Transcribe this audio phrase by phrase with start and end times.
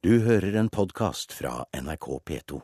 [0.00, 2.58] Du hører en podkast fra NRK P2.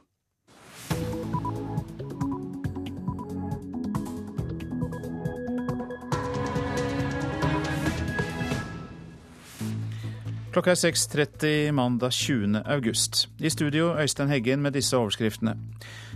[10.54, 12.62] Klokka er 6.30 mandag 20.
[12.64, 13.26] august.
[13.37, 15.58] I studio Øystein Heggen med disse overskriftene.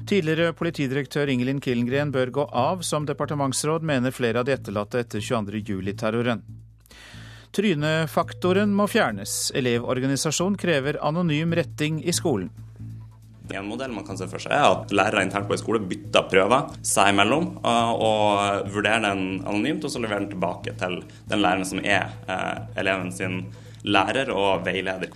[0.08, 5.20] Tidligere politidirektør Ingelin Killengren bør gå av som departementsråd, mener flere av de etterlatte etter
[5.20, 5.84] 22.
[7.50, 9.50] Trynefaktoren må fjernes.
[9.58, 12.50] Elevorganisasjon krever anonym retting i skolen.
[13.50, 16.28] En modell man kan se for seg er at lærere internt på en skole bytter
[16.30, 21.00] prøver seg imellom og vurderer den anonymt, og så leverer den tilbake til
[21.32, 22.14] den læreren som er
[22.78, 23.40] eleven sin
[23.82, 25.10] lærer og veileder.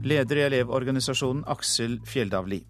[0.00, 2.62] Leder i Elevorganisasjonen Aksel Fjelldavli.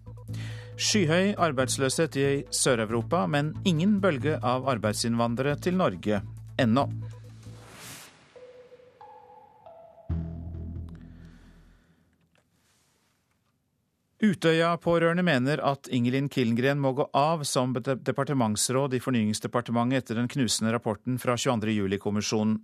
[0.81, 6.19] Skyhøy arbeidsløshet i Sør-Europa, men ingen bølge av arbeidsinnvandrere til Norge
[6.59, 6.87] ennå.
[14.21, 20.73] Utøya-pårørende mener at Ingelin Killengren må gå av som departementsråd i Fornyingsdepartementet etter den knusende
[20.75, 22.59] rapporten fra 22.07-kommisjonen.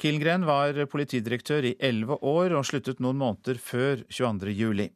[0.00, 4.88] Killengren var politidirektør i elleve år og sluttet noen måneder før 22.07.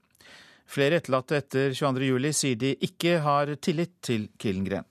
[0.73, 4.89] Flere etterlatte etter 22.07 sier de ikke har tillit til Killengren.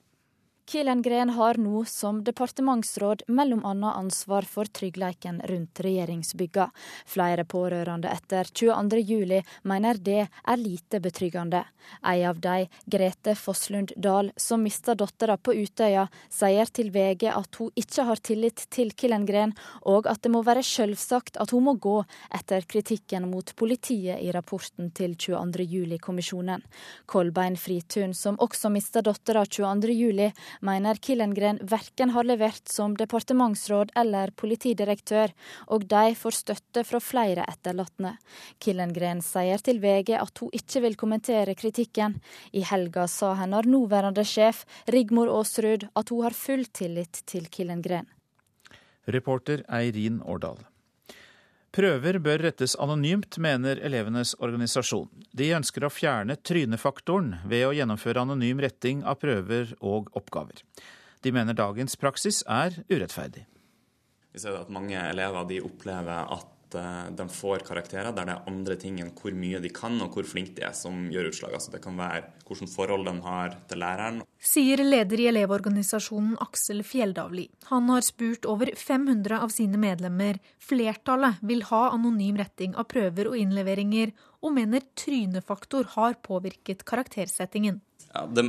[0.71, 3.71] Killengren har nå som departementsråd bl.a.
[3.91, 6.69] ansvar for tryggleiken rundt regjeringsbygga.
[7.05, 11.65] Flere pårørende etter 22.07 mener det er lite betryggende.
[12.07, 17.59] En av de, Grete Fosslund Dahl, som mista dattera på Utøya, sier til VG at
[17.59, 19.51] hun ikke har tillit til Killengren,
[19.83, 21.97] og at det må være selvsagt at hun må gå
[22.31, 26.63] etter kritikken mot politiet i rapporten til 22.07-kommisjonen.
[27.11, 30.31] Kolbein Fritun, som også mista dattera 22.07,
[30.65, 35.33] mener Killengren verken har levert som departementsråd eller politidirektør,
[35.67, 38.15] og de får støtte fra flere etterlatne.
[38.61, 42.19] Killengren sier til VG at hun ikke vil kommentere kritikken.
[42.53, 48.09] I helga sa hennes nåværende sjef, Rigmor Aasrud, at hun har full tillit til Killengren.
[49.11, 50.61] Reporter Eirin Årdal.
[51.71, 55.07] Prøver bør rettes anonymt, mener elevenes organisasjon.
[55.31, 60.59] De ønsker å fjerne trynefaktoren ved å gjennomføre anonym retting av prøver og oppgaver.
[61.23, 63.45] De mener dagens praksis er urettferdig.
[64.35, 68.99] Vi ser at mange elever opplever at de får karakterer der det er andre ting
[69.01, 71.55] enn hvor mye de kan og hvor flinke de er som gjør utslag.
[71.57, 74.21] Altså det kan være hvilket forhold de har til læreren.
[74.41, 77.47] Sier leder i Elevorganisasjonen Aksel Fjelldavli.
[77.69, 80.41] Han har spurt over 500 av sine medlemmer.
[80.61, 87.79] Flertallet vil ha anonym retting av prøver og innleveringer, og mener trynefaktor har påvirket karaktersettingen.
[88.11, 88.43] Ja, det,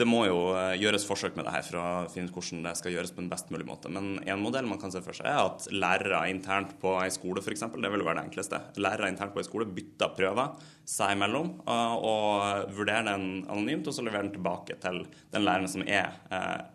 [0.00, 0.38] det, må jo
[0.80, 3.28] gjøres forsøk med det her for å finne ut hvordan det skal gjøres på en
[3.30, 3.90] best mulig måte.
[3.92, 7.44] Men en modell man kan se for seg er at lærere internt på en skole
[7.44, 8.62] f.eks., det vil være det enkleste.
[8.82, 14.02] Lærere internt på en skole bytter prøver seg imellom og vurderer den anonymt, og så
[14.02, 15.04] leverer den tilbake til
[15.36, 16.10] den læreren som er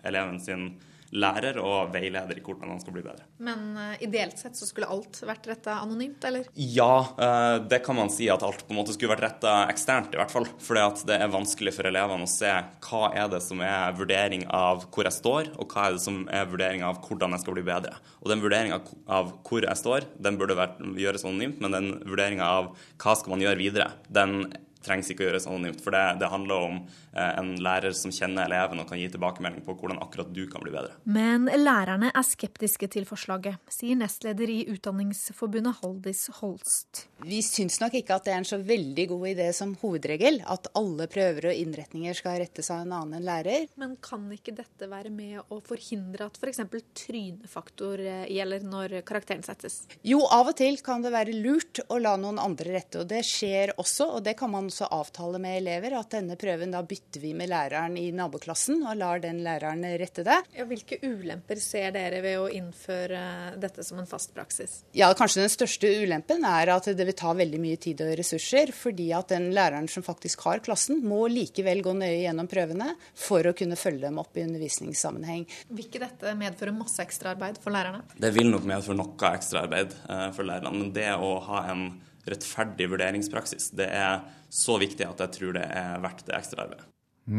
[0.08, 0.70] eleven sin
[1.12, 3.26] lærer og veileder i hvordan han skal bli bedre.
[3.44, 6.48] Men uh, ideelt sett så skulle alt vært retta anonymt, eller?
[6.56, 10.16] Ja, uh, det kan man si at alt på en måte skulle vært retta eksternt,
[10.16, 10.48] i hvert fall.
[10.82, 12.52] At det er vanskelig for elevene å se
[12.88, 16.24] hva er det som er vurdering av hvor jeg står, og hva er det som
[16.32, 17.96] er vurdering av hvordan jeg skal bli bedre.
[18.22, 22.48] Og den vurderinga av hvor jeg står, den burde vært, gjøres anonymt, men den vurderinga
[22.60, 24.46] av hva skal man gjøre videre, den
[24.86, 25.82] trengs ikke å gjøres anonymt.
[25.84, 29.64] For det, det handler om eh, en lærer som kjenner eleven og kan gi tilbakemelding
[29.66, 30.98] på hvordan akkurat du kan bli bedre.
[31.06, 37.06] Men lærerne er skeptiske til forslaget, sier nestleder i Utdanningsforbundet Haldis Holst.
[37.26, 40.72] Vi syns nok ikke at det er en så veldig god idé som hovedregel at
[40.78, 43.68] alle prøver og innretninger skal rettes av en annen enn lærer.
[43.82, 46.64] Men kan ikke dette være med å forhindre at f.eks.
[46.72, 49.82] For trynefaktor eh, gjelder når karakteren settes?
[50.08, 53.22] Jo, av og til kan det være lurt å la noen andre rette, og det
[53.28, 54.08] skjer også.
[54.18, 57.52] og det kan man også avtale med elever at denne prøven da bytter vi med
[57.52, 60.38] læreren i naboklassen og lar den læreren rette det.
[60.56, 63.22] Ja, hvilke ulemper ser dere ved å innføre
[63.62, 64.82] dette som en fast praksis?
[64.98, 68.72] Ja, Kanskje den største ulempen er at det vil ta veldig mye tid og ressurser,
[68.76, 73.46] fordi at den læreren som faktisk har klassen, må likevel gå nøye gjennom prøvene for
[73.46, 75.46] å kunne følge dem opp i undervisningssammenheng.
[75.70, 78.06] Vil ikke dette medføre masse ekstraarbeid for lærerne?
[78.16, 81.92] Det vil nok medføre noe ekstraarbeid for lærerne, men det å ha en
[82.30, 83.72] rettferdig vurderingspraksis.
[83.78, 84.22] Det er
[84.52, 86.88] så viktig at jeg tror det er verdt det ekstra arbeidet.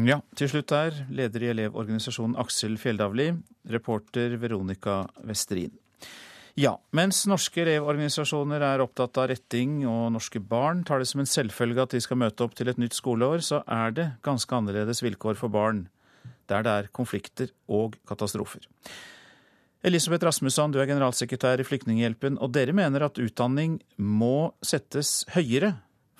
[0.07, 3.27] Ja, til slutt her, leder i Elevorganisasjonen Aksel Fjelldavli,
[3.69, 5.73] reporter Veronica Westerin.
[6.53, 11.29] Ja, mens norske elevorganisasjoner er opptatt av retting og norske barn tar det som en
[11.29, 15.01] selvfølge at de skal møte opp til et nytt skoleår, så er det ganske annerledes
[15.01, 15.87] vilkår for barn,
[16.51, 18.69] der det er konflikter og katastrofer.
[19.83, 25.73] Elisabeth Rasmussan, du er generalsekretær i Flyktninghjelpen, og dere mener at utdanning må settes høyere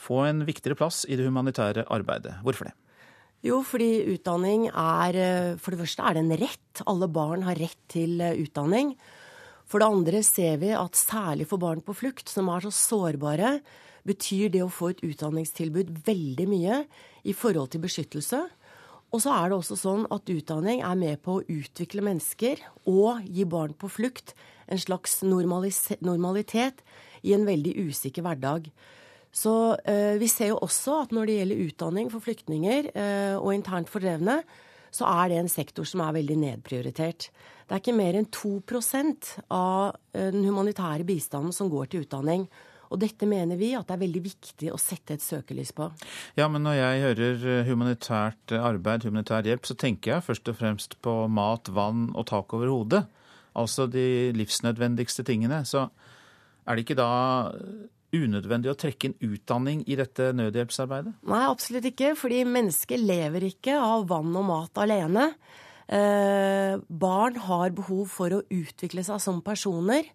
[0.03, 2.35] få en viktigere plass i det humanitære arbeidet.
[2.43, 2.73] Hvorfor det?
[3.43, 6.83] Jo, fordi utdanning er eh, For det første er det en rett.
[6.87, 8.93] Alle barn har rett til eh, utdanning.
[9.67, 13.57] For det andre ser vi at særlig for barn på flukt, som er så sårbare,
[14.03, 16.81] betyr det å få et utdanningstilbud veldig mye
[17.23, 18.43] i forhold til beskyttelse.
[19.13, 23.21] Og så er det også sånn at utdanning er med på å utvikle mennesker og
[23.29, 24.33] gi barn på flukt
[24.71, 26.81] en slags normalitet
[27.21, 28.71] i en veldig usikker hverdag.
[29.33, 29.53] Så
[29.89, 33.89] eh, vi ser jo også at når det gjelder utdanning for flyktninger eh, og internt
[33.89, 34.41] fordrevne,
[34.93, 37.31] så er det en sektor som er veldig nedprioritert.
[37.65, 38.51] Det er ikke mer enn 2
[39.49, 42.45] av eh, den humanitære bistanden som går til utdanning.
[42.93, 45.89] Og dette mener vi at det er veldig viktig å sette et søkelys på.
[46.37, 50.59] Ja, men når jeg hører eh, humanitært arbeid, humanitær hjelp, så tenker jeg først og
[50.59, 53.03] fremst på mat, vann og tak over hodet.
[53.57, 55.63] Altså de livsnødvendigste tingene.
[55.65, 55.87] Så
[56.63, 57.09] er det ikke da
[58.13, 61.15] unødvendig å trekke inn utdanning i dette nødhjelpsarbeidet?
[61.29, 62.13] Nei, absolutt ikke.
[62.19, 65.31] Fordi mennesker lever ikke av vann og mat alene.
[65.87, 70.07] Eh, barn har behov for å utvikle seg som personer.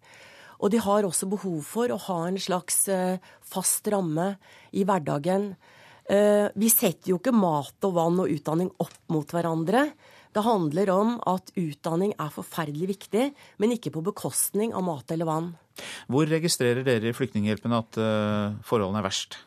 [0.58, 4.32] Og de har også behov for å ha en slags eh, fast ramme
[4.74, 5.52] i hverdagen.
[6.08, 9.86] Eh, vi setter jo ikke mat og vann og utdanning opp mot hverandre.
[10.34, 15.28] Det handler om at utdanning er forferdelig viktig, men ikke på bekostning av mat eller
[15.28, 15.52] vann.
[16.10, 19.38] Hvor registrerer dere i Flyktninghjelpen at uh, forholdene er verst?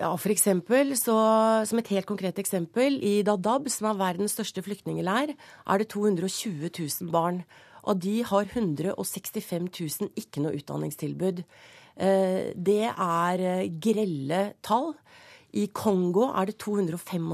[0.00, 1.14] Ja, for eksempel, så,
[1.68, 6.72] Som et helt konkret eksempel, i Dadaab, som er verdens største flyktningleir, er det 220
[6.72, 7.44] 000 barn.
[7.82, 11.42] Av de har 165 000 ikke noe utdanningstilbud.
[11.96, 14.92] Eh, det er eh, grelle tall.
[15.52, 17.26] I Kongo er det 275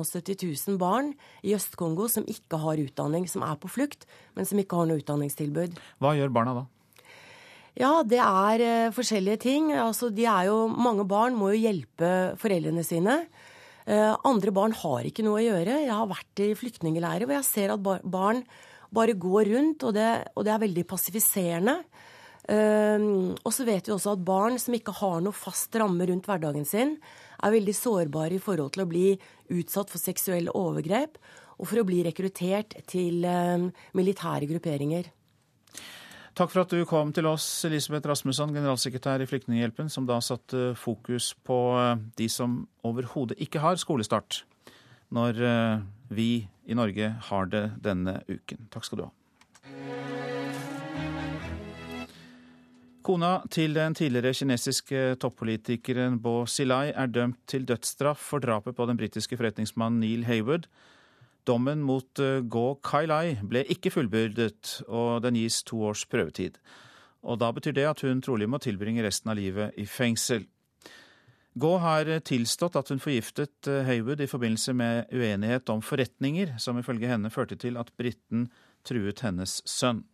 [0.43, 1.13] 000 barn
[1.47, 4.99] i Øst-Kongo som ikke har utdanning, som er på flukt, men som ikke har noe
[4.99, 5.77] utdanningstilbud.
[6.03, 6.65] Hva gjør barna da?
[7.79, 9.71] Ja, det er uh, forskjellige ting.
[9.71, 13.21] Altså, de jo, mange barn må jo hjelpe foreldrene sine.
[13.89, 15.79] Andre barn har ikke noe å gjøre.
[15.81, 18.43] Jeg har vært i flyktningleirer hvor jeg ser at barn
[18.95, 21.79] bare går rundt, og det, og det er veldig passifiserende.
[22.49, 26.29] Um, og så vet vi også at barn som ikke har noe fast ramme rundt
[26.31, 26.95] hverdagen sin,
[27.45, 29.11] er veldig sårbare i forhold til å bli
[29.53, 31.21] utsatt for seksuelle overgrep
[31.59, 33.27] og for å bli rekruttert til
[33.99, 35.13] militære grupperinger.
[36.39, 40.71] Takk for at du kom til oss, Elisabeth Rasmusson, generalsekretær i Flyktninghjelpen, som da satte
[40.79, 44.45] fokus på eh, de som overhodet ikke har skolestart,
[45.11, 45.81] når eh,
[46.15, 46.29] vi
[46.69, 48.69] i Norge har det denne uken.
[48.73, 49.13] Takk skal du ha.
[53.09, 58.85] Kona til den tidligere kinesiske toppolitikeren Bo Xilai er dømt til dødsstraff for drapet på
[58.91, 60.67] den britiske forretningsmannen Neil Hayward.
[61.49, 66.59] Dommen mot eh, Go Kailai ble ikke fullbyrdet, og den gis to års prøvetid.
[67.25, 70.45] Og da betyr det at hun trolig må tilbringe resten av livet i fengsel.
[71.55, 76.79] Gå har tilstått at hun forgiftet eh, Haywood i forbindelse med uenighet om forretninger, som
[76.79, 78.49] ifølge henne førte til at briten
[78.87, 80.05] truet hennes sønn.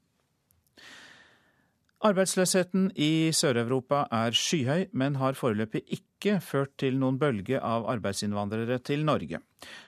[2.04, 8.76] Arbeidsløsheten i Sør-Europa er skyhøy, men har foreløpig ikke ført til noen bølge av arbeidsinnvandrere
[8.84, 9.40] til Norge.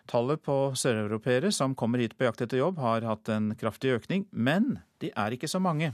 [0.08, 4.24] Tallet på søreuropeere som kommer hit på jakt etter jobb, har hatt en kraftig økning,
[4.32, 5.92] men de er ikke så mange.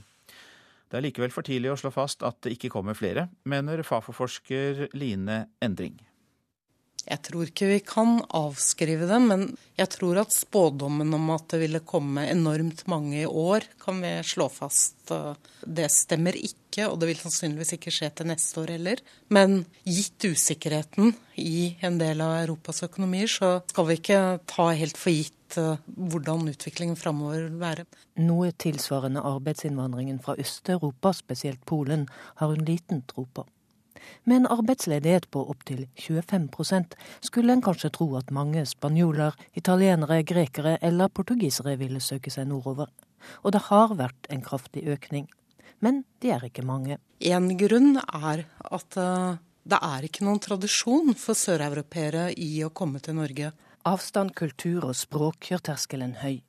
[0.92, 4.90] Det er likevel for tidlig å slå fast at det ikke kommer flere, mener Fafo-forsker
[4.92, 5.94] Line Endring.
[7.02, 9.44] Jeg tror ikke vi kan avskrive dem, men
[9.78, 14.12] jeg tror at spådommen om at det ville komme enormt mange i år, kan vi
[14.26, 15.10] slå fast.
[15.66, 19.02] Det stemmer ikke, og det vil sannsynligvis ikke skje til neste år heller.
[19.34, 24.20] Men gitt usikkerheten i en del av Europas økonomier, så skal vi ikke
[24.52, 27.86] ta helt for gitt eh, hvordan utviklingen framover vil være.
[28.22, 32.06] Noe tilsvarende arbeidsinnvandringen fra Øst-Europa, spesielt Polen,
[32.38, 33.48] har hun liten tro på.
[34.24, 40.78] Med en arbeidsledighet på opptil 25% skulle en kanskje tro at mange spanjoler, italienere, grekere
[40.82, 42.90] eller portugisere ville søke seg nordover.
[43.42, 45.28] Og det har vært en kraftig økning.
[45.82, 46.98] Men de er ikke mange.
[47.22, 53.02] En grunn er at uh, det er ikke noen tradisjon for søreuropeere i å komme
[53.02, 53.52] til Norge.
[53.86, 56.42] Avstand, kultur og språk gjør terskelen høy.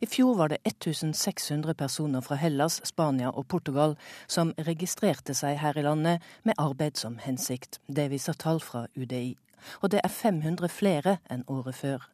[0.00, 5.78] I fjor var det 1600 personer fra Hellas, Spania og Portugal som registrerte seg her
[5.78, 7.80] i landet med arbeid som hensikt.
[7.88, 9.36] Det viser tall fra UDI.
[9.82, 12.04] Og det er 500 flere enn året før.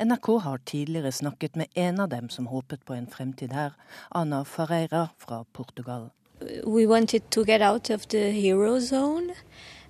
[0.00, 3.76] NRK har tidligere snakket med en av dem som håpet på en fremtid her,
[4.10, 6.10] Ana Ferreira fra Portugal.
[6.64, 9.34] We wanted to get out hero zone,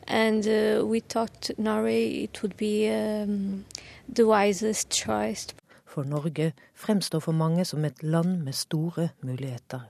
[0.06, 3.64] and uh, we thought Norway it would be um,
[4.08, 5.54] the wisest choice
[5.96, 9.88] for Norge fremstår for mange som et land med store muligheter.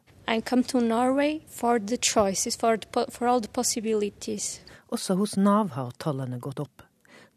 [2.02, 3.26] Choices, for, the, for.
[4.88, 6.82] Også hos Nav har tallene gått opp.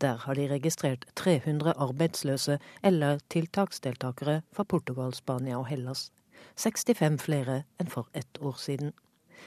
[0.02, 6.12] Der har de registrert 300 arbeidsløse eller tiltaksdeltakere fra Portugal, Spania og Hellas.
[6.56, 8.94] 65 flere enn for ett år siden.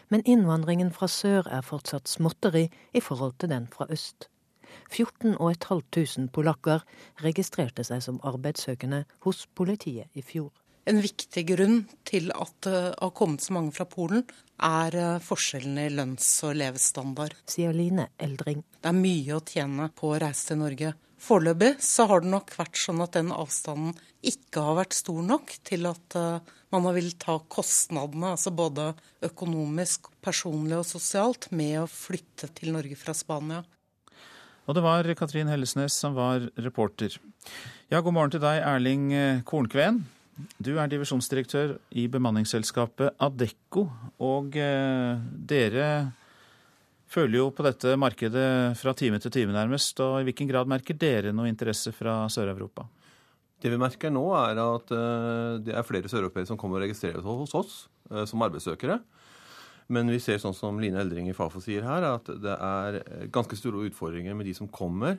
[0.09, 4.29] Men innvandringen fra sør er fortsatt småtteri i forhold til den fra øst.
[4.91, 6.83] 14 500 polakker
[7.23, 10.51] registrerte seg som arbeidssøkende hos politiet i fjor.
[10.85, 14.25] En viktig grunn til at det har kommet så mange fra Polen,
[14.63, 17.37] er eh, forskjellene i lønns- og levestandard.
[17.51, 18.65] Sier Line Eldring.
[18.83, 20.95] Det er mye å tjene på å reise til Norge.
[21.23, 23.95] Foreløpig så har det nok vært sånn at den avstanden
[24.27, 26.43] ikke har vært stor nok til at uh,
[26.75, 28.89] man har villet ta kostnadene, altså både
[29.29, 33.63] økonomisk, personlig og sosialt, med å flytte til Norge fra Spania.
[34.67, 37.17] Og det var Katrin Hellesnes som var reporter.
[37.91, 39.11] Ja, god morgen til deg, Erling
[39.49, 40.05] Kornkveen.
[40.63, 43.87] Du er divisjonsdirektør i bemanningsselskapet Adecco.
[44.25, 45.87] Og eh, dere
[47.13, 50.01] føler jo på dette markedet fra time til time nærmest.
[50.01, 52.87] Og i hvilken grad merker dere noe interesse fra Sør-Europa?
[53.63, 57.21] Det vi merker nå, er at uh, det er flere søreuropeere som kommer og registrerer
[57.21, 57.75] seg hos oss
[58.27, 58.97] som arbeidssøkere.
[59.93, 63.01] Men vi ser sånn som Line Eldring i Fafo sier her, at det er
[63.35, 65.19] ganske store utfordringer med de som kommer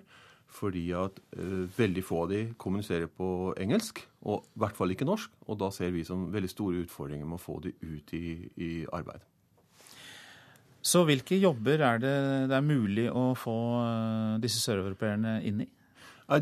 [0.53, 3.27] fordi at uh, veldig få av de kommuniserer på
[3.61, 5.31] engelsk, og i hvert fall ikke norsk.
[5.49, 8.71] Og da ser vi som veldig store utfordringer med å få de ut i, i
[8.93, 9.23] arbeid.
[10.83, 12.17] Så hvilke jobber er det
[12.51, 15.69] det er mulig å få uh, disse søreuropeerne inn i?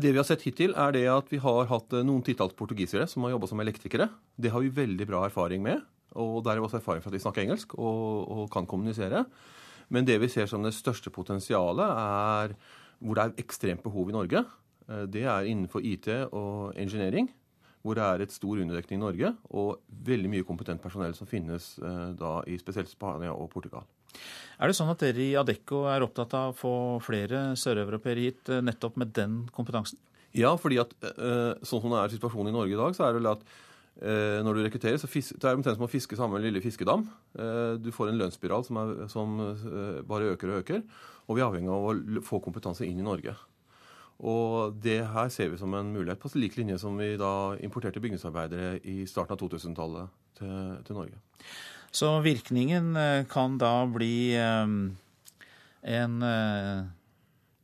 [0.02, 3.24] Det vi har sett hittil, er det at vi har hatt noen titalls portugisere som
[3.26, 4.06] har jobba som elektrikere.
[4.40, 5.82] Det har vi veldig bra erfaring med.
[6.20, 9.24] Og der er også erfaring for at de snakker engelsk og, og kan kommunisere.
[9.92, 12.56] Men det vi ser som det største potensialet, er
[13.02, 14.44] hvor det er ekstremt behov i Norge,
[14.88, 17.30] eh, det er innenfor IT og engineering.
[17.82, 21.74] Hvor det er et stor underdekning i Norge, og veldig mye kompetent personell som finnes
[21.82, 23.82] eh, da i spesielt Spania og Portugal.
[24.62, 28.52] Er det sånn at dere i Adecco er opptatt av å få flere søreuropeere hit
[28.54, 29.98] eh, nettopp med den kompetansen?
[30.32, 30.94] Ja, fordi at
[31.60, 33.42] sånn som det er situasjonen i Norge i dag, så er det vel at
[34.00, 37.04] når du rekrutterer, så fisk, det er omtrent som å fiske sammen en lille fiskedam.
[37.78, 39.36] du får en lønnsspiral som, er, som
[40.08, 40.80] bare øker og øker.
[41.28, 43.36] Og vi er avhengig av å få kompetanse inn i Norge.
[44.22, 48.00] Og det her ser vi som en mulighet, på lik linje som vi da importerte
[48.02, 51.18] bygningsarbeidere i starten av 2000-tallet til, til, Norge.
[51.92, 54.76] Så virkningen eh, kan da bli eh,
[55.98, 56.84] en eh,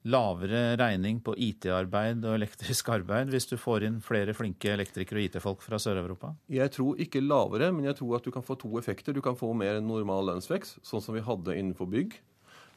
[0.06, 5.26] lavere regning på IT-arbeid og elektrisk arbeid hvis du får inn flere flinke elektrikere og
[5.26, 6.32] IT-folk fra Sør-Europa?
[6.52, 9.16] Jeg tror ikke lavere, men jeg tror at du kan få to effekter.
[9.16, 12.18] Du kan få mer normal lønnsvekst, sånn som vi hadde innenfor bygg.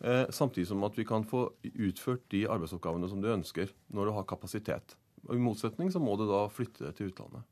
[0.02, 4.16] Eh, samtidig som at vi kan få utført de arbeidsoppgavene som du ønsker, når du
[4.18, 4.96] har kapasitet.
[5.30, 7.46] I motsetning så må du da flytte til utlandet.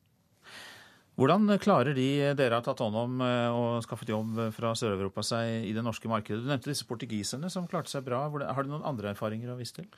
[1.20, 2.08] Hvordan klarer de
[2.40, 6.08] dere har tatt hånd om eh, og skaffet jobb fra Sør-Europa seg i det norske
[6.08, 6.46] markedet?
[6.46, 8.22] Du nevnte disse portugiserne som klarte seg bra.
[8.30, 9.90] Har du noen andre erfaringer å vise til?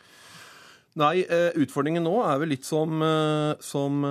[0.98, 3.04] Nei, eh, utfordringen nå er vel litt som,
[3.64, 4.02] som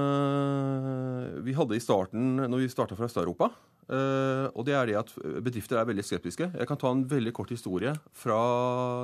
[1.44, 3.50] vi hadde i starten når vi starta fra Øst-Europa.
[3.90, 5.08] Og det er det at
[5.42, 6.46] Bedrifter er veldig skeptiske.
[6.54, 8.38] Jeg kan ta en veldig kort historie fra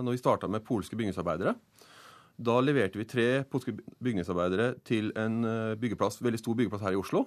[0.06, 1.56] når vi starta med polske bygningsarbeidere.
[2.36, 3.72] Da leverte vi tre polske
[4.04, 7.24] bygningsarbeidere til en eh, byggeplass, veldig stor byggeplass her i Oslo.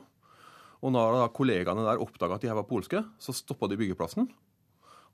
[0.80, 4.30] Og når da kollegaene der oppdaga at de her var polske, så stoppa de byggeplassen.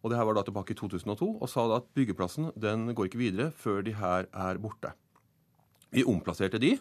[0.05, 3.09] Og det her var da tilbake i 2002, og sa da at byggeplassen den går
[3.09, 4.91] ikke videre før de her er borte.
[5.89, 6.75] Vi omplasserte de.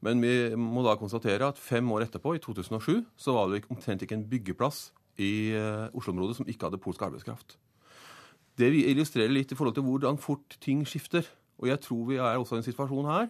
[0.00, 4.04] Men vi må da konstatere at fem år etterpå, i 2007, så var det omtrent
[4.04, 7.58] ikke en byggeplass i uh, Oslo-området som ikke hadde polsk arbeidskraft.
[8.56, 11.26] Det vi illustrerer litt i forhold til hvordan fort ting skifter.
[11.60, 13.28] Og jeg tror vi er også i en situasjon her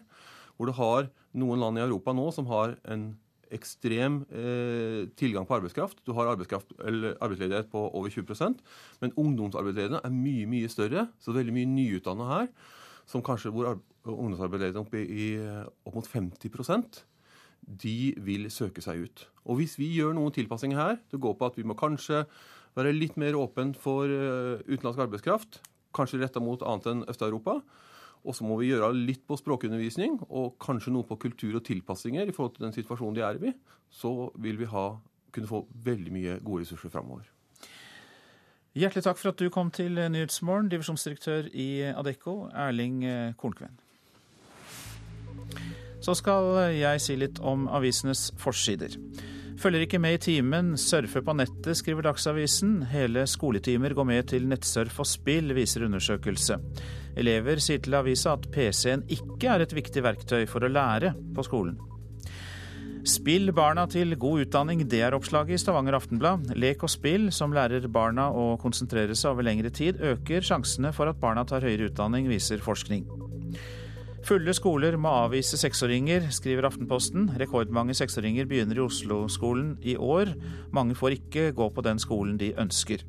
[0.55, 1.07] hvor det har
[1.40, 3.14] noen land i Europa nå som har en
[3.54, 6.02] ekstrem eh, tilgang på arbeidskraft.
[6.07, 8.61] Du har arbeidsledighet på over 20%
[9.00, 11.09] men ungdomsarbeidsledigheten er mye mye større.
[11.19, 12.50] Så det er veldig mye nyutdanna her,
[13.07, 15.30] som kanskje hvor ungdomsarbeidsledigheten i,
[15.85, 17.04] opp mot 50%
[17.61, 19.26] de vil søke seg ut.
[19.45, 22.25] Og Hvis vi gjør noen tilpassinger her, det går på at vi må kanskje
[22.78, 25.61] være litt mer åpen for eh, utenlandsk arbeidskraft,
[25.97, 27.61] kanskje retta mot annet enn Øst-Europa.
[28.21, 32.29] Og så må vi gjøre litt på språkundervisning og kanskje noe på kultur og tilpassinger
[32.29, 33.53] i forhold til den situasjonen de er i.
[33.91, 34.87] Så vil vi ha,
[35.33, 37.25] kunne få veldig mye gode ressurser framover.
[38.77, 43.03] Hjertelig takk for at du kom til Nyhetsmorgen, divisjonsdirektør i Adecco, Erling
[43.41, 43.75] Kornkven.
[46.00, 48.95] Så skal jeg si litt om avisenes forsider.
[49.61, 52.79] Følger ikke med i timen, surfer på nettet, skriver Dagsavisen.
[52.89, 56.57] Hele skoletimer går med til nettsurf og spill, viser undersøkelse.
[57.19, 61.47] Elever sier til avisa at PC-en ikke er et viktig verktøy for å lære på
[61.47, 61.79] skolen.
[63.09, 66.50] Spill barna til god utdanning, det er oppslaget i Stavanger Aftenblad.
[66.61, 71.09] Lek og spill som lærer barna å konsentrere seg over lengre tid, øker sjansene for
[71.09, 73.07] at barna tar høyere utdanning, viser forskning.
[74.29, 77.31] Fulle skoler må avvise seksåringer, skriver Aftenposten.
[77.40, 80.35] Rekordmange seksåringer begynner i Oslo-skolen i år.
[80.76, 83.07] Mange får ikke gå på den skolen de ønsker.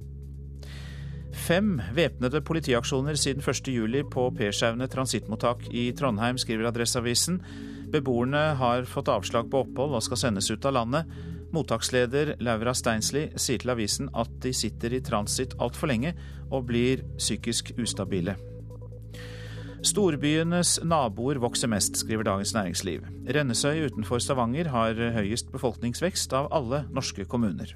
[1.34, 7.40] Fem væpnede politiaksjoner siden 1.7 på Pershaune transittmottak i Trondheim, skriver Adresseavisen.
[7.92, 11.12] Beboerne har fått avslag på opphold og skal sendes ut av landet.
[11.52, 16.14] Mottaksleder Laura Steinsli sier til avisen at de sitter i transitt altfor lenge
[16.52, 18.38] og blir psykisk ustabile.
[19.82, 23.08] Storbyenes naboer vokser mest, skriver Dagens Næringsliv.
[23.34, 27.74] Rennesøy utenfor Stavanger har høyest befolkningsvekst av alle norske kommuner.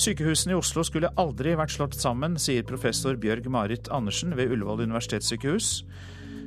[0.00, 4.86] Sykehusene i Oslo skulle aldri vært slått sammen, sier professor Bjørg Marit Andersen ved Ullevål
[4.86, 5.70] universitetssykehus.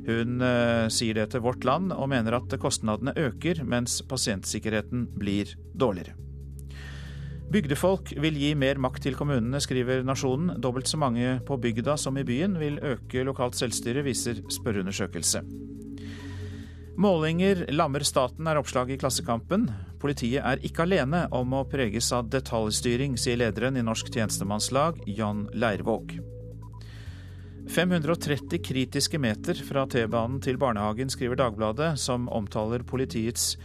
[0.05, 5.53] Hun eh, sier det til Vårt Land, og mener at kostnadene øker mens pasientsikkerheten blir
[5.73, 6.17] dårligere.
[7.53, 10.55] Bygdefolk vil gi mer makt til kommunene, skriver Nasjonen.
[10.61, 15.43] Dobbelt så mange på bygda som i byen vil øke lokalt selvstyre, viser spørreundersøkelse.
[16.97, 19.67] Målinger lammer staten, er oppslaget i Klassekampen.
[20.05, 25.47] Politiet er ikke alene om å preges av detaljstyring, sier lederen i Norsk tjenestemannslag, John
[25.57, 26.19] Leirvåg.
[27.73, 33.55] 530 kritiske meter fra T-banen til barnehagen, skriver Dagbladet, som omtaler politiets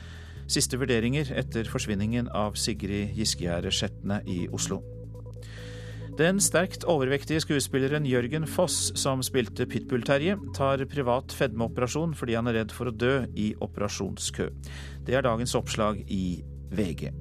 [0.49, 4.81] siste vurderinger etter forsvinningen av Sigrid Giskegjerde Skjetne i Oslo.
[6.19, 12.61] Den sterkt overvektige skuespilleren Jørgen Foss, som spilte Pitbull-Terje, tar privat fedmeoperasjon fordi han er
[12.61, 14.49] redd for å dø i operasjonskø.
[15.07, 16.41] Det er dagens oppslag i
[16.75, 17.13] VG.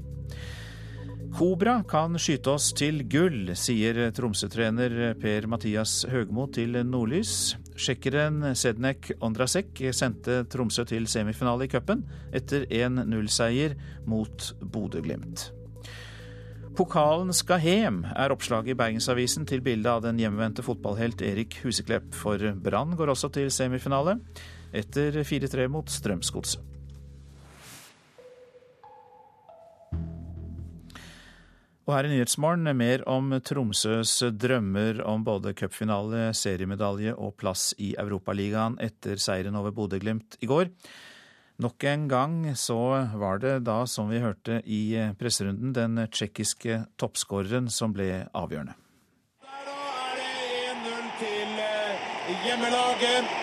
[1.37, 7.53] Kobra kan skyte oss til gull, sier Tromsø-trener Per-Mathias Høgmo til Nordlys.
[7.77, 12.01] Tsjekkeren Sednek Ondrasek sendte Tromsø til semifinale i cupen
[12.33, 13.77] etter 1-0-seier
[14.09, 15.51] mot Bodø-Glimt.
[16.79, 22.13] Pokalen skal hjem, er oppslaget i Bergensavisen til bildet av den hjemvendte fotballhelt Erik Huseklepp.
[22.15, 24.13] For Brann går også til semifinale,
[24.71, 26.63] etter 4-3 mot Strømsgodset.
[31.83, 37.91] Og her i Nyhetsmorgen mer om Tromsøs drømmer om både cupfinale, seriemedalje og plass i
[37.99, 40.71] Europaligaen etter seieren over Bodø-Glimt i går.
[41.59, 42.77] Nok en gang så
[43.19, 48.77] var det da, som vi hørte i presserunden, den tsjekkiske toppskåreren som ble avgjørende.
[49.43, 49.57] Da
[50.05, 50.29] er det
[50.71, 52.07] 1-0 til eh,
[52.47, 53.35] hjemmelaget.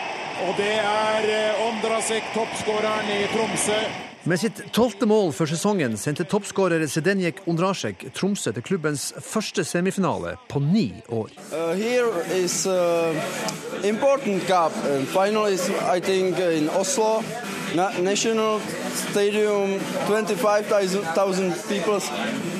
[0.46, 3.80] Og det er eh, Ondrasek, toppskåreren i Tromsø.
[4.26, 10.32] Med sitt tolvte mål for sesongen sendte toppskårer Sedenjek Ondrasek Tromsø til klubbens første semifinale
[10.50, 11.30] på ni år.
[11.54, 11.78] Uh,
[12.34, 13.14] is uh,
[13.86, 14.74] important cup.
[14.90, 15.54] And finally,
[15.96, 17.22] I think in Oslo,
[17.76, 18.60] na national
[18.94, 22.00] stadium, 25,000 people.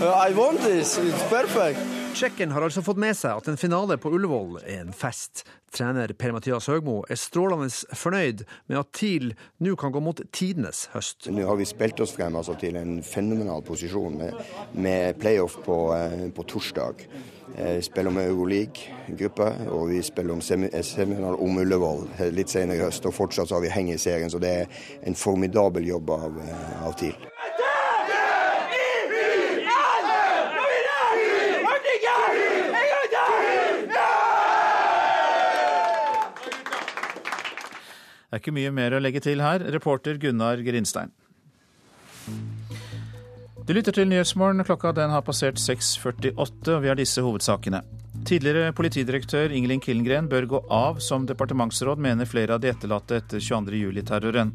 [0.01, 0.99] Uh, I want this.
[0.99, 1.79] It's perfect.
[2.17, 5.43] Tsjekken har altså fått med seg at en finale på Ullevål er en fest.
[5.77, 11.29] Trener Per-Mathias Høgmo er strålende fornøyd med at TIL nå kan gå mot tidenes høst.
[11.29, 14.41] Nå har vi spilt oss frem altså, til en fenomenal posisjon med,
[14.73, 17.05] med playoff på, eh, på torsdag.
[17.53, 23.05] Vi spiller om Euroleague-gruppe, og vi spiller om semifinale om Ullevål litt senere i høst.
[23.05, 26.85] Og fortsatt har vi heng i serien, så det er en formidabel jobb av, eh,
[26.89, 27.29] av TIL.
[38.37, 39.63] Det er ikke mye mer å legge til her.
[39.73, 41.09] Reporter Gunnar Grinstein.
[43.65, 44.61] Du lytter til Nyhetsmorgen.
[44.69, 47.81] Klokka den har passert 6.48, og vi har disse hovedsakene.
[48.29, 53.41] Tidligere politidirektør Ingelin Killengren bør gå av som departementsråd, mener flere av de etterlatte etter
[53.41, 54.53] 22.07-terroren.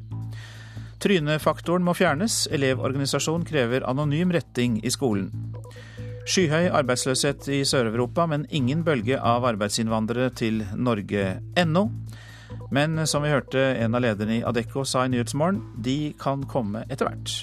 [1.01, 2.43] Trynefaktoren må fjernes.
[2.53, 5.31] Elevorganisasjon krever anonym retting i skolen.
[6.29, 11.89] Skyhøy arbeidsløshet i Sør-Europa, men ingen bølge av arbeidsinnvandrere til Norge ennå.
[12.71, 16.85] Men som vi hørte en av lederne i Adecco sa i Nyhetsmorgen, de kan komme
[16.87, 17.33] etter hvert.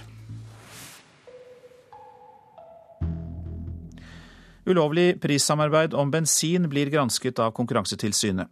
[4.69, 8.49] Ulovlig prissamarbeid om bensin blir gransket av Konkurransetilsynet.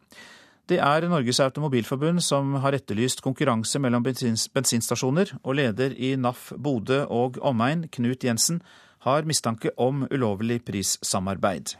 [0.66, 7.04] Det er Norges Automobilforbund som har etterlyst konkurranse mellom bensinstasjoner, og leder i NAF Bodø
[7.06, 8.58] og omegn, Knut Jensen,
[9.06, 11.76] har mistanke om ulovlig prissamarbeid.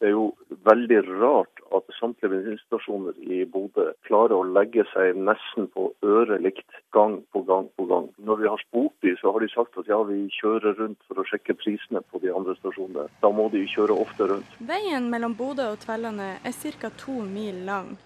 [0.00, 0.30] Det er jo
[0.64, 1.53] veldig rart
[2.04, 7.70] samtlige bensinstasjoner i Bodø klarer å legge seg nesten på øret likt gang på gang
[7.76, 8.10] på gang.
[8.18, 11.20] Når vi har spurt dem, så har de sagt at ja, vi kjører rundt for
[11.20, 13.08] å sjekke prisene på de andre stasjonene.
[13.22, 14.56] Da må de kjøre ofte rundt.
[14.60, 16.90] Veien mellom Bodø og Tvellane er ca.
[16.90, 17.96] to mil lang.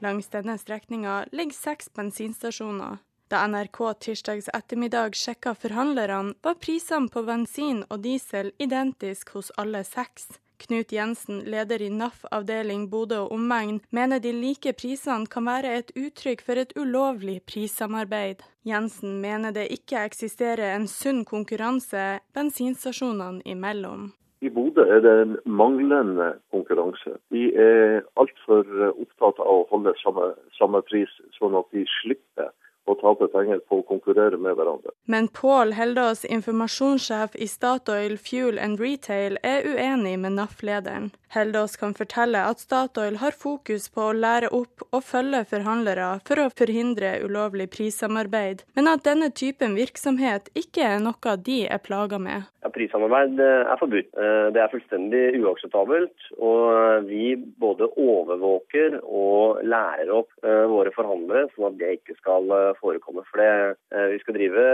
[0.00, 2.98] Langs denne strekninga ligger seks bensinstasjoner.
[3.28, 9.82] Da NRK tirsdags ettermiddag sjekka forhandlerne, var prisene på bensin og diesel identisk hos alle
[9.84, 10.38] seks.
[10.58, 15.76] Knut Jensen, leder i NAF avdeling Bodø og omegn, mener de like prisene kan være
[15.78, 18.42] et uttrykk for et ulovlig prissamarbeid.
[18.66, 24.10] Jensen mener det ikke eksisterer en sunn konkurranse bensinstasjonene imellom.
[24.42, 27.16] I Bodø er det en manglende konkurranse.
[27.34, 32.52] De er altfor opptatt av å holde samme, samme pris, sånn at de slipper
[32.92, 34.94] å tape penger på å konkurrere med hverandre.
[35.06, 41.10] Men Pål Heldås, informasjonssjef i Statoil Fuel and Retail, er uenig med NAF-lederen.
[41.34, 46.40] Heldås kan fortelle at Statoil har fokus på å lære opp og følge forhandlere for
[46.40, 52.16] å forhindre ulovlig prissamarbeid, men at denne typen virksomhet ikke er noe de er plaga
[52.22, 52.48] med.
[52.64, 54.08] Ja, prissamarbeid er forbudt.
[54.54, 56.24] Det er fullstendig uakseptabelt.
[56.42, 63.24] Og vi både overvåker og lærer opp våre forhandlere, sånn at det ikke skal forekomme.
[63.30, 63.76] For det,
[64.14, 64.64] vi skal drive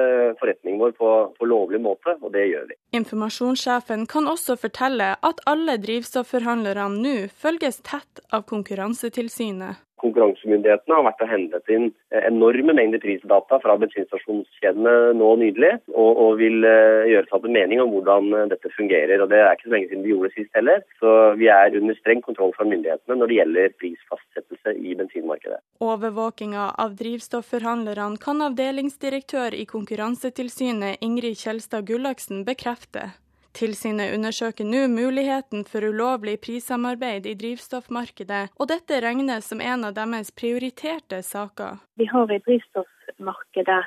[0.40, 2.78] forretningen vår på, på lovlig måte, og det gjør vi.
[3.00, 9.80] Informasjonssjefen kan også fortelle at alle drivstofforhandlerne nå følges tett av Konkurransetilsynet.
[10.04, 11.88] Konkurransemyndighetene har vært og hentet inn
[12.20, 17.56] enorme mengder prisdata fra bensinstasjonskjedene nå nydelig, og, og vil uh, gjøre seg opp en
[17.56, 19.22] mening om hvordan dette fungerer.
[19.24, 20.84] og Det er ikke så lenge siden vi gjorde det sist heller.
[21.00, 25.60] Så vi er under streng kontroll fra myndighetene når det gjelder prisfastsettelse i bensinmarkedet.
[25.84, 33.10] Overvåkinga av drivstofforhandlerne kan avdelingsdirektør i Konkurransetilsynet Ingrid Kjelstad Gullaksen bekrefte.
[33.54, 39.94] Tilsynet undersøker nå muligheten for ulovlig prissamarbeid i drivstoffmarkedet, og dette regnes som en av
[39.94, 41.78] deres prioriterte saker.
[41.94, 43.82] Vi har i drivstoffmarkedet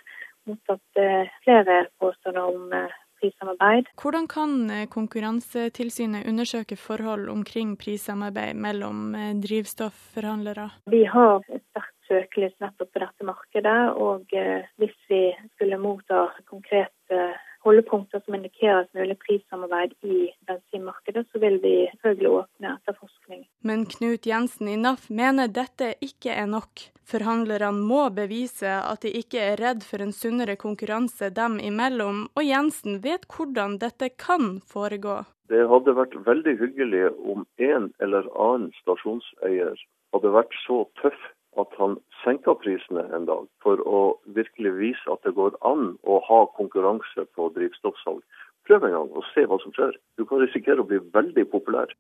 [0.48, 1.02] mottatt
[1.44, 2.72] flere påstander om
[3.20, 3.90] prissamarbeid.
[4.00, 4.54] Hvordan kan
[4.94, 9.12] Konkurransetilsynet undersøke forhold omkring prissamarbeid mellom
[9.44, 10.70] drivstoffforhandlere?
[10.94, 14.32] Vi har sterkt søkelys nettopp på dette markedet, og
[14.80, 15.22] hvis vi
[15.58, 17.34] skulle motta konkrete
[17.66, 23.46] holdepunkter som indikerer et mulig prissamarbeid i bensinmarkedet, så vil vi selvfølgelig åpne etterforskning.
[23.68, 26.88] Men Knut Jensen i NAF mener dette ikke er nok.
[27.08, 32.44] Forhandlerne må bevise at de ikke er redd for en sunnere konkurranse dem imellom, og
[32.44, 35.22] Jensen vet hvordan dette kan foregå.
[35.48, 39.80] Det hadde vært veldig hyggelig om en eller annen stasjonseier
[40.16, 41.22] hadde vært så tøff
[41.62, 44.02] at han senka prisene en dag, for å
[44.38, 48.24] virkelig vise at det går an å ha konkurranse på drivstoffsalg.
[48.68, 49.96] Prøv en gang og se hva som skjer.
[50.20, 51.94] Du kan risikere å bli veldig populær.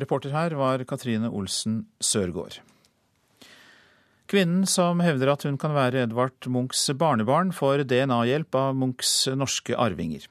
[0.00, 2.60] Reporter her var Katrine Olsen Sørgaard.
[4.30, 9.76] Kvinnen som hevder at hun kan være Edvard Munchs barnebarn, får DNA-hjelp av Munchs norske
[9.76, 10.24] arvinger.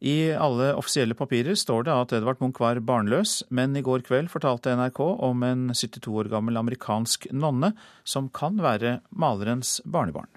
[0.00, 4.30] I alle offisielle papirer står det at Edvard Munch var barnløs, men i går kveld
[4.32, 10.30] fortalte NRK om en 72 år gammel amerikansk nonne som kan være malerens barnebarn.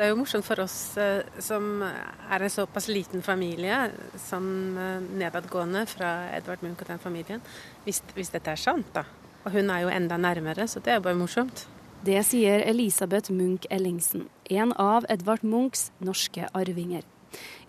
[0.00, 0.96] Det er jo morsomt for oss
[1.44, 4.72] som er en såpass liten familie, sånn
[5.20, 7.44] nedadgående fra Edvard Munch og den familien,
[7.84, 9.04] hvis, hvis dette er sant, da.
[9.44, 11.66] Og hun er jo enda nærmere, så det er jo bare morsomt.
[12.08, 17.04] Det sier Elisabeth Munch Ellingsen, en av Edvard Munchs norske arvinger.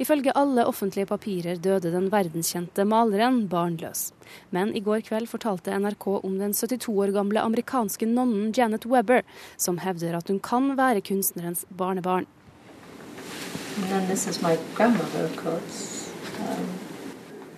[0.02, 4.12] Ifølge alle offentlige papirer døde den verdenskjente maleren barnløs.
[4.52, 9.22] Men i går kveld fortalte NRK om den 72 år gamle amerikanske nonnen Janet Webber,
[9.58, 12.26] som hevder at hun kan være kunstnerens barnebarn.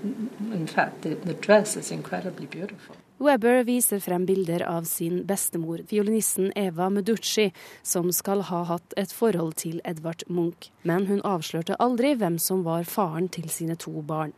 [0.04, 2.96] Um, in fact, the, the dress is incredibly beautiful.
[3.24, 9.14] Webber viser frem bilder av sin bestemor, fiolinisten Eva Meducci, som skal ha hatt et
[9.16, 10.72] forhold til Edvard Munch.
[10.84, 14.34] Men hun avslørte aldri hvem som var faren til sine to barn.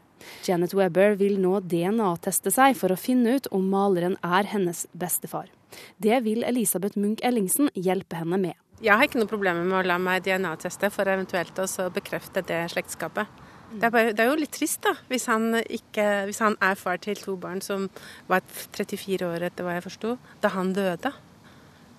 [0.45, 5.49] Janet Webber vil nå DNA-teste seg for å finne ut om maleren er hennes bestefar.
[5.97, 8.53] Det vil Elisabeth Munch Ellingsen hjelpe henne med.
[8.83, 12.61] Jeg har ikke noe problemer med å la meg DNA-teste for eventuelt å bekrefte det
[12.75, 13.44] slektskapet.
[13.75, 16.77] Det er, bare, det er, jo litt trist, da, hvis han, ikke, hvis han, er
[16.79, 17.89] far til to barn som
[18.29, 21.11] var 34 år etter hva jeg forsto, da han døde.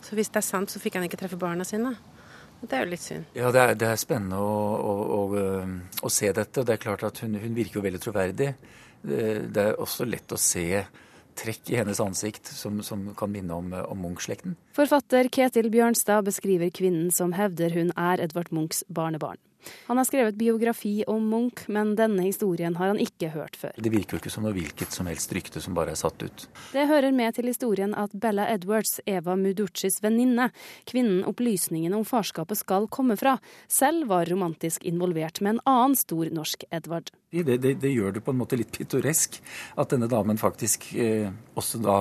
[0.06, 1.96] Så hvis det er sant, så fikk han ikke treffe barna sine.
[2.62, 3.26] Det er jo litt synd.
[3.36, 5.40] Ja, det er, det er spennende å, å, å,
[6.00, 6.62] å, se dette.
[6.62, 8.52] og Det er klart at hun, hun virker jo veldig troverdig.
[9.02, 10.64] Det, det, er også lett å se
[11.36, 14.56] trekk i hennes ansikt som, som kan minne om, om Munch-slekten.
[14.76, 19.38] Forfatter Ketil Bjørnstad beskriver kvinnen som hevder hun er Edvard Munchs barnebarn.
[19.86, 23.74] Han har skrevet biografi om Munch, men denne historien har han ikke hørt før.
[23.76, 26.46] Det virker jo ikke som noe hvilket som helst rykte som bare er satt ut.
[26.72, 30.50] Det hører med til historien at Bella Edwards, Eva Muduccis venninne,
[30.88, 33.36] kvinnen opplysningene om farskapet skal komme fra,
[33.68, 37.12] selv var romantisk involvert med en annen stor norsk Edvard.
[37.32, 39.40] Det, det, det gjør det på en måte litt pittoresk
[39.76, 41.98] at denne damen faktisk eh, også da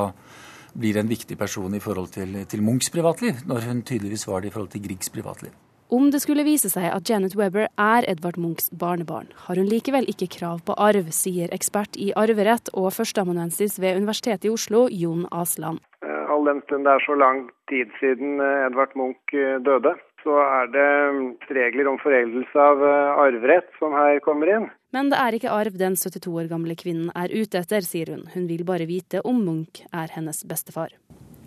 [0.75, 4.51] blir en viktig person i forhold til, til Munchs privatliv, når hun tydeligvis var det
[4.51, 5.55] i forhold til Griegs privatliv.
[5.89, 10.07] Om det skulle vise seg at Janet Webber er Edvard Munchs barnebarn, har hun likevel
[10.09, 15.27] ikke krav på arv, sier ekspert i arverett og førsteamanuensis ved Universitetet i Oslo, Jon
[15.29, 15.83] Asland.
[16.01, 19.93] Eh, all den stund det er så lang tid siden eh, Edvard Munch eh, døde,
[20.25, 22.81] så er det mm, regler om foreldelse av
[23.27, 24.67] arverett som her kommer inn.
[24.89, 28.25] Men det er ikke arv den 72 år gamle kvinnen er ute etter, sier hun.
[28.33, 30.97] Hun vil bare vite om Munch er hennes bestefar.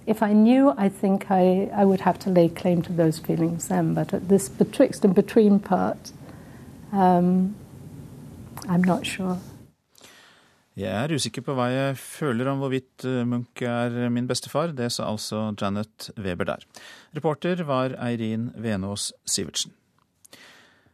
[0.08, 3.68] If I knew, I think I, I would have to lay claim to those feelings
[3.68, 3.94] then.
[3.94, 6.12] But at this betwixt and between part,
[6.92, 7.54] um,
[8.68, 9.38] I'm not sure.
[10.78, 14.70] Jeg er usikker på hva jeg føler om hvorvidt eh, Munch er min bestefar.
[14.78, 16.62] Det sa altså Janet Weber der.
[17.16, 19.74] Reporter var Eirin Venås Sivertsen.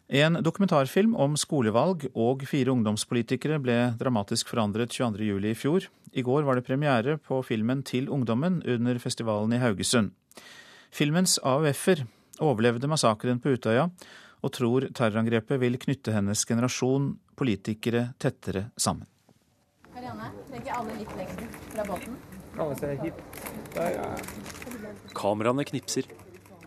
[0.09, 5.47] En dokumentarfilm om skolevalg og fire ungdomspolitikere ble dramatisk forandret 22.07.
[5.49, 5.87] i fjor.
[6.13, 10.13] I går var det premiere på filmen Til ungdommen under festivalen i Haugesund.
[10.93, 12.05] Filmens AUF-er
[12.39, 13.89] overlevde massakren på Utøya
[14.45, 19.09] og tror terrorangrepet vil knytte hennes generasjon politikere tettere sammen.
[19.95, 22.19] Marianne, alle litt lengden fra båten?
[25.15, 26.05] Kameraene knipser.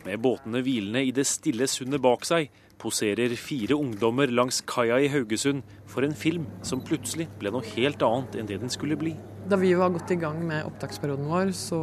[0.07, 2.49] Med båtene hvilende i det stille sundet bak seg
[2.81, 8.03] poserer fire ungdommer langs kaia i Haugesund for en film som plutselig ble noe helt
[8.05, 9.15] annet enn det den skulle bli.
[9.47, 11.79] Da vi var godt i gang med opptaksperioden vår, så,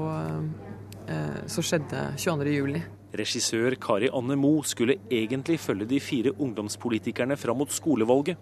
[1.08, 2.82] eh, så skjedde 22.07.
[3.14, 8.36] Regissør Kari Anne Moe skulle egentlig følge de fire ungdomspolitikerne fram mot skolevalget.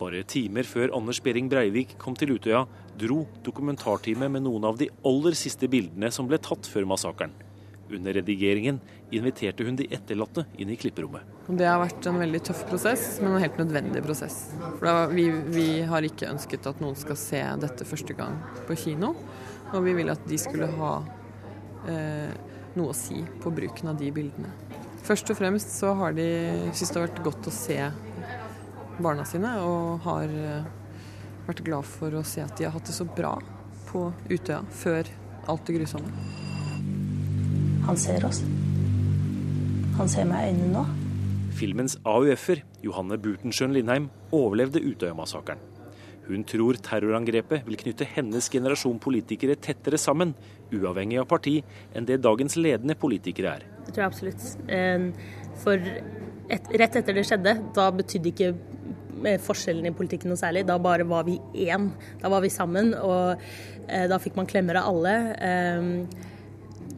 [0.00, 2.66] Bare timer før Anders Behring Breivik kom til Utøya,
[3.00, 7.32] dro dokumentarteamet med noen av de aller siste bildene som ble tatt før massakren.
[7.90, 8.78] Under redigeringen
[9.10, 11.39] inviterte hun de etterlatte inn i klipperommet.
[11.50, 14.36] Det har vært en veldig tøff prosess, men en helt nødvendig prosess.
[14.78, 18.36] For vi, vi, har ikke ønsket at noen skal se dette første gang
[18.68, 19.14] på kino.
[19.72, 20.92] Og vi vil at de skulle ha
[21.90, 22.30] eh,
[22.76, 24.52] noe å si på bruken av de bildene.
[25.06, 26.28] Først og fremst så har de
[26.70, 27.78] syntes det har vært godt å se
[29.00, 30.70] barna sine, og har eh,
[31.48, 33.34] vært glad for å se at de har hatt det så bra
[33.90, 35.08] på Utøya før
[35.50, 36.12] alt det grusomme.
[37.88, 38.44] Han ser oss.
[39.98, 41.09] Han ser meg i øynene nå.
[41.60, 45.60] Filmens AUF-er, Johanne Butensjøen Lindheim, overlevde Utøya-massakren.
[46.24, 50.32] Hun tror terrorangrepet vil knytte hennes generasjon politikere tettere sammen,
[50.72, 51.58] uavhengig av parti,
[51.92, 53.66] enn det dagens ledende politikere er.
[53.84, 54.46] Det tror jeg absolutt.
[55.60, 55.90] For
[56.54, 58.50] et, rett etter det skjedde, da betydde ikke
[59.26, 60.64] eh, forskjellen i politikken noe særlig.
[60.70, 61.90] Da bare var vi én.
[62.22, 63.42] Da var vi sammen, og
[63.84, 65.16] eh, da fikk man klemmer av alle.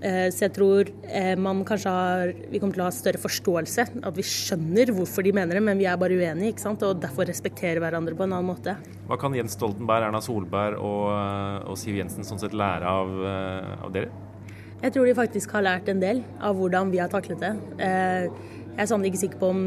[0.02, 3.84] Eh, så jeg tror eh, man kanskje har, vi kommer til å ha større forståelse.
[4.02, 6.50] At vi skjønner hvorfor de mener det, men vi er bare uenige.
[6.50, 6.82] ikke sant?
[6.86, 8.74] Og derfor respekterer hverandre på en annen måte.
[9.06, 13.12] Hva kan Jens Stoltenberg, Erna Solberg og, eh, og Siv Jensen sånn sett lære av,
[13.78, 14.10] av, dere?
[14.82, 17.52] Jeg tror de faktisk har lært en del av hvordan vi har taklet det.
[17.78, 19.60] Jeg er sannelig ikke sikker på om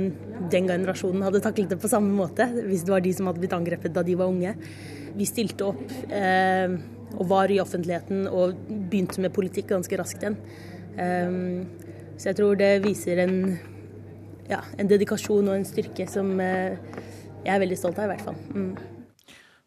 [0.52, 3.56] den generasjonen hadde taklet det på samme måte, hvis det var de som hadde blitt
[3.56, 4.52] angrepet da de var unge.
[5.16, 5.86] Vi stilte opp
[7.16, 10.38] og var i offentligheten og begynte med politikk ganske raskt igjen.
[10.96, 11.66] Um,
[12.16, 13.40] så jeg tror det viser en,
[14.48, 16.76] ja, en, dedikasjon og en styrke som uh,
[17.46, 18.38] jeg er veldig stolt av, i hvert fall.
[18.56, 18.76] Mm.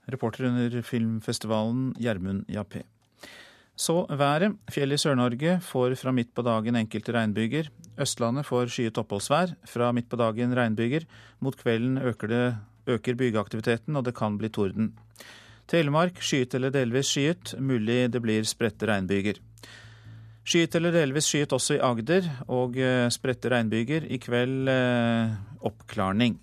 [0.08, 2.86] Reporter under filmfestivalen Gjermund Jappé.
[3.78, 4.56] Så været.
[4.74, 7.68] Fjell i Sør-Norge får fra midt på dagen enkelte regnbyger.
[8.00, 9.52] Østlandet får skyet oppholdsvær.
[9.70, 11.06] Fra midt på dagen regnbyger.
[11.38, 12.56] Mot kvelden øker, det,
[12.90, 14.96] øker bygeaktiviteten, og det kan bli torden.
[15.68, 19.36] Telemark skyet eller delvis skyet, mulig det blir spredte regnbyger.
[20.48, 24.06] Skyet eller delvis skyet også i Agder, og eh, spredte regnbyger.
[24.08, 25.34] I kveld eh,
[25.68, 26.38] oppklarning.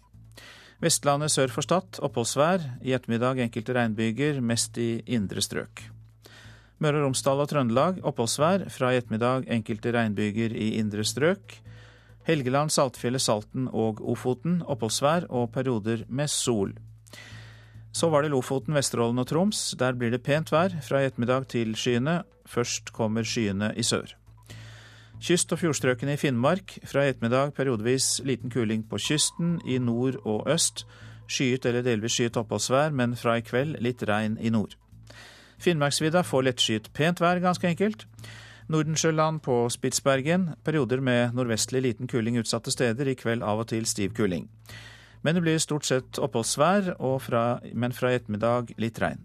[0.84, 2.62] Vestlandet sør for Stad oppholdsvær.
[2.86, 5.88] I ettermiddag enkelte regnbyger, mest i indre strøk.
[6.84, 8.68] Møre og Romsdal og Trøndelag oppholdsvær.
[8.70, 11.64] Fra i ettermiddag enkelte regnbyger i indre strøk.
[12.30, 16.76] Helgeland, Saltfjellet, Salten og Ofoten oppholdsvær og perioder med sol.
[17.96, 19.60] Så var det Lofoten, Vesterålen og Troms.
[19.80, 22.24] Der blir det pent vær fra i ettermiddag til skyene.
[22.44, 24.10] Først kommer skyene i sør.
[25.24, 26.74] Kyst- og fjordstrøkene i Finnmark.
[26.84, 30.84] Fra i ettermiddag periodevis liten kuling på kysten, i nord og øst.
[31.32, 34.76] Skyet eller delvis skyet oppholdsvær, men fra i kveld litt regn i nord.
[35.64, 38.04] Finnmarksvidda får lettskyet pent vær, ganske enkelt.
[38.68, 40.50] Nordensjøland på Spitsbergen.
[40.66, 43.08] Perioder med nordvestlig liten kuling utsatte steder.
[43.08, 44.50] I kveld av og til stiv kuling.
[45.26, 46.92] Men det blir stort sett oppholdsvær,
[47.24, 49.24] fra, men fra i ettermiddag litt regn.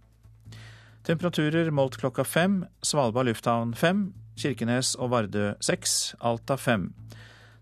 [1.04, 2.62] Temperaturer målt klokka fem.
[2.80, 4.06] Svalbard lufthavn fem.
[4.40, 6.14] Kirkenes og Vardø seks.
[6.24, 6.88] Alta fem.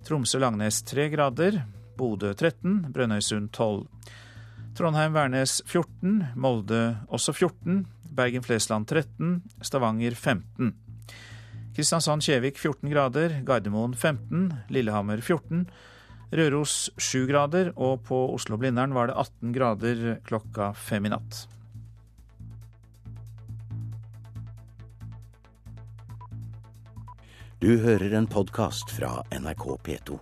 [0.07, 1.65] Tromsø-Langnes tre grader.
[1.99, 2.93] Bodø 13.
[2.95, 3.89] Brønnøysund 12.
[4.79, 6.29] Trondheim-Værnes 14.
[6.39, 7.87] Molde også 14.
[8.15, 9.41] Bergen-Flesland 13.
[9.67, 10.77] Stavanger 15.
[11.79, 15.69] Kristiansand-Kjevik 14 grader, Gardermoen 15, Lillehammer 14,
[16.29, 21.47] Røros 7 grader, og på Oslo-Blindern var det 18 grader klokka fem i natt.
[27.59, 30.21] Du hører en podkast fra NRK P2.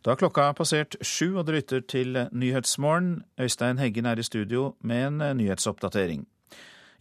[0.00, 3.18] Da klokka er passert sju, og dere lytter til Nyhetsmorgen.
[3.36, 6.24] Øystein Heggen er i studio med en eh, nyhetsoppdatering.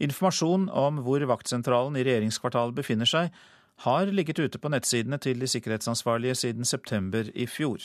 [0.03, 3.31] Informasjon om hvor vaktsentralen i regjeringskvartalet befinner seg,
[3.85, 7.79] har ligget ute på nettsidene til de sikkerhetsansvarlige siden september i fjor.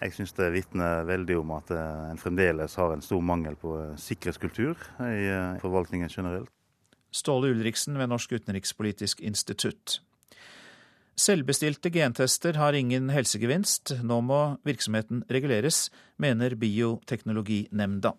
[0.00, 3.76] Jeg syns det vitner veldig om at eh, en fremdeles har en stor mangel på
[3.82, 5.28] eh, sikkerhetskultur i
[5.60, 6.48] forvaltningen generelt.
[7.12, 10.00] Ståle Ulriksen ved Norsk utenrikspolitisk institutt.
[11.18, 13.96] Selvbestilte gentester har ingen helsegevinst.
[14.06, 15.88] Nå må virksomheten reguleres,
[16.22, 18.12] mener Bioteknologinemnda.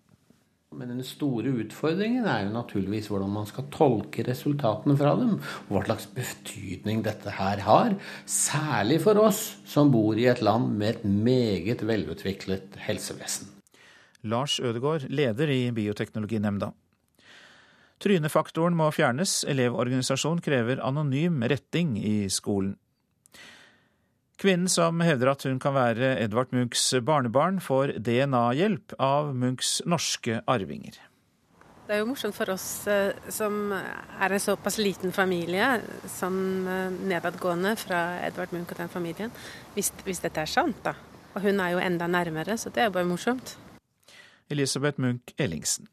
[0.75, 5.37] Men den store utfordringen er jo naturligvis hvordan man skal tolke resultatene fra dem.
[5.69, 7.95] Og hva slags betydning dette her har.
[8.27, 13.47] Særlig for oss som bor i et land med et meget velutviklet helsevesen.
[14.27, 16.73] Lars Ødegård, leder i Bioteknologinemnda.
[18.03, 19.39] Trynefaktoren må fjernes.
[19.47, 22.75] Elevorganisasjon krever anonym retting i skolen.
[24.39, 30.39] Kvinnen som hevder at hun kan være Edvard Munchs barnebarn, får DNA-hjelp av Munchs norske
[30.47, 30.95] arvinger.
[31.89, 35.67] Det er jo morsomt for oss eh, som er en såpass liten familie,
[36.07, 39.33] som eh, nedadgående fra Edvard Munch og den familien,
[39.73, 40.95] hvis, hvis dette er sant, da.
[41.33, 43.57] Og hun er jo enda nærmere, så det er jo bare morsomt.
[44.49, 45.89] Elisabeth Munch Ellingsen.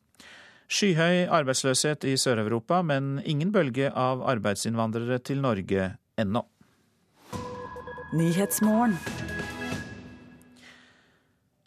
[0.70, 6.46] Skyhøy arbeidsløshet i Sør-Europa, men ingen bølge av arbeidsinnvandrere til Norge ennå.
[8.12, 8.96] Nyhetsmorgen.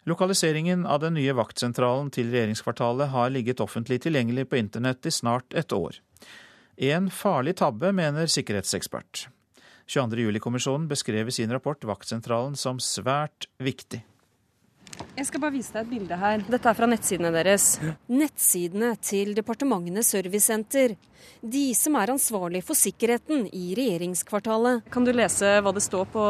[0.04, 5.54] Lokaliseringen av den nye vaktsentralen til regjeringskvartalet har ligget offentlig tilgjengelig på internett i snart
[5.54, 6.00] et år.
[6.76, 9.26] En farlig tabbe, mener sikkerhetsekspert.
[9.90, 14.00] 22.07-kommisjonen beskrev i sin rapport vaktsentralen som svært viktig.
[15.16, 16.42] Jeg skal bare vise deg et bilde her.
[16.50, 17.74] Dette er fra nettsidene deres.
[18.10, 20.96] Nettsidene til Departementenes servicesenter.
[21.40, 24.86] De som er ansvarlig for sikkerheten i regjeringskvartalet.
[24.92, 26.24] Kan du lese hva det står på,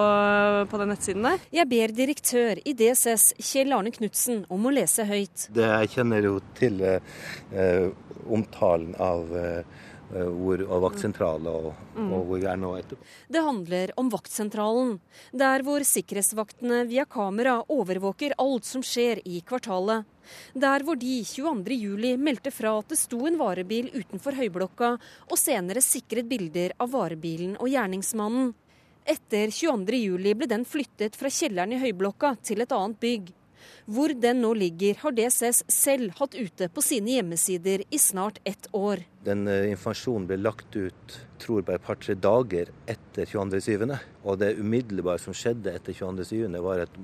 [0.70, 1.42] på den nettsiden der?
[1.61, 5.48] Jeg ber direktør i DSS, Kjell Arne Knutsen, om å lese høyt.
[5.54, 7.90] Det jeg kjenner jo til eh,
[8.30, 9.64] omtalen av Eh,
[10.11, 12.09] hvor, og vaktsentraler og, mm.
[12.09, 13.09] og, hvor vi er nå etterpå.
[13.31, 14.94] Det handler om vaktsentralen,
[15.33, 20.09] der hvor sikkerhetsvaktene via kamera overvåker alt som skjer i kvartalet.
[20.55, 24.94] Der hvor de 22.07 meldte fra at det sto en varebil utenfor Høyblokka,
[25.31, 28.53] og senere sikret bilder av varebilen og gjerningsmannen.
[29.11, 33.31] Etter 22.07 ble den flyttet fra kjelleren i Høyblokka til et annet bygg.
[33.90, 38.68] Hvor den nå ligger, har DSS selv hatt ute på sine hjemmesider i snart ett
[38.76, 39.04] år.
[39.26, 43.94] Den uh, informasjonen ble lagt ut tror bare et par-tre dager etter 22.7.
[44.24, 46.98] Og det umiddelbare som skjedde etter 22.7, var at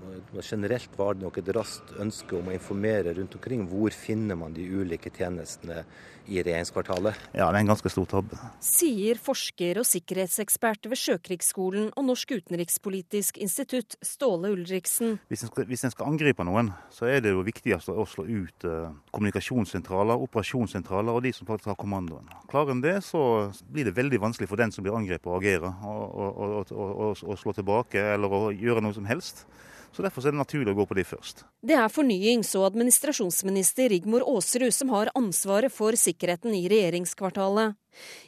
[0.45, 4.57] generelt var det nok et raskt ønske om å informere rundt omkring hvor finner man
[4.57, 5.85] de ulike tjenestene
[6.29, 7.19] i regjeringskvartalet.
[7.33, 8.39] Ja, det er en ganske stor tabbe.
[8.65, 15.17] Sier forsker og sikkerhetsekspert ved Sjøkrigsskolen og Norsk utenrikspolitisk institutt, Ståle Ulriksen.
[15.31, 18.27] Hvis en, skal, hvis en skal, angripe noen, så er det jo viktigst å slå
[18.27, 22.29] ut uh, kommunikasjonssentraler, operasjonssentraler og de som faktisk har kommandoen.
[22.51, 25.73] Klarer en det, så blir det veldig vanskelig for den som blir angrepet å agere
[25.87, 29.47] og, og, og, og slå tilbake eller å gjøre noe som helst.
[29.93, 31.45] Så Derfor er det naturlig å gå på de først.
[31.63, 37.77] Det er fornyings- og administrasjonsminister Rigmor Aasrud som har ansvaret for sikkerheten i regjeringskvartalet.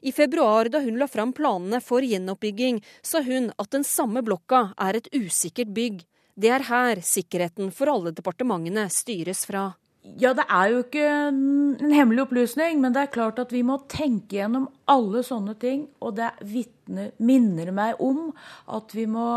[0.00, 4.70] I februar, da hun la fram planene for gjenoppbygging, sa hun at den samme blokka
[4.80, 6.06] er et usikkert bygg.
[6.38, 9.72] Det er her sikkerheten for alle departementene styres fra.
[10.16, 13.80] Ja, det er jo ikke en hemmelig opplysning, men det er klart at vi må
[13.90, 15.88] tenke gjennom alle sånne ting.
[16.00, 18.30] Og det vitner, minner meg om
[18.72, 19.28] at vi må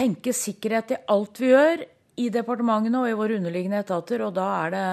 [0.00, 1.82] tenke sikkerhet i alt vi gjør
[2.20, 4.86] i departementene og i våre underliggende etater, og da er det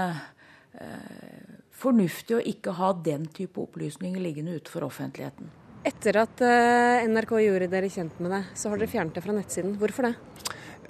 [0.84, 5.50] eh, fornuftig å ikke ha den type opplysninger liggende ute for offentligheten.
[5.88, 9.36] Etter at eh, NRK gjorde dere kjent med det, så har dere fjernet det fra
[9.36, 9.76] nettsiden.
[9.80, 10.16] Hvorfor det?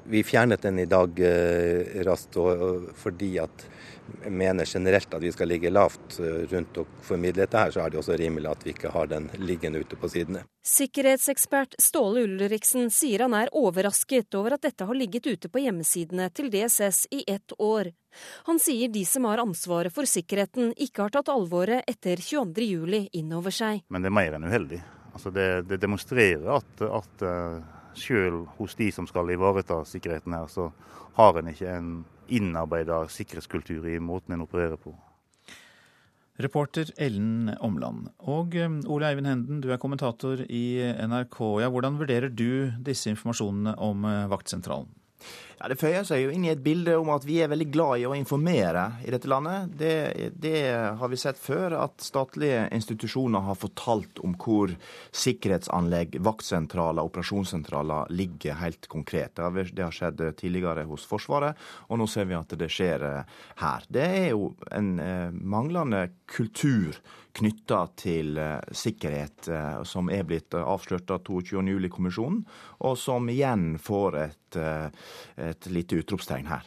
[0.07, 2.37] Vi fjernet den i dag eh, raskt
[3.01, 3.67] fordi at
[4.29, 7.93] mener generelt at vi skal ligge lavt eh, rundt og formidle dette her, så er
[7.93, 10.43] det også rimelig at vi ikke har den liggende ute på sidene.
[10.67, 16.29] Sikkerhetsekspert Ståle Ulriksen sier han er overrasket over at dette har ligget ute på hjemmesidene
[16.35, 17.91] til DSS i ett år.
[18.49, 23.33] Han sier de som har ansvaret for sikkerheten ikke har tatt alvoret etter 22.07 inn
[23.35, 23.83] over seg.
[23.93, 24.81] Men det er mer enn uheldig.
[25.13, 27.61] Altså det, det demonstrerer at, at uh,
[27.97, 30.69] selv hos de som skal ivareta sikkerheten her, så
[31.17, 31.91] har en ikke en
[32.33, 34.95] innarbeida sikkerhetskultur i måten en opererer på.
[36.37, 38.11] Reporter Ellen Omland.
[38.29, 40.65] Og um, Ole Eivind Henden, du er kommentator i
[41.09, 41.39] NRK.
[41.63, 44.91] Ja, hvordan vurderer du disse informasjonene om uh, vaktsentralen?
[45.57, 48.03] Ja, Det føyer seg jo inn i et bilde om at vi er veldig glad
[48.03, 49.71] i å informere i dette landet.
[49.79, 50.59] Det, det,
[50.99, 54.75] har vi sett før, at statlige institusjoner har fortalt om hvor
[55.17, 59.33] sikkerhetsanlegg, vaktsentraler, operasjonssentraler ligger helt konkret.
[59.33, 61.57] Det har, det har skjedd tidligere hos Forsvaret,
[61.89, 63.87] og nå ser vi at det skjer eh, her.
[63.89, 67.01] Det er jo en eh, manglende kultur
[67.37, 69.49] knytta til eh, sikkerhet,
[69.89, 72.43] som er blitt avslørt av 22.07-kommisjonen,
[72.85, 74.35] og som igjen får et,
[75.51, 76.65] et lite utropstegn her.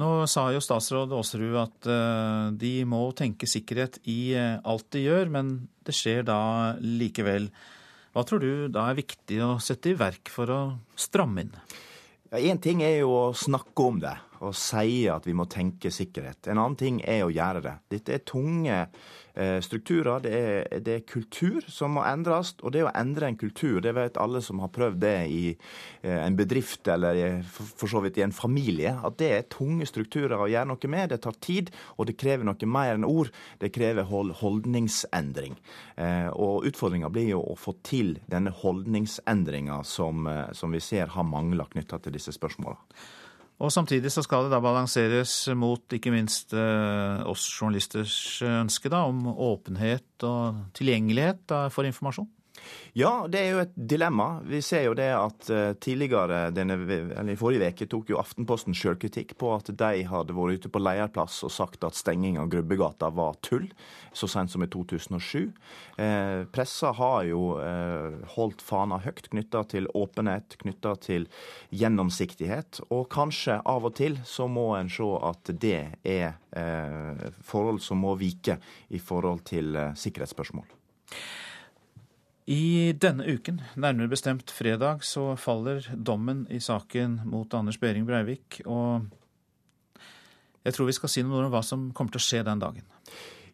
[0.00, 1.88] Nå sa jo statsråd Aasrud at
[2.56, 5.50] de må tenke sikkerhet i alt de gjør, men
[5.84, 6.38] det skjer da
[6.80, 7.50] likevel.
[8.16, 10.60] Hva tror du da er viktig å sette i verk for å
[10.96, 11.52] stramme inn?
[12.32, 15.92] Ja, Én ting er jo å snakke om det og si at vi må tenke
[15.94, 16.50] sikkerhet.
[16.50, 17.76] En annen ting er å gjøre det.
[17.96, 18.78] Dette er tunge
[19.34, 22.52] Eh, strukturer, det er, det er, kultur som må endres.
[22.60, 26.18] Og det å endre en kultur, det vet alle som har prøvd det i eh,
[26.18, 30.50] en bedrift eller for så vidt i en familie, at det er tunge strukturer å
[30.52, 31.14] gjøre noe med.
[31.14, 33.32] Det tar tid, og det krever noe mer enn ord.
[33.62, 35.56] Det krever holdningsendring.
[35.96, 41.24] Eh, og utfordringa blir jo å få til denne holdningsendringa som, som vi ser har
[41.24, 42.76] mangla knytta til disse spørsmåla.
[43.62, 49.04] Og Samtidig så skal det da balanseres mot ikke minst eh, oss journalisters ønske da,
[49.06, 52.26] om åpenhet og tilgjengelighet for informasjon.
[52.98, 54.26] Ja, det er jo et dilemma.
[54.44, 58.76] Vi ser jo det at uh, tidligere, denne, eller i forrige uke, tok jo Aftenposten
[58.76, 63.08] sjølkritikk på at de hadde vært ute på leierplass og sagt at stenging av Grubbegata
[63.14, 63.70] var tull,
[64.12, 65.50] så sent som i 2007.
[65.96, 71.26] Eh, pressa har jo eh, holdt fana høyt knytta til åpenhet, knytta til
[71.72, 77.80] gjennomsiktighet, og kanskje av og til så må en se at det er eh, forhold
[77.84, 78.58] som må vike
[78.92, 80.68] i forhold til eh, sikkerhetsspørsmål.
[82.50, 88.58] I denne uken, nærmere bestemt fredag, så faller dommen i saken mot Anders Behring Breivik.
[88.66, 89.06] Og
[90.66, 92.88] jeg tror vi skal si noe om hva som kommer til å skje den dagen.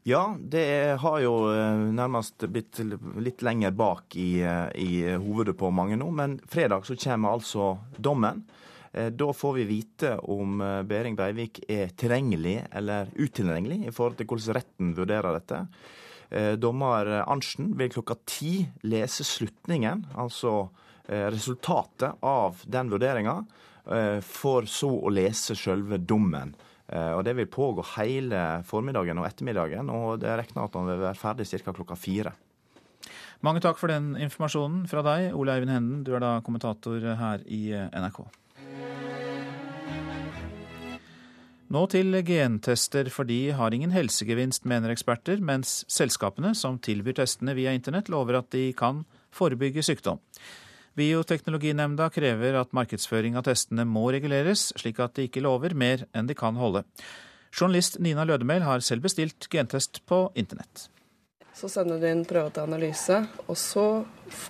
[0.08, 2.78] Ja, det har jo eh, nærmest blitt
[3.20, 6.08] litt lenger bak i, eh, i hovedet på mange nå.
[6.08, 8.46] Men fredag så kommer altså dommen.
[8.92, 14.30] Eh, da får vi vite om Behring Breivik er tilgjengelig eller utilgjengelig i forhold til
[14.30, 15.66] hvordan retten vurderer dette.
[16.30, 20.68] Eh, dommer Arntzen vil klokka ti lese slutningen, altså
[21.08, 23.38] eh, resultatet av den vurderinga,
[23.88, 26.56] eh, for så å lese sjølve dommen.
[26.88, 31.20] Og Det vil pågå hele formiddagen og ettermiddagen, og det regner at han vil være
[31.20, 31.74] ferdig ca.
[31.76, 32.32] klokka fire.
[33.44, 35.98] Mange takk for den informasjonen fra deg, Ole Eivind Henden.
[36.06, 38.22] Du er da kommentator her i NRK.
[41.68, 47.52] Nå til gentester, for de har ingen helsegevinst, mener eksperter, mens selskapene som tilbyr testene
[47.58, 49.02] via internett, lover at de kan
[49.36, 50.22] forebygge sykdom.
[50.96, 56.30] Bioteknologinemnda krever at markedsføring av testene må reguleres, slik at de ikke lover mer enn
[56.30, 56.86] de kan holde.
[57.52, 60.88] Journalist Nina Lødemel har selv bestilt gentest på internett.
[61.52, 63.86] Så sender du inn prøve til analyse, og så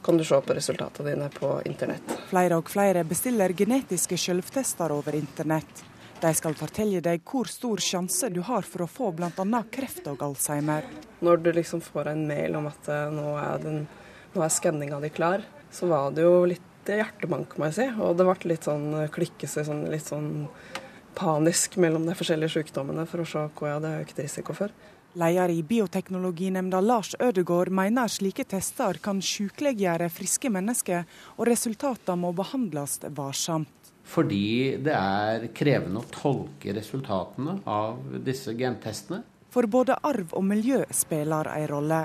[0.07, 2.15] kan du se på resultatene dine på internett.
[2.31, 5.89] Flere og flere bestiller genetiske selvtester over internett.
[6.19, 9.61] De skal fortelle deg hvor stor sjanse du har for å få bl.a.
[9.71, 10.87] kreft og alzheimer.
[11.23, 13.85] Når du liksom får en mail om at eh, nå er, den,
[14.35, 17.87] nå er skanninga di klar, så var det jo litt hjertebank, må jeg si.
[18.03, 20.49] Og det ble litt sånn eh, klikkese, sånn, litt sånn
[21.19, 24.75] panisk mellom de forskjellige sykdommene for å se hva jeg hadde økt risiko for.
[25.19, 31.07] Leder i Bioteknologinemnda Lars Ødegård mener slike tester kan sykeliggjøre friske mennesker,
[31.39, 33.88] og resultatene må behandles varsomt.
[34.09, 39.21] Fordi det er krevende å tolke resultatene av disse gentestene.
[39.53, 42.01] For både arv og miljø spiller en rolle.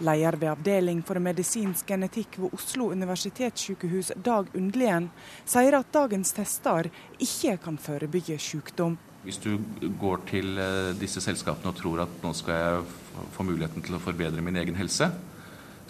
[0.00, 5.10] Leder ved avdeling for medisinsk genetikk ved Oslo universitetssykehus, Dag Undlien,
[5.44, 6.88] sier at dagens tester
[7.20, 8.96] ikke kan forebygge sykdom.
[9.26, 9.58] Hvis du
[10.00, 14.00] går til eh, disse selskapene og tror at nå skal jeg få muligheten til å
[14.00, 15.10] forbedre min egen helse,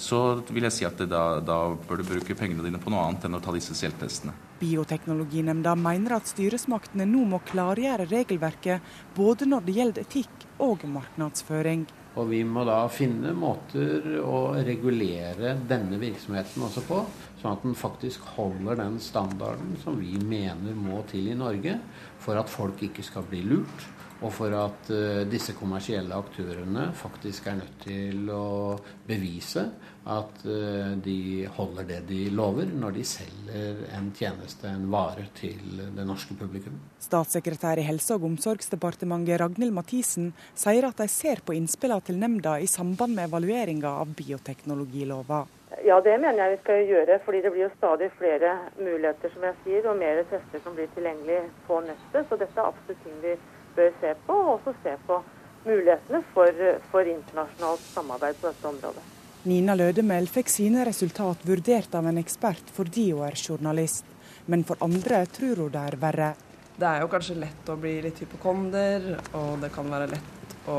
[0.00, 0.20] så
[0.50, 3.38] vil jeg si at da, da, bør du bruke pengene dine på noe annet enn
[3.38, 4.34] å ta disse selvtestene.
[4.60, 11.86] Bioteknologinemnda mener at styresmaktene nå må klargjøre regelverket både når det gjelder etikk og markedsføring.
[12.20, 17.04] Og vi må da finne måter å regulere denne virksomheten også på,
[17.40, 21.78] Sånn at den faktisk holder den standarden som vi mener må til i Norge
[22.20, 23.86] for at folk ikke skal bli lurt,
[24.20, 28.76] og for at uh, disse kommersielle aktørene faktisk er nødt til å
[29.08, 29.64] bevise
[30.10, 35.84] at uh, de holder det de lover når de selger en tjeneste, en vare, til
[35.96, 36.76] det norske publikum.
[37.00, 42.58] Statssekretær i Helse- og omsorgsdepartementet Ragnhild Mathisen sier at de ser på innspillene til nemnda
[42.60, 45.46] i samband med evalueringa av bioteknologilova.
[45.84, 47.18] Ja, det mener jeg vi skal gjøre.
[47.24, 50.90] fordi det blir jo stadig flere muligheter, som jeg sier, og mer tester som blir
[50.94, 52.26] tilgjengelig på nettet.
[52.28, 53.36] Så dette er absolutt ting vi
[53.80, 55.22] bør se på, og også se på
[55.64, 56.60] mulighetene for,
[56.92, 59.08] for internasjonalt samarbeid på dette området.
[59.48, 64.04] Nina Lødemel fikk sine resultat vurdert av en ekspert fordi hun er journalist.
[64.52, 66.34] Men for andre tror hun det er verre.
[66.80, 70.76] Det er jo kanskje lett å bli litt hypokonder, og det kan være lett å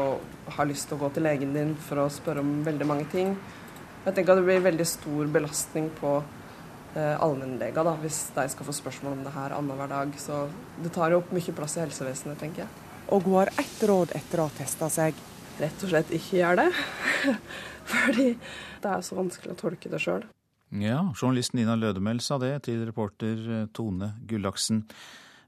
[0.55, 3.35] ha lyst til å gå til legen din for å spørre om veldig mange ting.
[4.05, 6.15] Jeg tenker at det blir veldig stor belastning på
[6.95, 10.15] eh, allmennlega hvis de skal få spørsmål om det her annenhver dag.
[10.17, 10.47] Så
[10.81, 12.80] det tar jo opp mye plass i helsevesenet, tenker jeg.
[13.11, 15.17] Og hun har ett råd etter å ha testa seg.
[15.59, 16.67] Rett og slett ikke gjør det.
[17.91, 18.27] Fordi
[18.81, 20.23] det er så vanskelig å tolke det sjøl.
[20.71, 24.85] Ja, journalist Nina Lødemel sa det til reporter eh, Tone Gullaksen.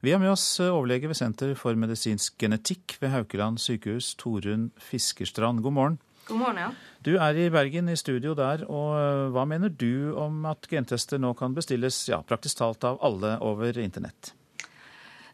[0.04, 4.74] Vi har med oss eh, overlege ved Senter for medisinsk genetikk ved Haukeland sykehus, Torunn
[4.76, 5.64] Fiskerstrand.
[5.64, 5.98] God morgen.
[6.28, 6.70] God morgen, ja.
[7.08, 8.68] Du er i Bergen, i studio der.
[8.68, 13.00] og eh, Hva mener du om at gentester nå kan bestilles ja, praktisk talt av
[13.00, 14.36] alle over internett?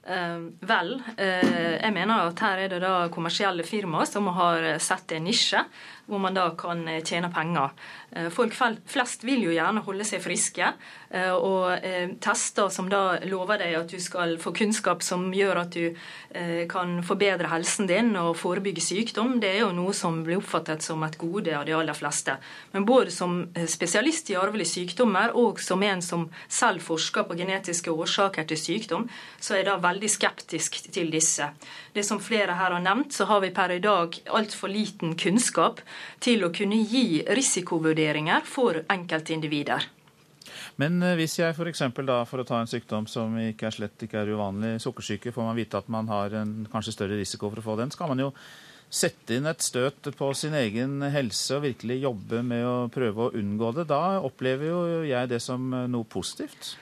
[0.10, 5.14] Eh, vel, eh, jeg mener at her er det da kommersielle firmaer som har sett
[5.14, 5.62] en nisje
[6.10, 7.74] hvor man da kan eh, tjene penger.
[8.12, 8.55] Eh, folk
[8.89, 10.72] flest vil jo gjerne holde seg friske,
[11.10, 11.86] eh, og
[12.22, 15.95] tester som da lover deg at du skal få kunnskap som gjør at du
[16.70, 21.01] kan forbedre helsen din og forebygge sykdom, det er jo noe som blir oppfattet som
[21.05, 22.36] et gode av de aller fleste.
[22.74, 23.39] Men både som
[23.70, 29.07] spesialist i arvelige sykdommer og som en som selv forsker på genetiske årsaker til sykdom,
[29.39, 31.49] så er jeg da veldig skeptisk til disse.
[31.93, 35.82] Det som flere her har nevnt, så har vi per i dag altfor liten kunnskap
[36.24, 39.89] til å kunne gi risikovurderinger for enkeltindivider.
[40.80, 41.84] Men eh, hvis jeg f.eks.
[42.08, 45.47] da, for å ta en sykdom som ikke er slett ikke er uvanlig, sukkersyke, får
[45.52, 48.24] man vite at man har en kanskje større risiko for å få den, skal man
[48.28, 48.34] jo
[48.89, 53.34] sette inn et støt på sin egen helse og virkelig jobbe med å prøve å
[53.38, 53.89] unngå det.
[53.91, 56.74] Da opplever jo jeg det som noe positivt.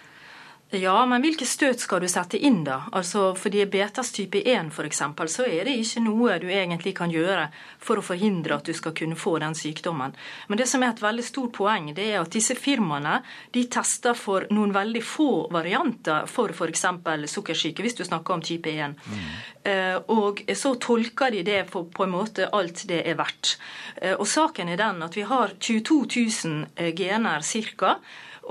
[0.76, 2.82] Ja, men hvilke støt skal du sette inn, da?
[2.91, 4.99] Altså For diabetes type 1 f.eks.,
[5.32, 7.45] så er det ikke noe du egentlig kan gjøre
[7.80, 10.11] for å forhindre at du skal kunne få den sykdommen.
[10.51, 13.22] Men det som er et veldig stort poeng, det er at disse firmaene
[13.55, 16.86] de tester for noen veldig få varianter for f.eks.
[17.32, 18.99] sukkersyke, hvis du snakker om type 1.
[19.07, 19.26] Mm.
[19.72, 23.55] Eh, og så tolker de det på en måte alt det er verdt.
[24.01, 26.03] Eh, og saken er den at vi har 22
[26.43, 27.99] 000 eh, gener ca.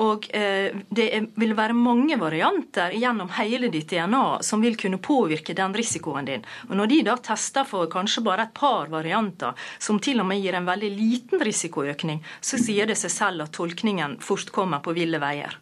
[0.03, 1.07] Og eh, det
[1.41, 6.45] vil være mange varianter gjennom hele ditt DNA som vil kunne påvirke den risikoen din.
[6.69, 10.43] Og Når de da tester for kanskje bare et par varianter, som til og med
[10.45, 14.97] gir en veldig liten risikoøkning, så sier det seg selv at tolkningen fort kommer på
[14.97, 15.57] ville veier.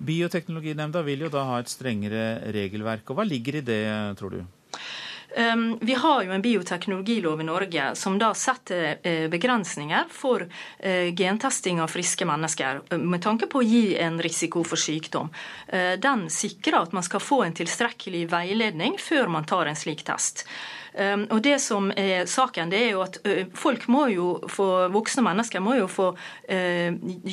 [0.00, 3.10] Bioteknologinemnda vil jo da ha et strengere regelverk.
[3.10, 3.84] og Hva ligger i det,
[4.20, 4.42] tror du?
[5.36, 10.46] Ehm, vi har jo en bioteknologilov i Norge som da setter eh, begrensninger for
[10.78, 15.30] eh, gentesting av friske mennesker, eh, med tanke på å gi en risiko for sykdom.
[16.02, 20.46] Den sikrer at man skal få en tilstrekkelig veiledning før man tar en slik test.
[20.94, 23.18] Ehm, og det som er saken, det er jo at
[23.54, 26.10] folk må jo få, voksne mennesker må jo få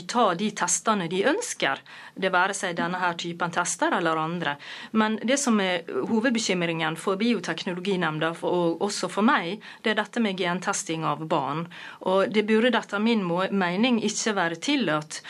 [0.07, 1.79] ta de testene de ønsker,
[2.15, 4.55] det være seg denne her typen tester eller andre.
[4.91, 10.37] Men det som er hovedbekymringen for Bioteknologinemnda, og også for meg, det er dette med
[10.39, 11.65] gentesting av barn.
[12.09, 15.21] Og det burde etter min mening ikke være tillatt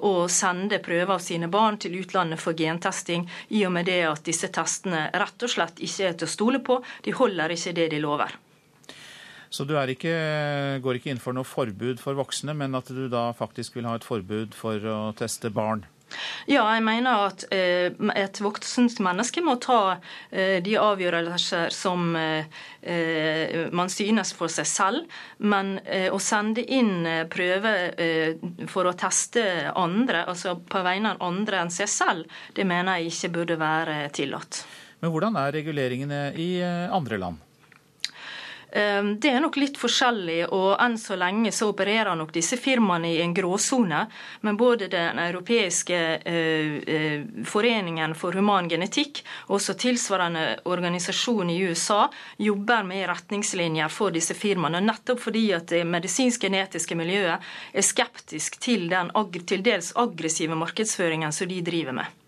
[0.00, 4.24] å sende prøver av sine barn til utlandet for gentesting, i og med det at
[4.26, 6.78] disse testene rett og slett ikke er til å stole på.
[7.04, 8.34] De holder ikke ikke det de lover.
[9.52, 10.12] Så du ikke,
[10.80, 13.98] går ikke inn for noe forbud for voksne, men at du da faktisk vil ha
[13.98, 15.84] et forbud for å teste barn?
[16.50, 19.98] Ja, jeg mener at eh, et voksent menneske må ta
[20.30, 25.20] eh, de avgjørelser som eh, man synes for seg selv.
[25.38, 25.76] Men
[26.12, 27.94] å sende inn prøver
[28.70, 29.44] for å teste
[29.78, 33.96] andre, altså på vegne av andre enn seg selv, det mener jeg ikke burde være
[34.14, 34.64] tillatt.
[35.02, 37.51] Men hvordan er reguleringene i andre land?
[38.72, 43.10] Ehm, det er nok litt forskjellig, og enn så lenge så opererer nok disse firmaene
[43.12, 44.06] i en gråsone.
[44.40, 51.58] Men både Den europeiske eh, eh, foreningen for human genetikk og også tilsvarende organisasjon i
[51.68, 52.06] USA
[52.38, 58.88] jobber med retningslinjer for disse firmaene, nettopp fordi at det medisinsk-genetiske miljøet er skeptisk til
[58.92, 59.12] den
[59.46, 62.21] til dels aggressive markedsføringen som de driver med.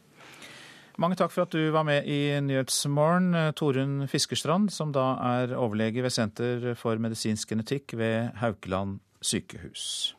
[0.94, 6.04] Mange takk for at du var med i Nyhetsmorgen, Torunn Fiskerstrand, som da er overlege
[6.04, 10.14] ved Senter for medisinsk genetikk ved Haukeland sykehus.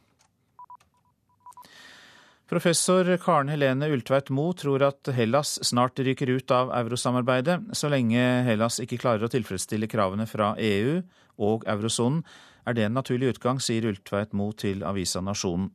[2.51, 8.21] Professor Karen Helene Ultveit Moe tror at Hellas snart ryker ut av eurosamarbeidet, så lenge
[8.45, 10.99] Hellas ikke klarer å tilfredsstille kravene fra EU
[11.39, 12.21] og eurosonen,
[12.67, 15.71] er det en naturlig utgang, sier Ultveit Moe til avisa Nasjonen.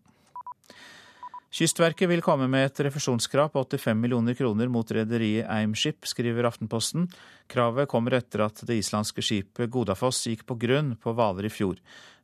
[1.50, 7.08] Kystverket vil komme med et refusjonskrav på 85 millioner kroner mot rederiet Eimskip, skriver Aftenposten.
[7.50, 11.80] Kravet kommer etter at det islandske skipet Godafoss gikk på grunn på Hvaler i fjor.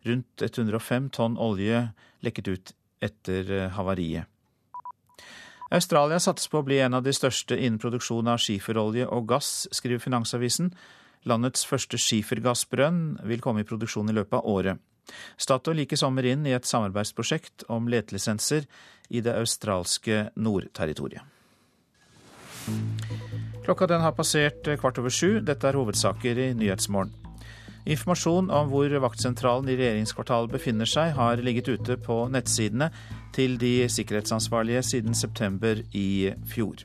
[0.06, 1.88] Rundt 105 tonn olje
[2.22, 4.30] lekket ut etter eh, havariet.
[5.74, 9.66] Australia satser på å bli en av de største innen produksjon av skiferolje og gass,
[9.74, 10.70] skriver Finansavisen.
[11.26, 14.78] Landets første skifergassbrønn vil komme i produksjon i løpet av året.
[15.36, 18.66] Statoil gikk i sommer inn i et samarbeidsprosjekt om letelisenser
[19.08, 21.22] i det australske nordterritoriet.
[23.66, 25.38] Klokka den har passert kvart over sju.
[25.42, 27.14] Dette er hovedsaker i Nyhetsmorgen.
[27.86, 32.90] Informasjon om hvor vaktsentralen i regjeringskvartalet befinner seg, har ligget ute på nettsidene
[33.36, 36.82] til de sikkerhetsansvarlige siden september i fjor.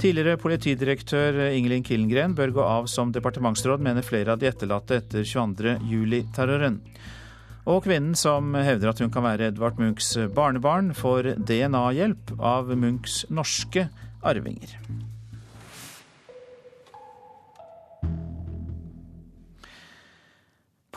[0.00, 5.28] Tidligere politidirektør Ingelin Killengren bør gå av som departementsråd, mener flere av de etterlatte etter
[5.28, 6.80] 22.07-terroren.
[7.68, 13.26] Og kvinnen som hevder at hun kan være Edvard Munchs barnebarn, får DNA-hjelp av Munchs
[13.28, 13.90] norske
[14.24, 14.72] arvinger.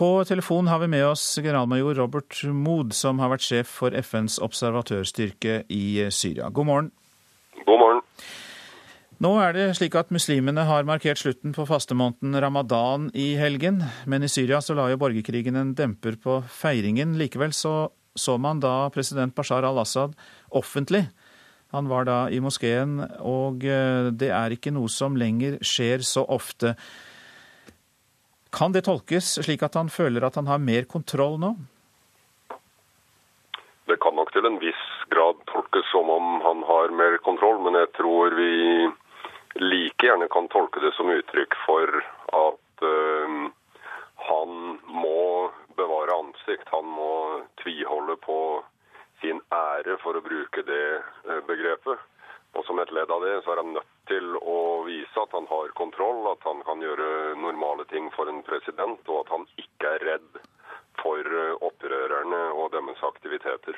[0.01, 4.39] På telefon har vi med oss generalmajor Robert Mood, som har vært sjef for FNs
[4.41, 6.47] observatørstyrke i Syria.
[6.49, 6.91] God morgen.
[7.67, 8.01] God morgen.
[9.21, 13.75] Nå er det slik at muslimene har markert slutten på fastemåneden ramadan i helgen,
[14.09, 17.13] men i Syria så la jo borgerkrigen en demper på feiringen.
[17.19, 20.15] Likevel så, så man da president Bashar al-Assad
[20.57, 21.03] offentlig.
[21.69, 26.25] Han var da i moskeen, og eh, det er ikke noe som lenger skjer så
[26.25, 26.73] ofte.
[28.49, 31.53] Kan det tolkes slik at han føler at han har mer kontroll nå?
[33.85, 34.81] Det kan nok til en viss
[35.13, 38.51] grad tolkes som om han har mer kontroll, men jeg tror vi
[39.61, 41.97] like gjerne kan tolke det som uttrykk for
[42.33, 43.41] at uh,
[44.27, 46.69] han må bevare ansikt.
[46.73, 47.13] Han må
[47.61, 48.39] tviholde på
[49.21, 50.87] sin ære, for å bruke det
[51.27, 52.07] uh, begrepet.
[52.57, 55.45] Og som et ledd av det, så er han nødt til å vise at han
[55.51, 59.93] har kontroll, at han kan gjøre normale ting for en president, og at han ikke
[59.93, 60.41] er redd
[61.03, 63.77] for uh, opprørerne og deres aktiviteter.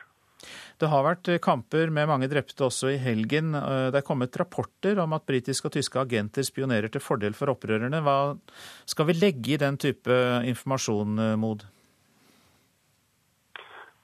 [0.80, 3.54] Det har vært eh, kamper med mange drepte også i helgen.
[3.56, 7.54] Eh, det er kommet rapporter om at britiske og tyske agenter spionerer til fordel for
[7.54, 8.02] opprørerne.
[8.04, 8.18] Hva
[8.90, 10.18] skal vi legge i den type
[10.50, 11.64] informasjon, eh, Mod?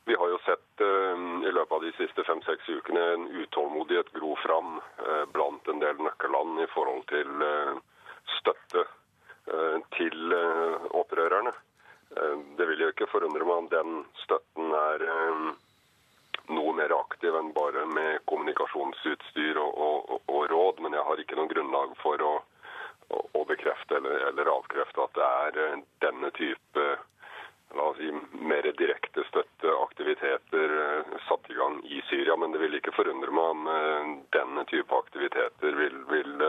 [0.10, 4.80] Vi har jo sett i løpet av de siste fem-seks ukene en utålmodighet gro fram
[5.36, 7.44] blant en del nøkkelland i forhold til
[8.40, 8.86] støtte
[9.98, 10.34] til
[10.98, 11.54] opprørerne.
[12.58, 15.06] Det vil jo ikke forundre meg om den støtten er
[17.20, 20.80] aktiv enn bare med kommunikasjonsutstyr og, og, og råd.
[20.80, 22.34] Men jeg har ikke noe grunnlag for å,
[23.12, 26.86] å bekrefte eller, eller, avkrefte at det er eh, denne type
[27.76, 28.08] la oss si,
[28.40, 32.40] mer direkte støtteaktiviteter eh, satt i gang i Syria.
[32.40, 36.48] Men det vil ikke forundre meg om eh, denne type aktiviteter vil, vil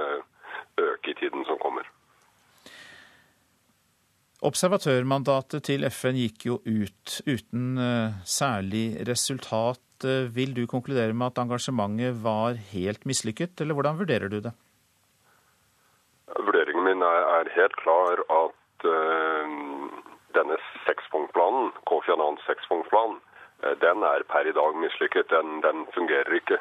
[0.87, 1.91] øke i tiden som kommer.
[4.47, 7.75] Observatørmandatet til FN gikk jo ut uten
[8.25, 9.83] særlig resultat.
[10.05, 14.53] Eh, vil du konkludere med at engasjementet var helt mislykket, eller hvordan vurderer du det?
[16.39, 19.55] Vurderingen min er, helt klar at uh,
[20.37, 23.19] denne sekspunktplanen, Kofi Annans sekspunktplan,
[23.65, 25.29] uh, den er per i dag mislykket.
[25.35, 26.61] Den, den, fungerer ikke.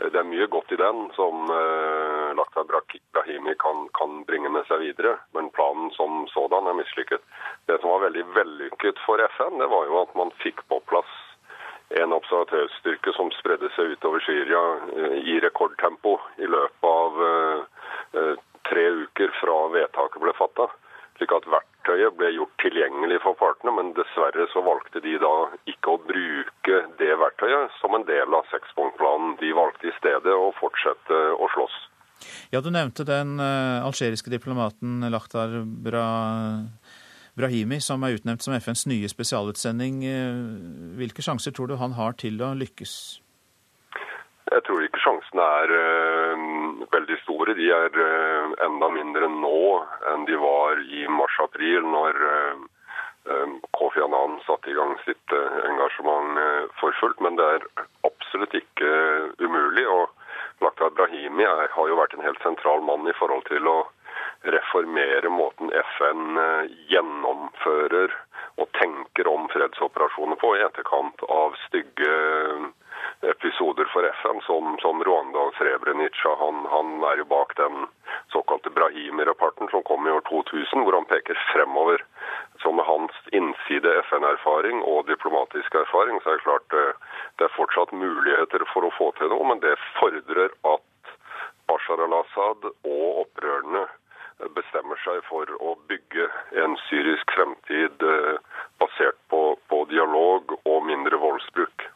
[0.00, 2.66] Det er mye godt i den som uh, Lakhdar
[3.12, 7.22] Brahimi kan, kan, bringe med seg videre, men planen som sådan er mislykket.
[7.68, 11.12] Det som var veldig vellykket for FN, det var jo at man fikk på plass
[11.98, 14.60] en observatørstyrke som spredde seg utover Syria
[14.94, 17.88] eh, i rekordtempo i løpet av eh,
[18.20, 18.36] eh,
[18.70, 20.68] tre uker fra vedtaket ble fatta.
[21.18, 25.34] Slik at verktøyet ble gjort tilgjengelig for partene, men dessverre så valgte de da
[25.68, 29.34] ikke å bruke det verktøyet som en del av sekspunktplanen.
[29.42, 31.76] De valgte i stedet å fortsette å slåss.
[32.52, 36.06] Ja, Du nevnte den algeriske diplomaten Lakhdar Bra
[37.40, 40.04] Brahimi, som er utnevnt som FNs nye spesialutsending.
[41.00, 42.94] Hvilke sjanser tror du han har til å lykkes?
[44.50, 46.40] Jeg tror ikke sjansene er uh,
[46.90, 47.54] veldig store.
[47.54, 49.60] De er uh, enda mindre nå
[50.10, 52.64] enn de var i mars-april, når uh,
[53.78, 56.40] Kofi Annan satte i gang sitt engasjement
[56.80, 57.20] for fullt.
[57.22, 57.66] Men det er
[58.08, 58.88] absolutt ikke
[59.44, 59.84] umulig.
[59.86, 60.08] og
[60.64, 63.76] Lakhdar Brahimi har jo vært en helt sentral mann i forhold til å
[64.42, 66.38] reformere måten FN
[66.88, 68.14] gjennomfører
[68.60, 72.14] og tenker om fredsoperasjoner på i etterkant av stygge
[73.20, 76.32] episoder for FN, som, som Rwanda og Srebrenica.
[76.40, 77.86] Han, han, er jo bak den
[78.32, 82.04] såkalte Brahimi-rapporten som kom i år 2000, hvor han peker fremover.
[82.62, 87.56] Så med hans innside FN-erfaring og diplomatiske erfaring, så er det klart eh, det er
[87.56, 91.14] fortsatt muligheter for å få til noe, men det fordrer at
[91.68, 93.86] Bashar al-Assad og opprørerne
[94.56, 96.26] bestemmer seg for å bygge
[96.62, 98.36] en syrisk fremtid eh,
[98.82, 101.88] basert på, på dialog og mindre voldsbruk.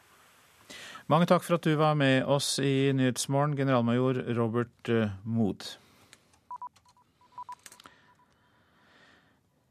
[1.13, 5.67] Mange takk for at du var med oss i Nyhetsmorgen, generalmajor Robert eh, Mood.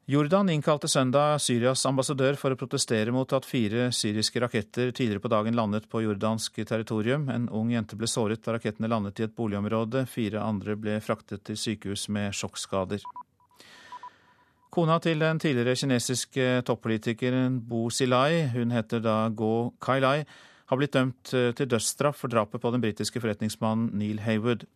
[0.06, 5.30] Jordan innkalte søndag Syrias ambassadør for å protestere mot at fire syriske raketter tidligere på
[5.32, 7.30] dagen landet på jordansk territorium.
[7.32, 10.02] En ung jente ble såret da rakettene landet i et boligområde.
[10.12, 13.06] Fire andre ble fraktet til sykehus med sjokkskader.
[14.76, 20.26] Kona til den tidligere kinesiske toppolitikeren Bo Xilai, hun heter da Go Kailai,
[20.68, 24.68] har blitt dømt til dødsstraff for drapet på den britiske forretningsmannen Neil Haywood.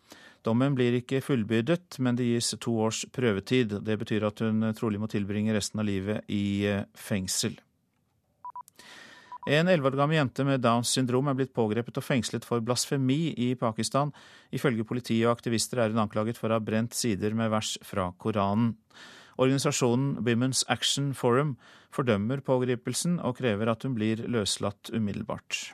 [0.47, 3.81] Dommen blir ikke fullbyrdet, men det gis to års prøvetid.
[3.83, 7.57] Det betyr at hun trolig må tilbringe resten av livet i eh, fengsel.
[9.47, 13.31] En elleve år gammel jente med Downs syndrom er blitt pågrepet og fengslet for blasfemi
[13.31, 14.11] i Pakistan.
[14.51, 18.09] Ifølge politiet og aktivister er hun anklaget for å ha brent sider med vers fra
[18.19, 18.73] Koranen.
[19.37, 21.55] Organisasjonen Women's Action Forum
[21.95, 25.69] fordømmer pågripelsen og krever at hun blir løslatt umiddelbart.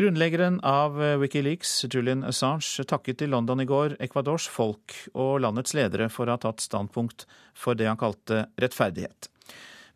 [0.00, 6.08] Grunnleggeren av Wikileaks, Julian Assange, takket i London i går Ecuadors folk og landets ledere
[6.08, 9.28] for å ha tatt standpunkt for det han kalte rettferdighet.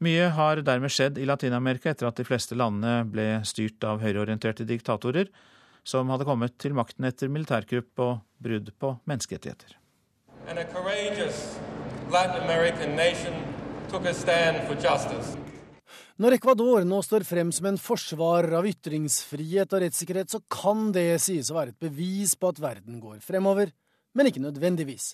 [0.05, 4.69] Mye har dermed skjedd i Latin-Amerika etter at de fleste landene ble styrt av høyreorienterte
[4.69, 5.33] diktatorer
[5.87, 9.79] som hadde kommet til makten etter militærkupp og brudd på menneskerettigheter.
[10.47, 11.57] And a courageous
[12.13, 12.45] Latin
[13.89, 15.46] took a stand for justice.
[16.17, 21.19] Når Ecuador nå står frem som en forsvarer av ytringsfrihet og rettssikkerhet, så kan det
[21.21, 23.69] sies å være et bevis på at verden går fremover,
[24.17, 25.11] men ikke nødvendigvis.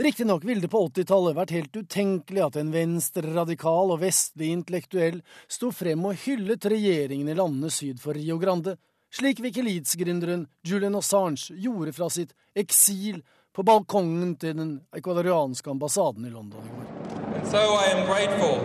[0.00, 5.68] Riktignok ville det på 80-tallet vært helt utenkelig at en venstreradikal og vestlig intellektuell sto
[5.76, 8.78] frem og hyllet regjeringen i landene syd for Rio Grande,
[9.12, 13.20] slik Wikileaks-gründeren Julian Assange gjorde fra sitt eksil
[13.52, 16.90] på balkongen til den ecuadorianske ambassaden i London i går.
[17.36, 18.56] And so I am grateful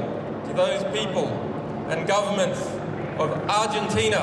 [0.48, 1.49] to those people
[1.90, 2.60] and governments
[3.18, 4.22] of Argentina,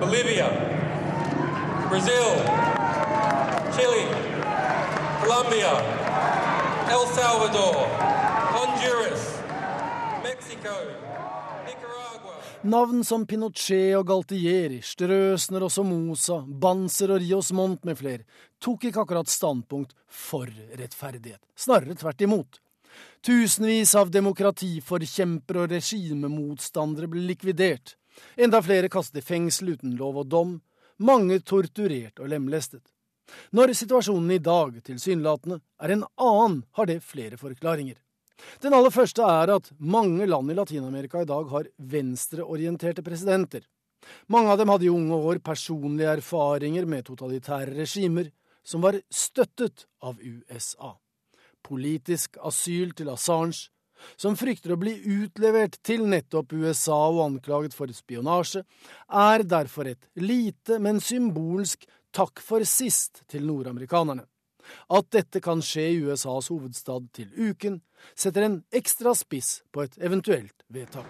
[0.00, 0.48] Bolivia,
[1.88, 2.30] Brazil,
[3.76, 4.06] Chile,
[5.22, 5.72] Colombia,
[6.88, 7.76] El Salvador,
[8.54, 9.42] Honduras,
[10.22, 10.70] Mexico,
[12.62, 18.24] Navn som Pinochet og Galtieri, Strøsner og Somoza, Banzer og Rios Mont med flere
[18.58, 21.40] tok ikke akkurat standpunkt for rettferdighet.
[21.56, 22.60] Snarere tvert imot.
[23.26, 27.96] Tusenvis av demokratiforkjempere og regimemotstandere ble likvidert.
[28.38, 30.52] Enda flere kastet i fengsel uten lov og dom.
[31.02, 32.84] Mange torturert og lemlestet.
[33.50, 37.96] Når situasjonen i dag tilsynelatende er en annen, har det flere forklaringer.
[38.62, 43.64] Den aller første er at mange land i Latin-Amerika i dag har venstreorienterte presidenter.
[44.30, 48.30] Mange av dem hadde i unge år personlige erfaringer med totalitære regimer
[48.62, 50.94] som var støttet av USA.
[51.66, 53.68] Politisk asyl til Assange,
[54.20, 58.62] som frykter å bli utlevert til nettopp USA og anklaget for spionasje,
[59.10, 64.26] er derfor et lite, men symbolsk takk for sist til nordamerikanerne.
[64.90, 67.80] At dette kan skje i USAs hovedstad til uken,
[68.18, 71.06] setter en ekstra spiss på et eventuelt vedtak.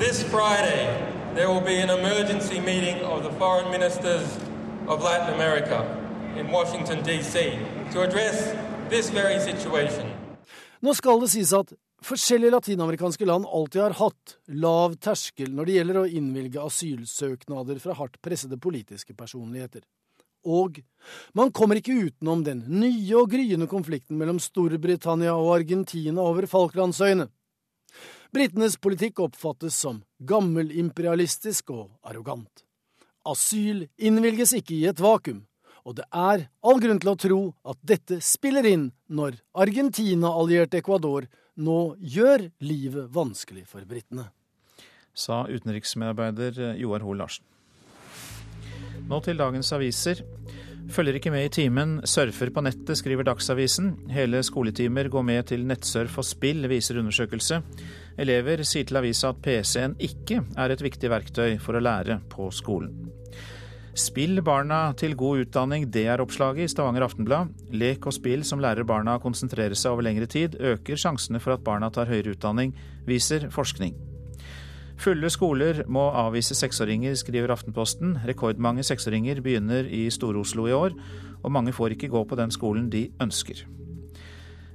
[0.00, 0.86] This Friday,
[1.34, 4.38] there will be an emergency meeting of the foreign ministers
[4.86, 5.84] of Latin America
[6.36, 7.58] in Washington, D.C.
[7.92, 8.54] to address
[10.80, 11.72] Nå skal det sies at
[12.08, 17.96] forskjellige latinamerikanske land alltid har hatt lav terskel når det gjelder å innvilge asylsøknader fra
[17.98, 19.82] hardt pressede politiske personligheter.
[20.48, 20.78] Og
[21.36, 27.28] man kommer ikke utenom den nye og gryende konflikten mellom Storbritannia og Argentina over Falklandsøyene.
[28.32, 32.64] Britenes politikk oppfattes som gammelimperialistisk og arrogant.
[33.28, 35.42] Asyl innvilges ikke i et vakuum,
[35.88, 37.40] og det er all grunn til å tro
[37.72, 41.24] at dette spiller inn når Argentina-allierte Ecuador
[41.58, 44.28] nå gjør livet vanskelig for britene.
[45.16, 47.46] Sa utenriksmedarbeider Joar Hoel Larsen.
[49.08, 50.20] Nå til dagens aviser.
[50.92, 53.90] Følger ikke med i timen, surfer på nettet, skriver Dagsavisen.
[54.12, 57.60] Hele skoletimer går med til nettsurf og spill, viser undersøkelse.
[58.20, 62.48] Elever sier til avisa at PC-en ikke er et viktig verktøy for å lære på
[62.54, 63.10] skolen.
[63.98, 67.50] Spill barna til god utdanning, det er oppslaget i Stavanger Aftenblad.
[67.74, 71.56] Lek og spill som lærer barna å konsentrere seg over lengre tid, øker sjansene for
[71.56, 72.76] at barna tar høyere utdanning,
[73.08, 73.96] viser forskning.
[75.02, 78.20] Fulle skoler må avvise seksåringer, skriver Aftenposten.
[78.26, 80.94] Rekordmange seksåringer begynner i Stor-Oslo i år,
[81.42, 83.66] og mange får ikke gå på den skolen de ønsker.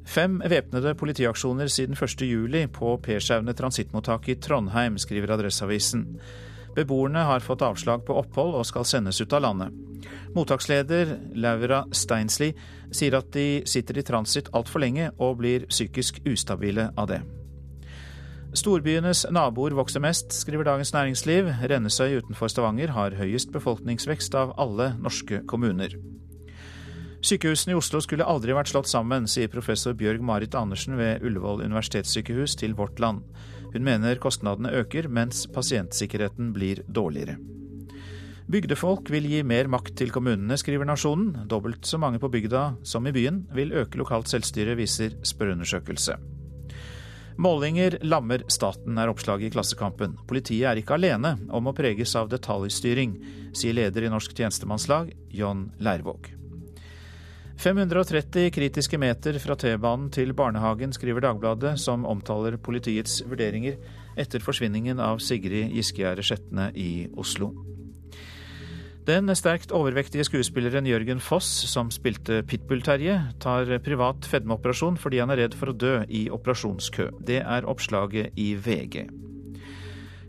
[0.04, 6.10] Fem væpnede politiaksjoner siden 1.7 på Pershaugne transittmottak i Trondheim, skriver Adresseavisen.
[6.76, 9.74] Beboerne har fått avslag på opphold og skal sendes ut av landet.
[10.34, 12.52] Mottaksleder Laura Steinsli
[12.92, 17.22] sier at de sitter i transit altfor lenge og blir psykisk ustabile av det.
[18.54, 21.48] Storbyenes naboer vokser mest, skriver Dagens Næringsliv.
[21.70, 25.96] Rennesøy utenfor Stavanger har høyest befolkningsvekst av alle norske kommuner.
[27.24, 31.64] Sykehusene i Oslo skulle aldri vært slått sammen, sier professor Bjørg Marit Andersen ved Ullevål
[31.64, 33.24] universitetssykehus til Vårt Land.
[33.74, 37.40] Hun mener kostnadene øker, mens pasientsikkerheten blir dårligere.
[38.54, 41.48] Bygdefolk vil gi mer makt til kommunene, skriver Nasjonen.
[41.50, 46.20] Dobbelt så mange på bygda som i byen vil øke lokalt selvstyre, viser spørreundersøkelse.
[47.42, 50.20] Målinger lammer staten, er oppslaget i Klassekampen.
[50.30, 53.18] Politiet er ikke alene om å preges av detaljstyring,
[53.58, 56.43] sier leder i Norsk tjenestemannslag, John Leirvåg.
[57.62, 63.78] 530 kritiske meter fra T-banen til barnehagen, skriver Dagbladet, som omtaler politiets vurderinger
[64.20, 67.54] etter forsvinningen av Sigrid Giskegjerde Skjetne i Oslo.
[69.04, 75.44] Den sterkt overvektige skuespilleren Jørgen Foss, som spilte Pitbull-Terje, tar privat fedmeoperasjon fordi han er
[75.44, 77.10] redd for å dø i operasjonskø.
[77.20, 79.04] Det er oppslaget i VG.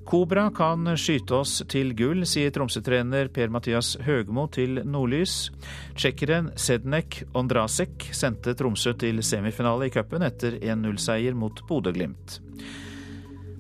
[0.05, 5.48] Kobra kan skyte oss til gull, sier Tromsø-trener Per-Mathias Høgmo til Nordlys.
[5.96, 12.36] Tsjekkeren Sednek Ondrasek sendte Tromsø til semifinale i cupen etter 1-0-seier mot Bodø-Glimt.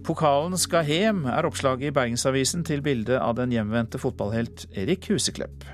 [0.04, 5.64] Pokalen skal hjem, er oppslaget i Bergensavisen til bildet av den hjemvendte fotballhelt Erik Huseklepp.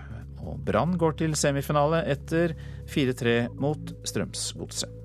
[0.47, 2.55] Og Brann går til semifinale etter
[2.95, 5.00] 4-3 mot Strømsgodset.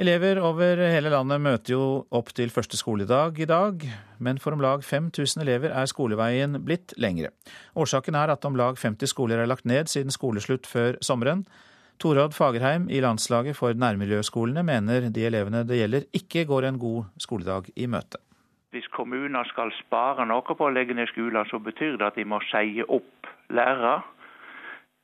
[0.00, 1.86] Elever over hele landet møter jo
[2.16, 3.82] opp til første skoledag i dag,
[4.16, 7.28] men for om lag 5000 elever er skoleveien blitt lengre.
[7.76, 11.42] Årsaken er at om lag 50 skoler er lagt ned siden skoleslutt før sommeren.
[12.00, 17.10] Torad Fagerheim i Landslaget for nærmiljøskolene mener de elevene det gjelder, ikke går en god
[17.20, 18.22] skoledag i møte.
[18.72, 22.24] Hvis kommuner skal spare noe på å legge ned skoler, så betyr det at de
[22.24, 23.98] må seie opp lærere.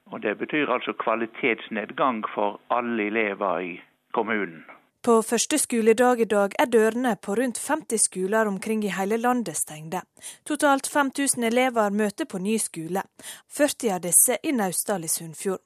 [0.09, 3.77] Og Det betyr altså kvalitetsnedgang for alle elever i
[4.17, 4.65] kommunen.
[5.07, 9.55] På første skoledag i dag er dørene på rundt 50 skoler omkring i hele landet
[9.55, 10.01] stengte.
[10.43, 13.05] Totalt 5000 elever møter på ny skole,
[13.59, 15.63] 40 av disse i Naustdal i Sunnfjord.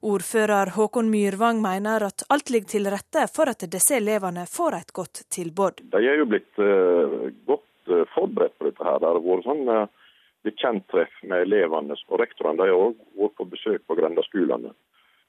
[0.00, 4.96] Ordfører Håkon Myrvang mener at alt ligger til rette for at disse elevene får et
[4.96, 5.84] godt tilbud.
[5.92, 8.80] De er jo blitt uh, godt uh, forberedt på dette.
[8.80, 8.96] her.
[8.96, 10.14] Det har vært sånn uh,
[10.48, 12.56] bekjenttreff med elevene og rektorene.
[12.64, 14.72] De har òg vært på besøk på grendeskolene.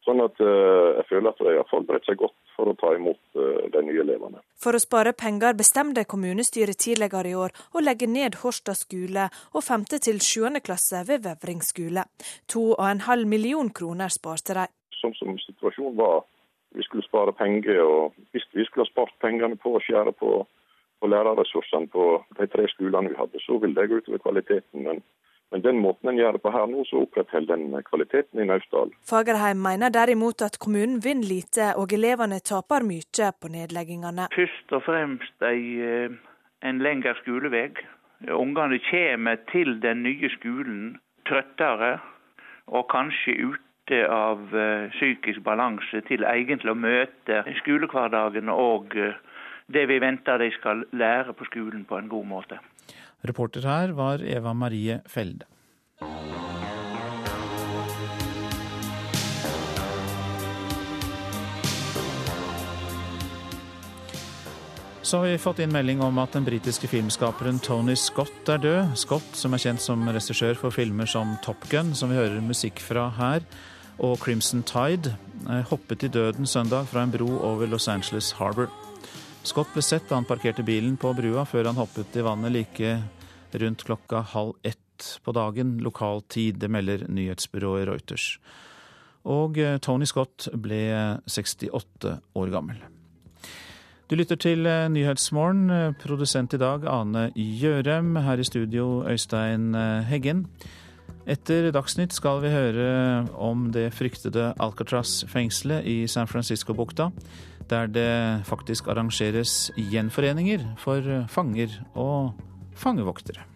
[0.05, 3.19] Sånn at uh, jeg føler at de har forberedt seg godt for å ta imot
[3.37, 4.41] uh, de nye elevene.
[4.61, 9.61] For å spare penger bestemte kommunestyret tidligere i år å legge ned Horstad skole og
[9.67, 9.85] 5.
[10.07, 10.57] til 7.
[10.65, 12.07] klasse ved Vevring skole.
[12.49, 14.65] 2,5 million kroner sparte de.
[14.97, 16.25] Sånn som situasjonen var,
[16.73, 20.33] vi skulle spare penger, og hvis vi skulle ha spart pengene på å skjære på,
[21.01, 22.05] på lærerressursene på
[22.39, 24.87] de tre skolene vi hadde, så ville det gå utover kvaliteten.
[24.87, 25.05] men
[25.51, 28.93] men den måten en gjør det på her nå, så opprettholder den kvaliteten i Naustdal.
[29.09, 34.29] Fagerheim mener derimot at kommunen vinner lite, og elevene taper mye på nedleggingene.
[34.35, 35.81] Først og fremst ei,
[36.63, 37.69] en lengre skolevei.
[38.31, 41.97] Ungene kommer til den nye skolen trøttere
[42.67, 49.17] og kanskje ute av eh, psykisk balanse til egentlig å møte skolehverdagen og eh,
[49.71, 52.59] det vi venter de skal lære på skolen på en god måte.
[53.21, 55.45] Reporter her var Eva Marie Felde.
[65.01, 68.93] Så har vi fått inn melding om at den britiske filmskaperen Tony Scott er død.
[68.95, 72.79] Scott, som er kjent som regissør for filmer som Top Gun, som vi hører musikk
[72.79, 73.43] fra her,
[73.99, 75.17] og Crimson Tide,
[75.67, 78.71] hoppet i døden søndag fra en bro over Los Angeles Harbour.
[79.43, 82.91] Scott ble sett da han parkerte bilen på brua før han hoppet i vannet like
[83.51, 86.59] rundt klokka halv ett på dagen lokal tid.
[86.61, 88.35] Det melder nyhetsbyrået Reuters.
[89.25, 90.81] Og eh, Tony Scott ble
[91.29, 92.77] 68 år gammel.
[94.09, 95.95] Du lytter til eh, Nyhetsmorgen.
[96.01, 98.15] Produsent i dag Ane Gjørem.
[98.21, 100.45] Her i studio Øystein eh, Heggen.
[101.29, 102.87] Etter Dagsnytt skal vi høre
[103.37, 107.11] om det fryktede Alcatraz-fengselet i San Francisco-bukta,
[107.71, 112.35] der det faktisk arrangeres gjenforeninger for fanger og
[112.75, 113.47] fangevoktere.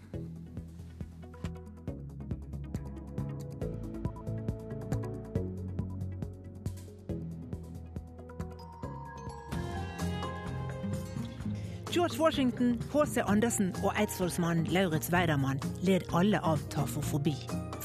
[11.96, 13.22] George Washington, H.C.
[13.26, 17.34] Andersen og eidsvollsmannen Lauritz Weidermann led alle av tafofobi.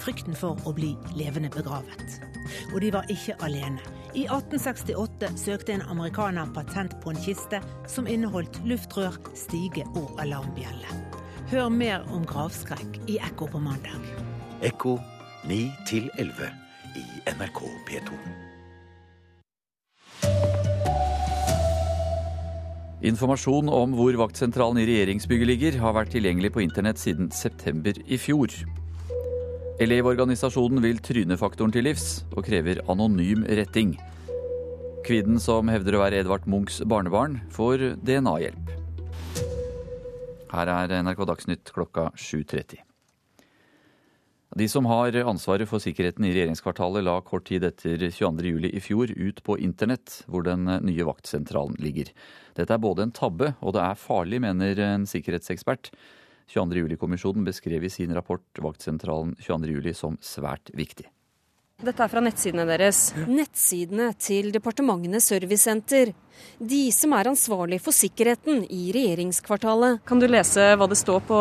[0.02, 2.18] Frykten for å bli levende begravet.
[2.74, 3.99] Og de var ikke alene.
[4.10, 10.96] I 1868 søkte en amerikaner patent på en kiste som inneholdt luftrør, stige og alarmbjelle.
[11.52, 14.02] Hør mer om gravskrekk i Ekko på mandag.
[14.66, 14.96] Ekko
[15.46, 15.60] 9
[16.18, 16.50] 11
[16.98, 17.04] i
[17.36, 18.18] NRK P2.
[23.00, 28.18] Informasjon om hvor vaktsentralen i regjeringsbygget ligger, har vært tilgjengelig på internett siden september i
[28.20, 28.50] fjor.
[29.80, 33.94] Elevorganisasjonen vil trynefaktoren til livs, og krever anonym retting.
[35.06, 38.74] Kvinnen som hevder å være Edvard Munchs barnebarn, får DNA-hjelp.
[40.52, 42.84] Her er NRK Dagsnytt klokka 7.30.
[44.60, 49.16] De som har ansvaret for sikkerheten i regjeringskvartalet, la kort tid etter 22.07 i fjor
[49.16, 52.12] ut på internett hvor den nye vaktsentralen ligger.
[52.58, 55.94] Dette er både en tabbe og det er farlig, mener en sikkerhetsekspert.
[56.50, 61.06] 22.07-kommisjonen beskrev i sin rapport vaktsentralen 22.07 som svært viktig.
[61.80, 63.10] Dette er fra nettsidene deres.
[63.24, 66.12] Nettsidene til Departementenes servicesenter.
[66.60, 70.00] De som er ansvarlig for sikkerheten i regjeringskvartalet.
[70.08, 71.38] Kan du lese hva det står på,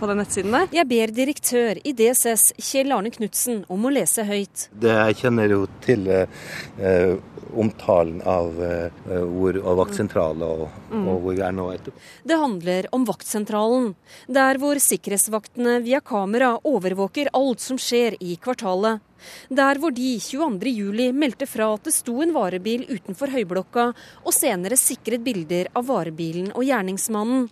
[0.00, 0.68] på den nettsiden der?
[0.76, 4.68] Jeg ber direktør i DSS, Kjell Arne Knutsen, om å lese høyt.
[4.72, 7.16] Det jeg kjenner jo til eh,
[7.56, 11.08] omtalen av, eh, hvor, av vaktsentraler og, mm.
[11.08, 12.04] og, hvor vi er nå etterpå.
[12.28, 13.90] Det handler om vaktsentralen,
[14.28, 19.00] der hvor sikkerhetsvaktene via kamera overvåker alt som skjer i kvartalet.
[19.48, 23.90] Der hvor de 22.07 meldte fra at det sto en varebil utenfor Høyblokka
[24.22, 27.48] og senere sikret bilder av varebilen og gjerningsmannen.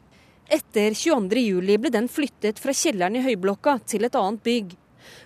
[0.52, 4.74] Etter 22.07 ble den flyttet fra kjelleren i Høyblokka til et annet bygg.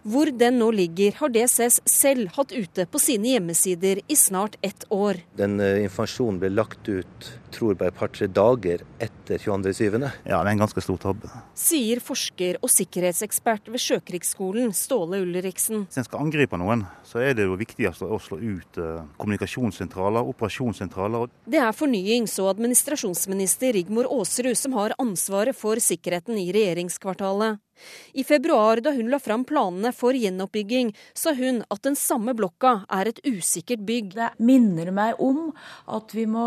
[0.06, 4.86] Hvor den nå ligger, har DSS selv hatt ute på sine hjemmesider i snart ett
[4.94, 5.20] år.
[5.36, 9.96] Den uh, informasjonen ble lagt ut tror bare et par-tre dager etter 22.7.
[10.26, 11.30] Ja, det er en ganske stor tabbe.
[11.56, 15.86] Sier forsker og sikkerhetsekspert ved Sjøkrigsskolen Ståle Ulriksen.
[15.88, 20.32] Hvis en skal angripe noen, så er det jo viktigst å slå ut uh, kommunikasjonssentraler,
[20.34, 21.30] operasjonssentraler.
[21.48, 27.62] Det er fornyings- og administrasjonsminister Rigmor Aasrud som har ansvaret for sikkerheten i regjeringskvartalet.
[28.12, 32.86] I februar, da hun la fram planene for gjenoppbygging, sa hun at den samme blokka
[32.92, 34.14] er et usikkert bygg.
[34.16, 35.50] Det minner meg om
[35.92, 36.46] at vi må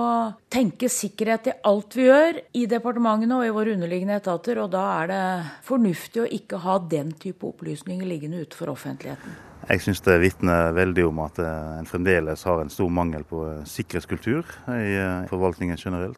[0.49, 4.85] tenke sikkerhet i alt vi gjør i departementene og i våre underliggende etater, og da
[5.01, 5.25] er det
[5.67, 9.37] fornuftig å ikke ha den type opplysninger liggende ute for offentligheten.
[9.69, 13.43] Jeg syns det vitner veldig om at eh, en fremdeles har en stor mangel på
[13.49, 16.17] eh, sikkerhetskultur i eh, forvaltningen generelt.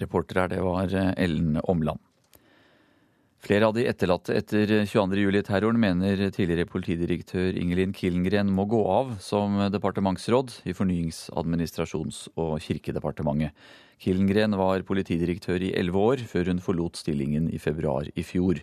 [0.00, 2.00] Reporter her, det var Ellen Omland.
[3.44, 9.58] Flere av de etterlatte etter 22.07-terroren mener tidligere politidirektør Ingelin Killengren må gå av som
[9.68, 13.52] departementsråd i Fornyings-, administrasjons- og kirkedepartementet.
[14.00, 18.62] Killengren var politidirektør i elleve år, før hun forlot stillingen i februar i fjor.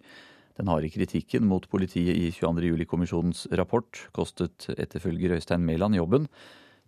[0.58, 6.26] Den harde kritikken mot politiet i 22.07-kommisjonens rapport kostet etterfølger Øystein Mæland jobben,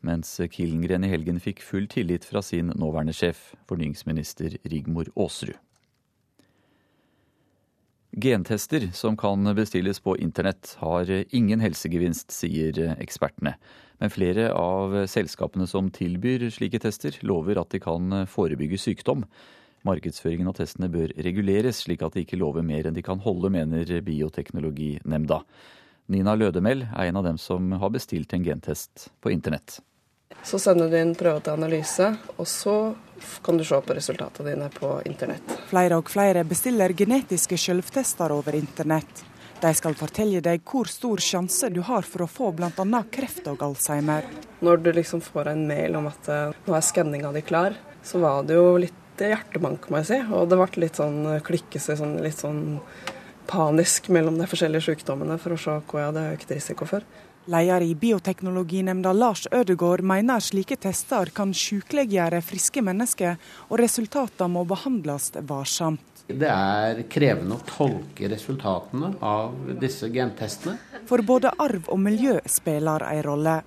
[0.02, 5.62] mens Killengren i helgen fikk full tillit fra sin nåværende sjef, fornyingsminister Rigmor Aasrud.
[8.14, 13.56] Gentester som kan bestilles på internett har ingen helsegevinst, sier ekspertene.
[13.98, 19.26] Men flere av selskapene som tilbyr slike tester, lover at de kan forebygge sykdom.
[19.84, 23.50] Markedsføringen av testene bør reguleres, slik at de ikke lover mer enn de kan holde,
[23.50, 25.42] mener Bioteknologinemnda.
[26.14, 29.80] Nina Lødemel er en av dem som har bestilt en gentest på internett.
[30.44, 32.78] Så sender du inn prøver til analyse, og så
[33.46, 35.54] kan du se på resultatene dine på internett.
[35.70, 39.24] Flere og flere bestiller genetiske selvtester over internett.
[39.64, 43.04] De skal fortelle deg hvor stor sjanse du har for å få bl.a.
[43.14, 44.28] kreft og alzheimer.
[44.60, 48.20] Når du liksom får en mail om at eh, nå er skanninga di klar, så
[48.20, 50.20] var det jo litt hjertebank, må jeg si.
[50.36, 52.64] Og det ble litt sånn klikkelse, sånn, litt sånn
[53.48, 57.08] panisk mellom de forskjellige sykdommene for å se hva jeg hadde økt risiko for.
[57.46, 63.36] Leder i Bioteknologinemnda Lars Ødegård mener slike tester kan sykeliggjøre friske mennesker,
[63.68, 66.24] og resultatene må behandles varsomt.
[66.28, 70.78] Det er krevende å tolke resultatene av disse gentestene.
[71.10, 73.58] For både arv og miljø spiller en rolle.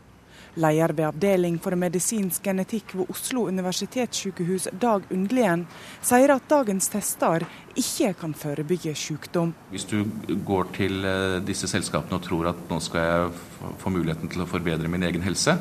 [0.56, 5.66] Leder ved avdeling for medisinsk genetikk ved Oslo universitetssykehus, Dag Undlien,
[6.04, 7.44] sier at dagens tester
[7.76, 9.52] ikke kan forebygge sykdom.
[9.70, 10.00] Hvis du
[10.46, 14.48] går til eh, disse selskapene og tror at nå skal jeg få muligheten til å
[14.50, 15.58] forbedre min egen helse,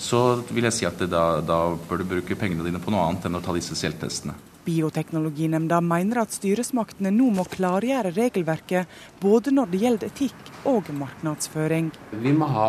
[0.00, 3.28] så vil jeg si at da, da bør du bruke pengene dine på noe annet
[3.28, 4.36] enn å ta disse selvtestene.
[4.64, 8.90] Bioteknologinemnda mener at styresmaktene nå må klargjøre regelverket
[9.22, 11.88] både når det gjelder etikk og markedsføring.
[12.20, 12.68] Vi må ha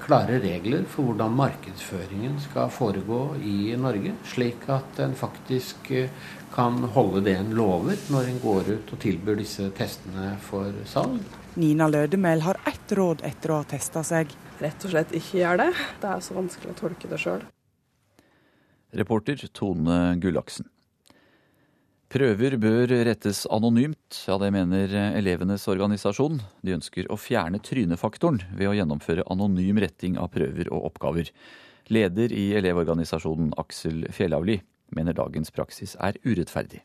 [0.00, 6.08] klare regler for hvordan markedsføringen skal foregå i Norge, slik at en faktisk eh,
[6.54, 11.20] kan holde det en lover når en går ut og tilbyr disse testene for salg.
[11.58, 14.32] Nina Lødemel har ett råd etter å ha testa seg.
[14.62, 15.68] Rett og slett ikke gjør det.
[16.00, 17.44] Det er så vanskelig å tolke det sjøl.
[18.96, 20.70] Reporter Tone Gullaksen.
[22.08, 26.38] Prøver bør rettes anonymt, ja det mener elevenes organisasjon.
[26.64, 31.28] De ønsker å fjerne trynefaktoren ved å gjennomføre anonym retting av prøver og oppgaver.
[31.92, 34.56] Leder i Elevorganisasjonen Aksel Fjellavli
[34.96, 36.80] mener dagens praksis er urettferdig.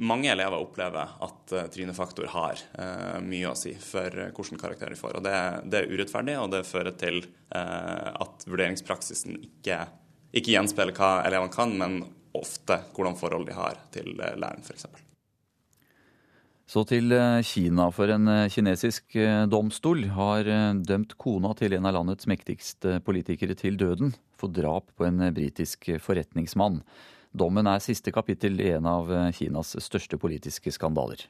[0.00, 4.92] Mange elever opplever at uh, trynefaktor har uh, mye å si for uh, hvilken karakter
[4.92, 5.18] de får.
[5.18, 5.36] og det,
[5.68, 9.82] det, er urettferdig, og det fører til at vurderingspraksisen ikke,
[10.32, 11.98] ikke gjenspeiler hva elevene kan, men
[12.38, 14.86] ofte hvordan forhold de har til eh, læreren, f.eks.
[16.72, 19.16] Så til eh, Kina, for en eh, kinesisk
[19.52, 20.48] domstol har
[20.88, 25.90] dømt kona til en av landets mektigste politikere til døden for drap på en britisk
[26.02, 26.80] forretningsmann.
[27.32, 31.22] Dommen er siste kapittel i en av Kinas største politiske skandaler.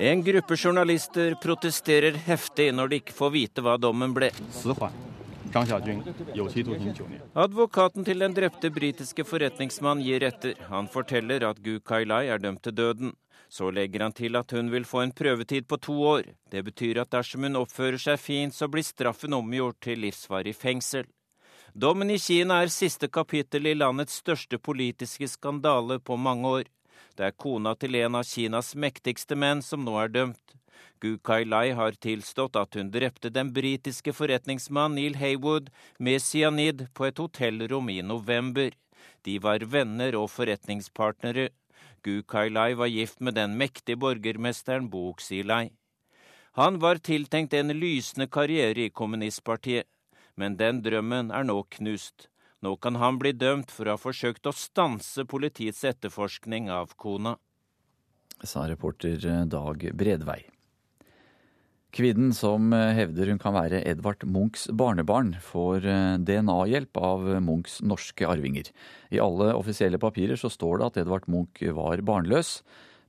[0.00, 4.30] En gruppe journalister protesterer heftig når de ikke får vite hva dommen ble.
[7.34, 10.54] Advokaten til den drepte britiske forretningsmann gir etter.
[10.70, 13.12] Han forteller at Gu Kai-lai er dømt til døden.
[13.48, 16.22] Så legger han til at hun vil få en prøvetid på to år.
[16.50, 21.06] Det betyr at dersom hun oppfører seg fint, så blir straffen omgjort til livsvarig fengsel.
[21.74, 26.64] Dommen i Kina er siste kapittel i landets største politiske skandale på mange år.
[27.16, 30.56] Det er kona til en av Kinas mektigste menn som nå er dømt.
[31.00, 35.68] Gu Kai Lai har tilstått at hun drepte den britiske forretningsmannen Neil Haywood
[35.98, 38.70] med cyanid på et hotellrom i november.
[39.22, 41.50] De var venner og forretningspartnere.
[42.02, 45.68] Gu Kai Lai var gift med den mektige borgermesteren Bo Xilai.
[46.56, 49.84] Han var tiltenkt en lysende karriere i kommunistpartiet,
[50.40, 52.30] men den drømmen er nå knust.
[52.64, 57.36] Nå kan han bli dømt for å ha forsøkt å stanse politiets etterforskning av kona.
[58.40, 60.55] Sa reporter Dag Bredvei.
[61.96, 67.78] Kvinnen som eh, hevder hun kan være Edvard Munchs barnebarn, får eh, DNA-hjelp av Munchs
[67.80, 68.68] norske arvinger.
[69.08, 72.58] I alle offisielle papirer så står det at Edvard Munch var barnløs.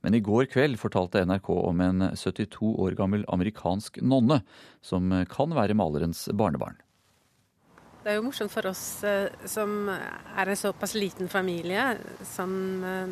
[0.00, 4.40] Men i går kveld fortalte NRK om en 72 år gammel amerikansk nonne
[4.80, 6.80] som kan være malerens barnebarn.
[8.00, 11.90] Det er jo morsomt for oss eh, som er en såpass liten familie,
[12.24, 12.56] som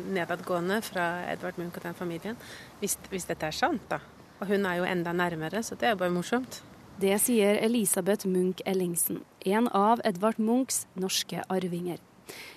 [0.09, 2.45] nedadgående fra Edvard Munch og den familien,
[2.81, 4.01] hvis, hvis dette er sant, da.
[4.39, 6.61] Og hun er jo enda nærmere, så det er jo bare morsomt.
[7.01, 11.99] Det sier Elisabeth Munch Ellingsen, en av Edvard Munchs norske arvinger.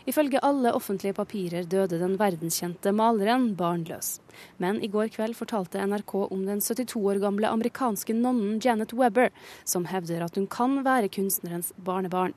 [0.09, 4.18] Ifølge alle offentlige papirer døde den verdenskjente maleren barnløs.
[4.59, 9.31] Men i går kveld fortalte NRK om den 72 år gamle amerikanske nonnen Janet Webber,
[9.64, 12.35] som hevder at hun kan være kunstnerens barnebarn.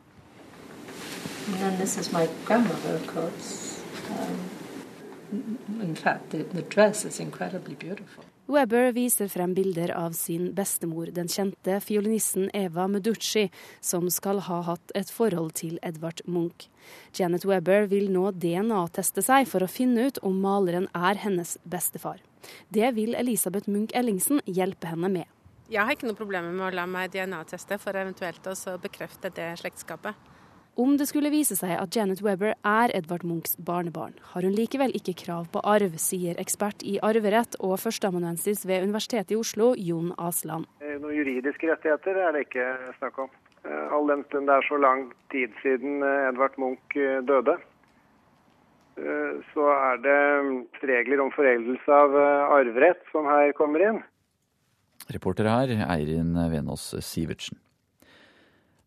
[1.62, 3.82] And this is my grandmother, of course.
[4.10, 8.24] Um, in fact, the, the dress is incredibly beautiful.
[8.46, 13.46] Weber viser frem bilder av sin bestemor, den kjente fiolinisten Eva Meducci,
[13.80, 16.68] som skal ha hatt et forhold til Edvard Munch.
[17.16, 22.20] Janet Weber vil nå DNA-teste seg for å finne ut om maleren er hennes bestefar.
[22.68, 25.32] Det vil Elisabeth Munch Ellingsen hjelpe henne med.
[25.72, 29.54] Jeg har ikke noe problemer med å la meg DNA-teste for eventuelt å bekrefte det
[29.64, 30.33] slektskapet.
[30.74, 34.90] Om det skulle vise seg at Janet Webber er Edvard Munchs barnebarn, har hun likevel
[34.98, 40.10] ikke krav på arv, sier ekspert i arverett og førsteamanuensis ved Universitetet i Oslo, Jon
[40.18, 40.66] Asland.
[40.82, 42.66] Eh, noen juridiske rettigheter er det ikke
[42.98, 43.30] snakk om.
[43.70, 46.98] Eh, all den stund det er så lang tid siden eh, Edvard Munch
[47.30, 47.60] døde,
[49.54, 52.14] så er det regler om foreldelse av
[52.60, 53.98] arverett som her kommer inn.
[55.10, 57.58] Reporter her, Eirin Venås Sivertsen.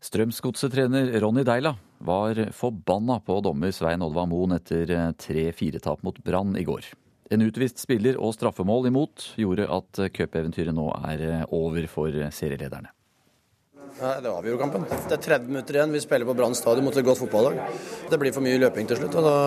[0.07, 1.73] Strømsgodset-trener Ronny Deila
[2.07, 4.87] var forbanna på dommer Svein Olva Moen etter
[5.19, 6.87] 3-4-tap mot Brann i går.
[7.33, 12.93] En utvist spiller og straffemål imot gjorde at cupeventyret nå er over for serielederne.
[13.97, 14.85] Nei, Det avgjorde kampen.
[14.87, 15.95] Det er 30 minutter igjen.
[15.95, 17.59] Vi spiller på Brann stadion mot et godt fotballag.
[18.07, 19.37] Det blir for mye løping til slutt, og da,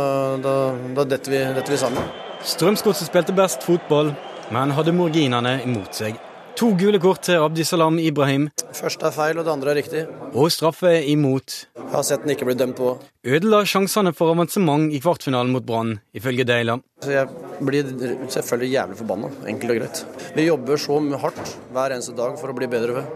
[0.45, 0.57] da,
[0.99, 2.11] da detter, vi, detter vi sammen.
[2.45, 4.13] Strømsgodset spilte best fotball,
[4.53, 6.21] men hadde marginene imot seg.
[6.59, 8.49] To gule kort til Abdisalam Ibrahim.
[8.77, 10.03] Første er feil, og det andre er riktig.
[10.37, 11.55] Og straffe imot.
[11.79, 12.91] Jeg har sett den ikke bli dømt på.
[13.25, 16.77] Ødela sjansene for avansement i kvartfinalen mot Brann, ifølge Deila.
[17.07, 17.29] Jeg
[17.65, 17.89] blir
[18.29, 20.03] selvfølgelig jævlig forbanna, enkelt og greit.
[20.37, 23.07] Vi jobber så hardt hver eneste dag for å bli bedre.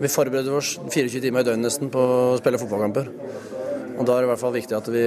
[0.00, 3.10] Vi forbereder oss 24 timer i døgnet nesten på å spille fotballkamper.
[3.98, 5.02] Og Da er det i hvert fall viktig at vi,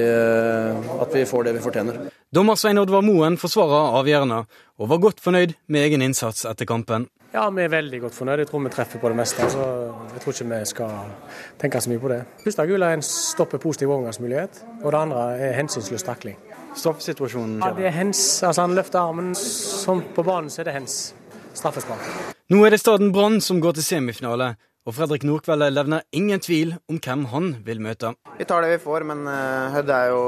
[1.00, 1.98] at vi får det vi fortjener.
[2.32, 4.42] Dommer Svein Oddvar Moen forsvarer avgjørende,
[4.78, 7.08] og var godt fornøyd med egen innsats etter kampen.
[7.32, 8.42] Ja, vi er veldig godt fornøyd.
[8.42, 9.46] Jeg tror vi treffer på det meste.
[9.48, 9.62] så
[10.12, 10.90] Jeg tror ikke vi skal
[11.58, 12.18] tenke så mye på det.
[12.44, 16.36] Første gul er en stoppe positiv overgangsmulighet, og det andre er hensynsløs takling.
[16.76, 17.62] Straffesituasjonen?
[17.64, 18.42] Ja, det er hens.
[18.42, 19.30] Altså, han løfter armen.
[19.34, 21.14] Som på banen så er det hens.
[21.56, 22.04] Straffespark.
[22.52, 24.50] Nå er det staden Brann som går til semifinale.
[24.84, 28.12] Og Fredrik Nordkvelde levner ingen tvil om hvem han vil møte.
[28.36, 29.24] Vi tar det vi får, men
[29.72, 30.22] Hødd er jo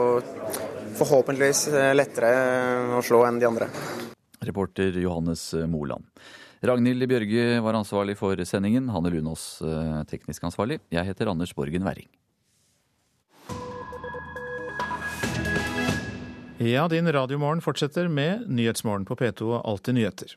[0.97, 2.32] forhåpentligvis lettere
[2.97, 3.68] å slå enn de andre.
[4.44, 6.09] Reporter Johannes Moland.
[6.65, 8.86] Ragnhild Bjørge var ansvarlig for sendingen.
[8.89, 9.59] Hanne Lunås
[10.09, 10.78] teknisk ansvarlig.
[10.89, 12.09] Jeg heter Anders Borgen Werring.
[16.65, 20.32] Ja, din radiomorgen fortsetter med Nyhetsmorgen på P2 og Alltid nyheter.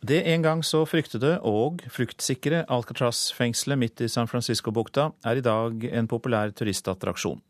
[0.00, 5.84] Det en gang så fryktede og fruktsikre Alcatraz-fengselet midt i San Francisco-bukta er i dag
[5.90, 7.42] en populær turistattraksjon.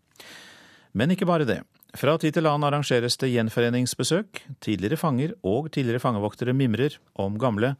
[0.96, 1.60] Men ikke bare det.
[1.94, 4.42] Fra tid til annen arrangeres det gjenforeningsbesøk.
[4.64, 7.76] Tidligere fanger og tidligere fangevoktere mimrer om gamle,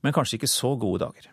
[0.00, 1.30] men kanskje ikke så gode dager.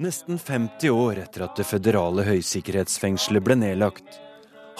[0.00, 4.20] Nesten 50 år etter at det føderale høysikkerhetsfengselet ble nedlagt,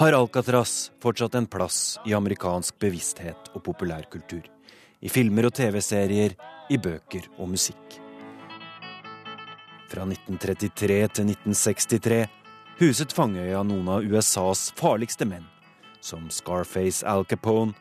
[0.01, 4.47] har Alcatraz fortsatt en plass i amerikansk bevissthet og populærkultur.
[5.01, 6.37] I filmer og TV-serier,
[6.71, 7.99] i bøker og musikk.
[9.91, 12.21] Fra 1933 til 1963
[12.81, 15.45] huset Fangøya noen av USAs farligste menn,
[16.01, 17.75] som Scarface Al Capone,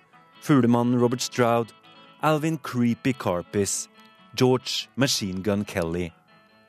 [0.44, 1.72] fuglemannen Robert Stroud,
[2.20, 3.86] Alvin Creepy Carpis,
[4.36, 6.10] George Machine Gun Kelly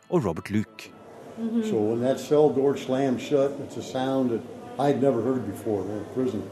[0.09, 0.93] og Robert Luke.
[1.39, 1.63] Mm-hmm.
[1.71, 4.41] So when that cell door slams shut, it's a sound that
[4.79, 6.43] I'd never heard before in prison.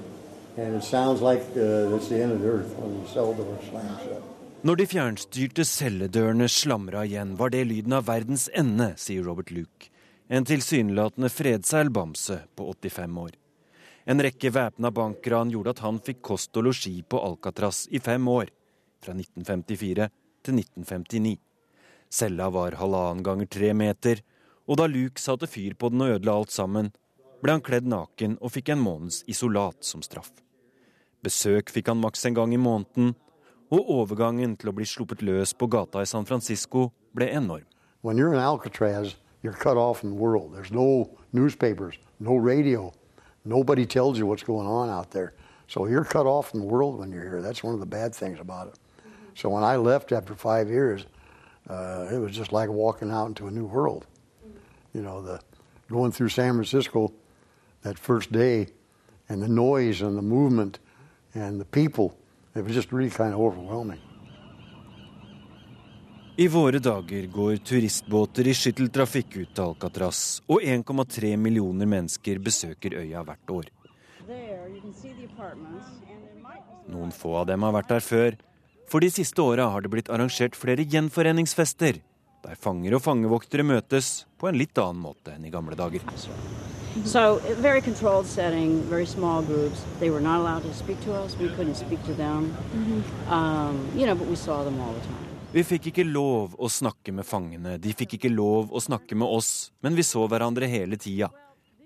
[0.56, 3.58] And it sounds like uh, it's the end of the earth when the cell door
[3.70, 4.22] slams shut.
[4.62, 9.86] Når de fjernstyrte celledørene slamra igjen, var det lyden av verdens ende, sier Robert Luke.
[10.28, 13.36] En tilsynelatende fredseilbamse på 85 år.
[14.10, 18.26] En rekke væpna bankran gjorde at han fikk kost og losji på Alcatraz i fem
[18.28, 18.50] år,
[19.04, 20.08] fra 1954
[20.48, 21.36] til 1959.
[22.08, 24.22] Cella var halvannen ganger tre meter,
[24.68, 26.90] og da Luke satte fyr på den og ødela alt sammen,
[27.42, 30.32] ble han kledd naken og fikk en måneds isolat som straff.
[31.24, 33.14] Besøk fikk han maks en gang i måneden,
[33.68, 37.66] og overgangen til å bli sluppet løs på gata i San Francisco ble enorm.
[38.04, 39.16] Alcatraz,
[40.70, 41.18] no
[42.18, 42.92] no radio.
[43.44, 45.34] Nobody tells you what's going on out there.
[45.68, 47.42] So you're cut off from the world when you're here.
[47.42, 48.78] That's one of the bad things about it.
[49.38, 51.06] So when I left after five years,
[51.70, 54.04] uh, it was just like walking out into a new world.
[54.92, 55.38] You know, the
[55.88, 57.12] going through San Francisco
[57.82, 58.66] that first day,
[59.28, 60.80] and the noise and the movement
[61.34, 62.16] and the people,
[62.56, 64.00] it was just really kind of overwhelming.
[66.36, 72.94] I våre dager går turistbåter i skytteltrafikk ut til Alcatraz, og 1,3 millioner mennesker besøker
[72.94, 73.70] øya hvert år.
[76.88, 78.38] Noen få av dem har vært der før,
[78.88, 82.00] for de siste åra har det blitt arrangert flere gjenforeningsfester,
[82.44, 86.04] der fanger og fangevoktere møtes på en litt annen måte enn i gamle dager.
[87.04, 89.84] So, very controlled setting, very small groups.
[90.00, 91.36] They were not allowed to speak to us.
[91.38, 92.56] We couldn't speak to them.
[93.28, 95.28] Um, you know, but we saw them all the time.
[95.52, 99.28] Vi fikk ikke lov å snakke med fangene, de fikk ikke lov å snakke med
[99.32, 101.30] oss, men vi så hverandre hele tida,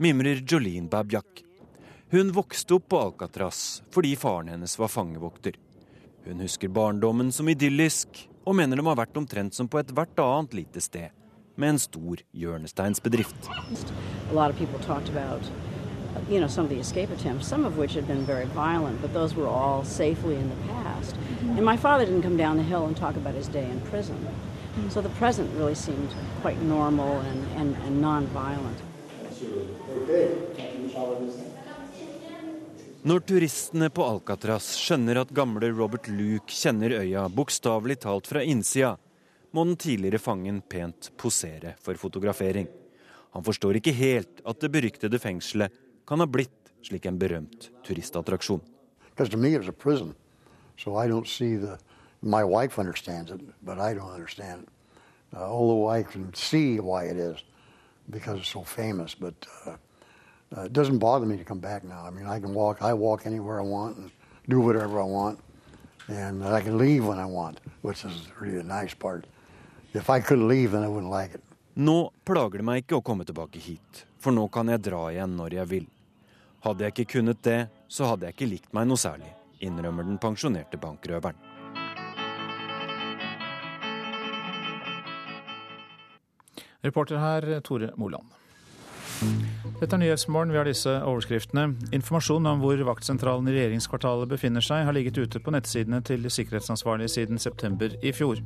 [0.02, 1.44] mimrer Jolene Babjak.
[2.10, 5.54] Hun vokste opp på Alcatraz fordi faren hennes var fangevokter.
[6.24, 10.54] Hun husker barndommen som idyllisk, og mener de har vært omtrent som på ethvert annet
[10.54, 11.10] lite sted,
[11.56, 13.48] med en stor hjørnesteinsbedrift.
[14.30, 15.42] A lot of people talked about,
[16.30, 19.12] you know, some of the escape attempts, some of which had been very violent, but
[19.12, 21.16] those were all safely in the past.
[21.56, 24.16] And my father didn't come down the hill and talk about his day in prison.
[24.90, 28.78] So the present really seemed quite normal and, and, and non-violent.
[33.02, 38.94] Når turistene på Alcatraz skjønner at gamle Robert Luke kjenner øya bokstavelig talt fra innsida,
[39.50, 42.68] må den tidligere fangen pent posere for fotografering.
[43.34, 45.74] Han forstår ikke helt at det beryktede fengselet
[46.06, 48.62] kan ha blitt slik en berømt turistattraksjon.
[49.16, 50.14] Prison.
[50.76, 51.78] So the.
[52.24, 54.68] My wife understands it, but I don't understand it.
[55.34, 57.42] Uh, although I can see why it is.
[58.10, 59.14] because it's so famous.
[59.14, 59.34] But
[59.66, 59.76] uh,
[60.56, 62.04] uh, it doesn't bother me to come back now.
[62.04, 62.82] I mean, I can walk.
[62.82, 64.10] I walk anywhere I want and
[64.48, 65.38] do whatever I want,
[66.08, 69.26] and I can leave when I want, which is really the nice part.
[69.94, 71.42] If I couldn't leave, then I wouldn't like it.
[71.74, 75.38] Nå plager det meg ikke å komme tilbake hit, for nå kan jeg dra igjen
[75.38, 75.86] når jeg vil.
[76.66, 79.32] Hadde jeg ikke kunnet det, så hadde jeg ikke likt meg noe særlig,
[79.64, 81.48] innrømmer den pensjonerte bankrøveren.
[86.82, 88.41] Reporter her Tore Moland.
[89.82, 90.52] Dette er Nyhetsmorgen.
[90.54, 91.72] Vi har disse overskriftene.
[91.94, 97.10] Informasjon om hvor vaktsentralen i regjeringskvartalet befinner seg, har ligget ute på nettsidene til sikkerhetsansvarlige
[97.16, 98.38] siden september i fjor.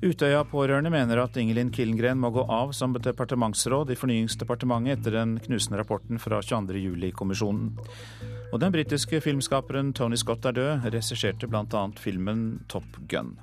[0.00, 5.36] Utøya pårørende mener at Ingelin Killengren må gå av som departementsråd i Fornyingsdepartementet etter den
[5.44, 7.70] knusende rapporten fra 22.07-kommisjonen.
[8.52, 11.86] Og den britiske filmskaperen Tony Scott er død, regisserte bl.a.
[12.00, 13.34] filmen Top Gun.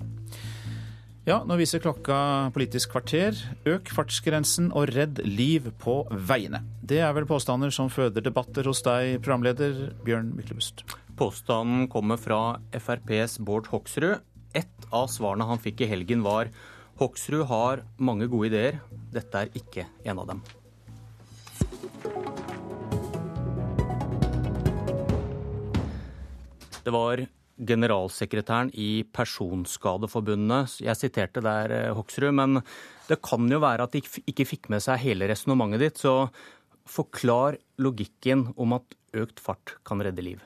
[1.23, 2.15] Ja, nå viser klokka
[2.51, 3.37] Politisk kvarter.
[3.63, 6.59] Øk fartsgrensen og redd liv på veiene.
[6.83, 10.83] Det er vel påstander som føder debatter hos deg, programleder Bjørn Myklebust.
[11.15, 14.19] Påstanden kommer fra FrPs Bård Hoksrud.
[14.51, 16.51] Et av svarene han fikk i helgen var
[16.99, 18.81] Hoksrud har mange gode ideer.
[19.15, 20.43] Dette er ikke en av dem.
[26.83, 27.23] Det var
[27.59, 30.79] generalsekretæren i Personskadeforbundet.
[30.81, 32.61] Jeg siterte der eh, Hoksrud, men
[33.09, 36.01] det kan jo være at de ikke fikk med seg hele resonnementet ditt.
[36.01, 36.29] Så
[36.89, 40.41] forklar logikken om at økt fart kan redde liv.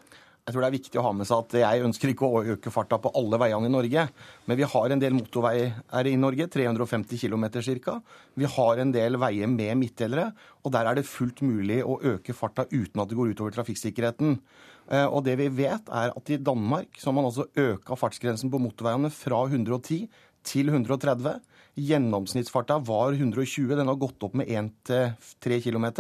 [0.48, 2.72] Jeg tror det er viktig å ha med seg at jeg ønsker ikke å øke
[2.72, 4.06] farta på alle veiene i Norge.
[4.48, 7.44] Men vi har en del motorveier i Norge, 350 km
[7.84, 7.98] ca.
[8.32, 10.30] Vi har en del veier med midtdelere,
[10.64, 14.40] og der er det fullt mulig å øke farta uten at det går utover trafikksikkerheten.
[14.88, 18.48] Eh, og det vi vet, er at i Danmark så har man altså øka fartsgrensen
[18.48, 20.08] på motorveiene fra 110
[20.48, 21.44] til 130.
[21.76, 23.76] Gjennomsnittsfarta var 120.
[23.76, 25.92] Den har gått opp med 1-3 km.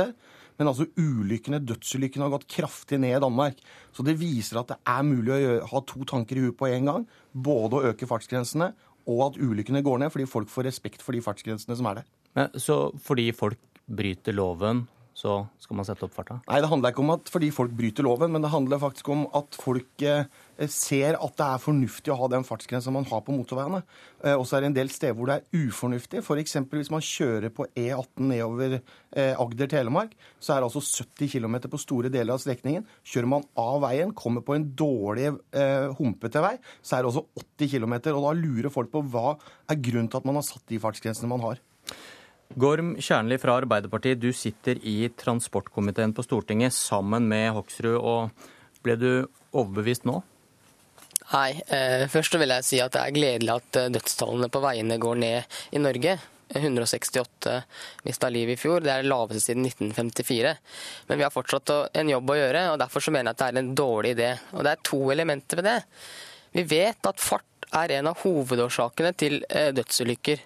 [0.57, 3.61] Men altså ulykkene, dødsulykkene har gått kraftig ned i Danmark.
[3.93, 6.69] Så det viser at det er mulig å gjøre, ha to tanker i huet på
[6.71, 7.07] en gang.
[7.31, 8.71] Både å øke fartsgrensene
[9.07, 12.11] og at ulykkene går ned, fordi folk får respekt for de fartsgrensene som er der.
[12.37, 14.83] Men, så fordi folk bryter loven,
[15.17, 16.41] så skal man sette opp farta?
[16.45, 19.25] Nei, det handler ikke om at fordi folk bryter loven, men det handler faktisk om
[19.37, 20.27] at folk eh,
[20.73, 23.83] ser at det er fornuftig å ha den fartsgrensa man har på motorveiene.
[24.23, 26.23] Eh, og så er det en del steder hvor det er ufornuftig.
[26.23, 26.57] F.eks.
[26.71, 31.81] hvis man kjører på E18 nedover eh, Agder-Telemark, så er det altså 70 km på
[31.81, 32.87] store deler av strekningen.
[33.05, 37.27] Kjører man av veien, kommer på en dårlig eh, humpete vei, så er det også
[37.45, 37.97] 80 km.
[38.17, 39.37] Og da lurer folk på hva
[39.69, 41.61] er grunnen til at man har satt de fartsgrensene man har.
[42.55, 47.97] Gorm Kjernli fra Arbeiderpartiet, du sitter i transportkomiteen på Stortinget sammen med Hoksrud.
[47.99, 48.47] og
[48.85, 49.11] Ble du
[49.51, 50.21] overbevist nå?
[51.33, 51.59] Nei.
[51.67, 55.21] Eh, først vil jeg si at det er gledelig at eh, dødstallene på veiene går
[55.23, 56.17] ned i Norge.
[56.47, 57.57] 168
[58.07, 58.79] mista livet i fjor.
[58.79, 60.53] Det er det laveste siden 1954.
[61.09, 63.61] Men vi har fortsatt en jobb å gjøre, og derfor mener jeg at det er
[63.63, 64.31] en dårlig idé.
[64.55, 65.77] Og det er to elementer ved det.
[66.55, 70.45] Vi vet at fart er en av hovedårsakene til eh, dødsulykker.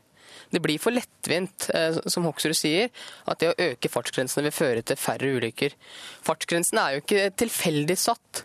[0.51, 1.69] Det blir for lettvint,
[2.11, 2.89] som Hoksrud sier,
[3.31, 5.77] at det å øke fartsgrensene vil føre til færre ulykker.
[6.27, 8.41] Fartsgrensene er jo ikke tilfeldig satt.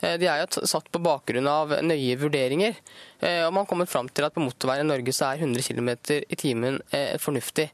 [0.00, 2.78] Eh, de er jo satt på bakgrunn av nøye vurderinger.
[3.20, 5.66] Eh, og man har kommet fram til at på motorveien i Norge så er 100
[5.66, 6.80] km i timen
[7.18, 7.70] fornuftig.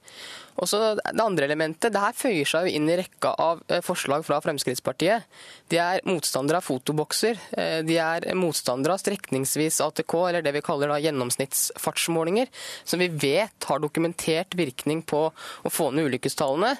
[0.61, 3.83] Og så Det andre elementet det her føyer seg jo inn i rekka av eh,
[3.83, 5.27] forslag fra Fremskrittspartiet.
[5.73, 7.41] De er motstandere av fotobokser.
[7.59, 12.53] Eh, de er motstandere av strekningsvis ATK, eller det vi kaller da gjennomsnittsfartsmålinger,
[12.87, 16.77] som vi vet har dokumentert virkning på å få ned ulykkestallene.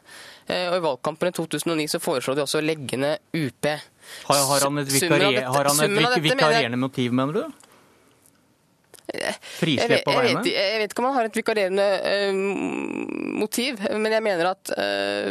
[0.47, 3.75] Eh, og I valgkampen i 2009 så foreslo de også å legge ned UP.
[4.25, 7.64] Har, har han et, vikarier, har han et vikarierende motiv, mener du?
[9.05, 10.43] Frislipp på veiene?
[10.49, 12.39] Jeg, jeg, vet ikke om han har et vikarierende uh,
[13.41, 15.29] motiv, men jeg mener at uh,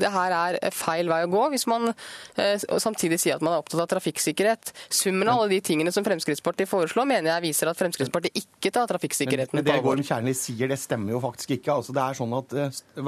[0.00, 1.44] det her er feil vei å gå.
[1.54, 4.74] Hvis man uh, samtidig sier at man er opptatt av trafikksikkerhet.
[4.92, 8.90] Summen av alle de tingene som Fremskrittspartiet foreslår, mener jeg viser at Fremskrittspartiet ikke tar
[8.92, 11.78] trafikksikkerheten men, men Det Gorm Kjernli sier, det stemmer jo faktisk ikke.
[11.78, 12.54] Altså, det er sånn at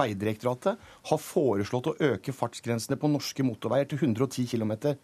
[0.01, 4.97] Veidirektoratet har foreslått å øke fartsgrensene på norske motorveier til 110 km.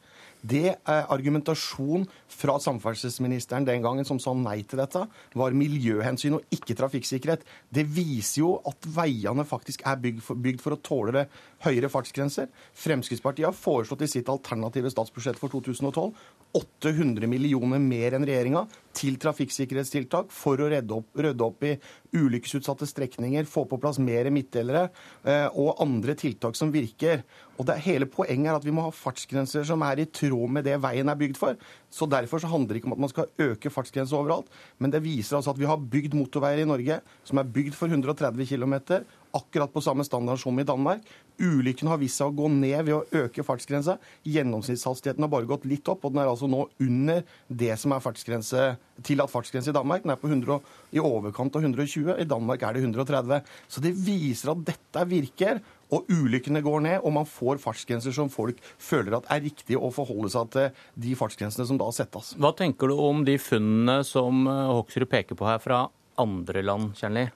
[0.42, 5.04] Det er argumentasjon fra samferdselsministeren den gangen som sa nei til dette,
[5.38, 7.44] var miljøhensyn og ikke trafikksikkerhet.
[7.70, 11.24] Det viser jo at veiene faktisk er bygd for, bygd for å tåle det
[11.62, 12.50] høyere fartsgrenser.
[12.74, 16.10] Fremskrittspartiet har foreslått i sitt alternative statsbudsjett for 2012
[16.58, 18.66] 800 millioner mer enn regjeringa
[19.02, 21.74] til trafikksikkerhetstiltak for å redde opp, rydde opp i
[22.14, 24.86] ulykkesutsatte strekninger, få på plass mer midtdelere
[25.26, 27.24] eh, og andre tiltak som virker.
[27.58, 30.66] Og det Hele poenget er at vi må ha fartsgrenser som er i tråd med
[30.68, 31.58] det veien er bygd for.
[31.92, 35.02] Så Derfor så handler det ikke om at man skal øke fartsgrensa overalt, men det
[35.04, 39.02] viser altså at vi har bygd motorveier i Norge som er bygd for 130 km,
[39.36, 41.04] akkurat på samme standard som i Danmark.
[41.42, 43.96] Ulykken har vist seg å gå ned ved å øke fartsgrensa.
[44.28, 48.04] Gjennomsnittshastigheten har bare gått litt opp, og den er altså nå under det som er
[48.04, 48.66] fartsgrense,
[49.06, 50.04] tillatt fartsgrense i Danmark.
[50.04, 50.58] Den er på 100,
[50.92, 52.12] i overkant av 120.
[52.20, 53.54] I Danmark er det 130.
[53.68, 55.62] Så det viser at dette virker.
[55.92, 59.92] Og ulykkene går ned, og man får fartsgrenser som folk føler at er riktig å
[59.92, 62.32] forholde seg til de fartsgrensene som da settes.
[62.40, 65.84] Hva tenker du om de funnene som eh, Hoksrud peker på her fra
[66.20, 67.28] andre land, Kjernli?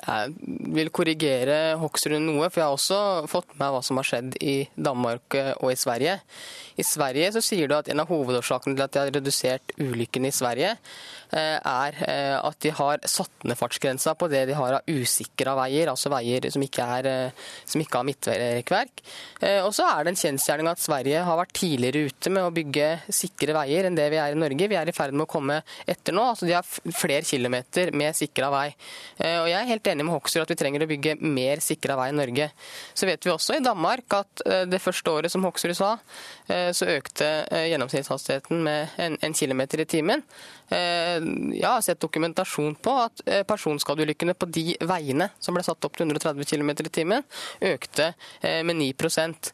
[0.00, 0.32] Jeg
[0.74, 3.00] vil korrigere Hoksrud noe, for jeg har også
[3.30, 6.16] fått med hva som har skjedd i Danmark eh, og i Sverige.
[6.80, 10.30] I Sverige så sier du at en av hovedårsakene til at de har redusert ulykkene
[10.30, 10.70] i Sverige,
[11.36, 15.56] eh, er eh, at de har satt ned fartsgrensa på det de har av usikra
[15.58, 17.10] veier, altså veier som ikke, er,
[17.68, 19.04] som ikke har midtrekkverk.
[19.64, 22.88] Og så er det en kjensgjerning at Sverige har vært tidligere ute med å bygge
[23.12, 24.68] sikre veier enn det vi er i Norge.
[24.70, 26.24] Vi er i ferd med å komme etter nå.
[26.32, 26.66] altså De har
[26.96, 28.66] flere kilometer med sikra vei.
[29.20, 32.08] Og jeg er helt enig med Hoksrud at vi trenger å bygge mer sikra vei
[32.12, 32.50] i Norge.
[32.94, 35.92] Så vet vi også i Danmark at eh, det første året, som Hoksrud sa,
[36.48, 40.24] eh, så økte eh, gjennomsnittshastigheten med en, en kilometer i timen.
[40.70, 46.06] Jeg har sett dokumentasjon på at personskadeulykkene på de veiene som ble satt opp til
[46.06, 47.26] 130 km i timen,
[47.72, 49.50] økte med 9%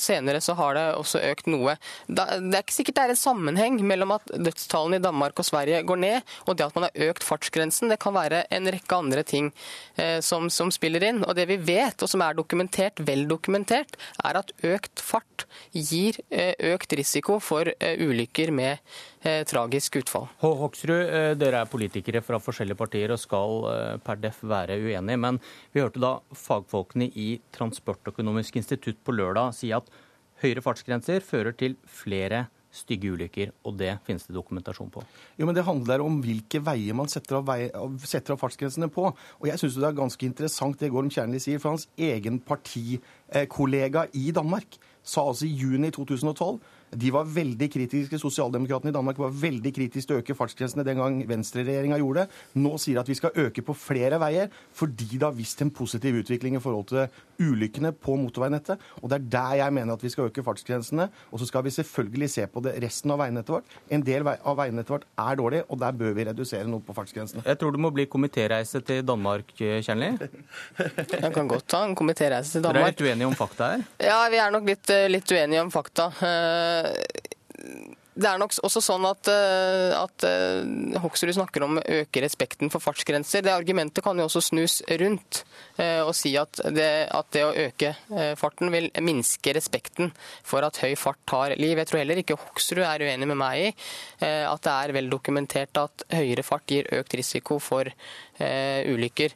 [0.00, 1.76] Senere så har det også økt noe.
[2.06, 5.82] Det er ikke sikkert det er en sammenheng mellom at dødstallene i Danmark og Sverige
[5.88, 7.90] går ned, og det at man har økt fartsgrensen.
[7.92, 9.50] Det kan være en rekke andre ting
[10.00, 11.22] Eh, som, som, spiller inn.
[11.26, 16.20] Og det vi vet, og som er dokumentert, vel dokumentert, er at økt fart gir
[16.30, 18.78] eh, økt risiko for eh, ulykker med
[19.20, 20.28] tragisk utfall.
[20.40, 23.66] Hoksrud, dere er politikere fra forskjellige partier og skal
[24.04, 25.20] per def være uenige.
[25.20, 25.40] Men
[25.74, 29.90] vi hørte da fagfolkene i Transportøkonomisk institutt på lørdag si at
[30.40, 35.02] høyere fartsgrenser fører til flere stygge ulykker, og det finnes det dokumentasjon på.
[35.36, 37.66] Jo, men Det handler om hvilke veier man setter av, vei,
[38.06, 39.08] setter av fartsgrensene på.
[39.10, 44.06] Og jeg syns det er ganske interessant det Gorm Kjernli sier, for hans egen partikollega
[44.14, 46.60] i Danmark sa altså i juni 2012
[46.90, 50.98] de var veldig kritiske, Sosialdemokratene i Danmark var veldig kritiske til å øke fartsgrensene den
[50.98, 52.40] gang venstreregjeringa gjorde det.
[52.58, 55.70] Nå sier de at vi skal øke på flere veier, fordi det har vist en
[55.74, 57.06] positiv utvikling i forhold til
[57.40, 58.82] ulykkene på motorveinettet.
[59.00, 61.06] Og det er der jeg mener at vi skal øke fartsgrensene.
[61.30, 63.78] Og så skal vi selvfølgelig se på det resten av veinettet vårt.
[63.92, 67.44] En del av veinettet vårt er dårlig, og der bør vi redusere noe på fartsgrensene.
[67.46, 70.10] Jeg tror det må bli komitéreise til Danmark, Kjernli?
[71.20, 72.82] Jeg kan godt ta en komitéreise til Danmark.
[72.82, 73.86] Dere er litt uenige om fakta her?
[74.10, 76.10] Ja, vi er nok litt, litt uenige om fakta.
[76.80, 77.28] Eh,
[78.20, 82.72] det er nok også sånn at, eh, at eh, Hoksrud snakker om å øke respekten
[82.72, 83.44] for fartsgrenser.
[83.46, 85.44] Det argumentet kan jo også snus rundt
[85.80, 87.94] og si at det, at det, å øke
[88.36, 90.10] farten vil minske respekten
[90.44, 91.78] for at høy fart tar liv.
[91.78, 93.70] Jeg tror heller ikke Hoksrud er uenig med meg i
[94.20, 97.88] at det er vel dokumentert at høyere fart gir økt risiko for
[98.40, 99.34] ulykker.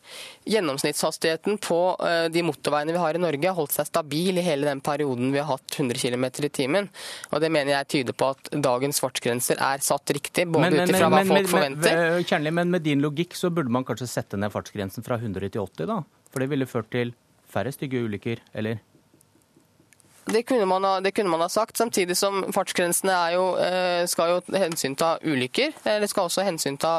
[0.49, 4.69] Gjennomsnittshastigheten på eh, de motorveiene vi har i Norge har holdt seg stabil i hele
[4.69, 6.89] den perioden vi har hatt 100 km i timen.
[7.31, 11.11] Og Det mener jeg tyder på at dagens fartsgrenser er satt riktig, både ut ifra
[11.13, 12.01] hva folk forventer.
[12.01, 15.51] Men, Kjernli, men med din logikk så burde man kanskje sette ned fartsgrensen fra 100
[15.51, 16.03] til 80, da?
[16.33, 17.15] For det ville ført til
[17.55, 18.83] færre stygge ulykker, eller?
[20.25, 24.57] Det kunne, ha, det kunne, man ha, sagt, samtidig som fartsgrensene jo, eh, skal jo
[24.57, 25.75] hensynta ulykker.
[25.85, 26.95] Eller skal også hensynta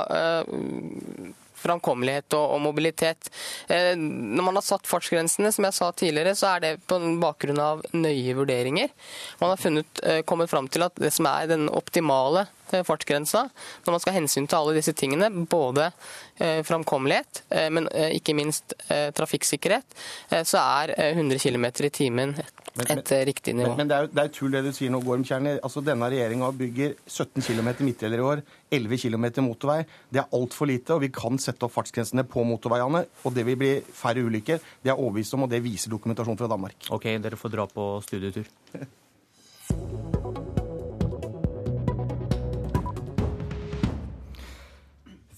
[1.65, 3.29] framkommelighet og, og mobilitet.
[3.67, 7.61] Eh, når man har satt fartsgrensene, som jeg sa tidligere, så er det på bakgrunn
[7.61, 8.93] av nøye vurderinger.
[9.41, 12.47] Man har funnet, eh, kommet fram til at det som er den optimale
[12.87, 13.45] fartsgrensa,
[13.85, 15.91] når man skal hensyn til alle disse tingene, både
[16.37, 19.95] framkommelighet, men ikke minst trafikksikkerhet,
[20.43, 22.35] så er 100 km i timen
[22.75, 23.69] et men, riktig nivå.
[23.69, 25.53] Men, men det, er jo, det er tull det du sier nå, Gorm Kjerni.
[25.63, 28.41] Altså, denne regjeringa bygger 17 km midtdeler i år,
[28.75, 29.79] 11 km motorvei.
[30.11, 33.05] Det er altfor lite, og vi kan sette opp fartsgrensene på motorveiene.
[33.23, 34.59] Og det vil bli færre ulykker.
[34.83, 36.91] Det er overbevist om, og det viser dokumentasjon fra Danmark.
[36.95, 38.51] Ok, dere får dra på studietur.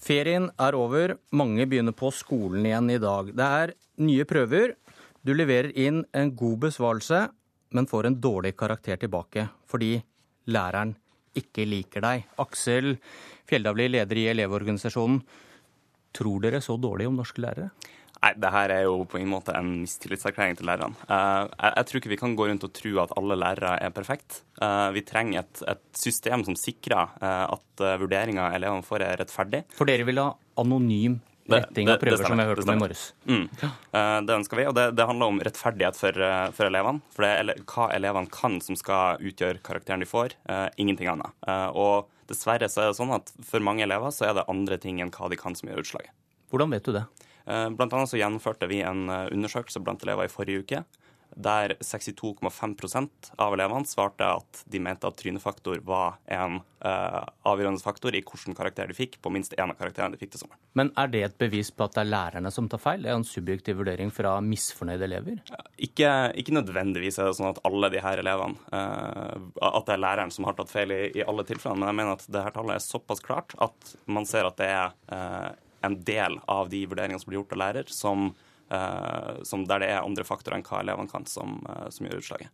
[0.08, 1.18] Ferien er over.
[1.36, 3.28] Mange begynner på skolen igjen i dag.
[3.36, 4.72] Det er nye prøver,
[5.20, 7.26] du leverer inn en god besvarelse,
[7.76, 9.98] men får en dårlig karakter tilbake fordi
[10.48, 10.94] læreren
[11.36, 12.24] ikke liker deg.
[12.40, 12.94] Aksel
[13.48, 15.20] Fjelldavli, leder i Elevorganisasjonen.
[16.16, 17.68] Tror dere så dårlig om norske lærere?
[18.18, 20.98] Nei, det her er jo på en måte en mistillitserklæring til lærerne.
[21.06, 23.94] Uh, jeg, jeg, tror ikke vi kan gå rundt og tro at alle lærere er
[23.94, 24.42] perfekte.
[24.58, 29.64] Uh, vi trenger et, et, system som sikrer uh, at vurderinga elevene får, er rettferdig.
[29.74, 33.02] For dere vil ha anonym retting av prøver, som vi hørte om i morges.
[33.24, 33.44] Mm.
[34.28, 37.00] Det ønsker vi, og det, handler om rettferdighet for, for elevene.
[37.14, 40.34] For det er hva elevene kan som skal utgjøre karakteren de får,
[40.76, 41.32] ingenting annet.
[41.72, 45.00] og dessverre så er det sånn at for mange elever så er det andre ting
[45.00, 46.12] enn hva de kan som gjør utslaget.
[46.52, 47.06] Hvordan vet du det?
[47.48, 50.82] Blant annet så gjennomførte vi en undersøkelse blant elever i forrige uke
[51.38, 58.16] der 62,5% av elevene svarte at de mente at trynefaktor var en uh, avgjørende faktor
[58.16, 60.60] i hvilken karakter de fikk på minst én av karakterene de fikk til sommeren.
[60.78, 63.04] Men er det et bevis på at det er lærerne som tar feil?
[63.04, 65.38] Det er en subjektiv vurdering fra misfornøyde elever?
[65.76, 69.38] Ikke, ikke nødvendigvis er det sånn at alle de her elevene uh,
[69.68, 72.18] At det er læreren som har tatt feil i, i alle tilfellene, men jeg mener
[72.18, 75.50] at det her tallet er såpass klart at man ser at det er uh,
[75.88, 78.30] en del av de vurderingene som blir gjort av lærer, som
[78.70, 82.20] Eh, som der det er andre faktorer enn hva elevene kan, som, eh, som gjør
[82.20, 82.50] utslaget.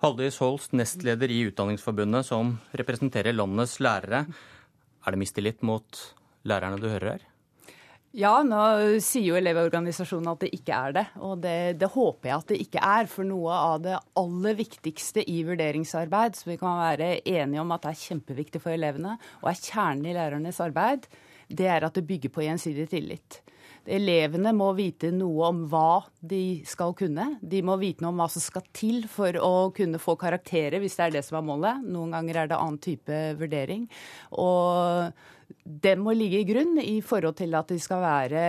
[0.00, 4.24] Haldis Holst, nestleder i Utdanningsforbundet, som representerer landets lærere.
[5.04, 6.14] Er det mistillit mot
[6.44, 7.26] lærerne du hører her?
[8.16, 11.06] Ja, nå sier jo Elevorganisasjonen at det ikke er det.
[11.20, 13.06] Og det, det, håper jeg at det ikke er.
[13.06, 17.84] For noe av det aller viktigste i vurderingsarbeid, som vi kan være enige om at
[17.84, 21.06] er kjempeviktig for elevene, og er kjernen i lærernes arbeid,
[21.50, 23.40] det er at det bygger på gjensidig tillit.
[23.90, 27.26] Elevene må vite noe om hva de skal kunne.
[27.40, 30.98] De må vite noe om hva som skal til for å kunne få karakterer, hvis
[30.98, 31.82] det er det som er målet.
[31.88, 33.88] Noen ganger er det annen type vurdering.
[34.36, 35.10] Og
[35.64, 38.44] det må ligge i grunn i forhold til at de skal være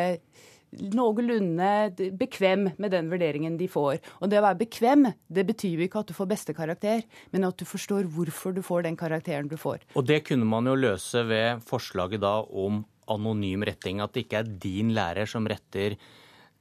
[0.71, 3.99] noenlunde bekvem med den vurderingen de får.
[4.21, 7.03] Og det å være bekvem, det betyr ikke at du får beste karakter,
[7.33, 9.83] men at du forstår hvorfor du får den karakteren du får.
[9.99, 12.83] Og det kunne man jo løse ved forslaget da om
[13.13, 14.01] anonym retting.
[14.03, 15.97] At det ikke er din lærer som retter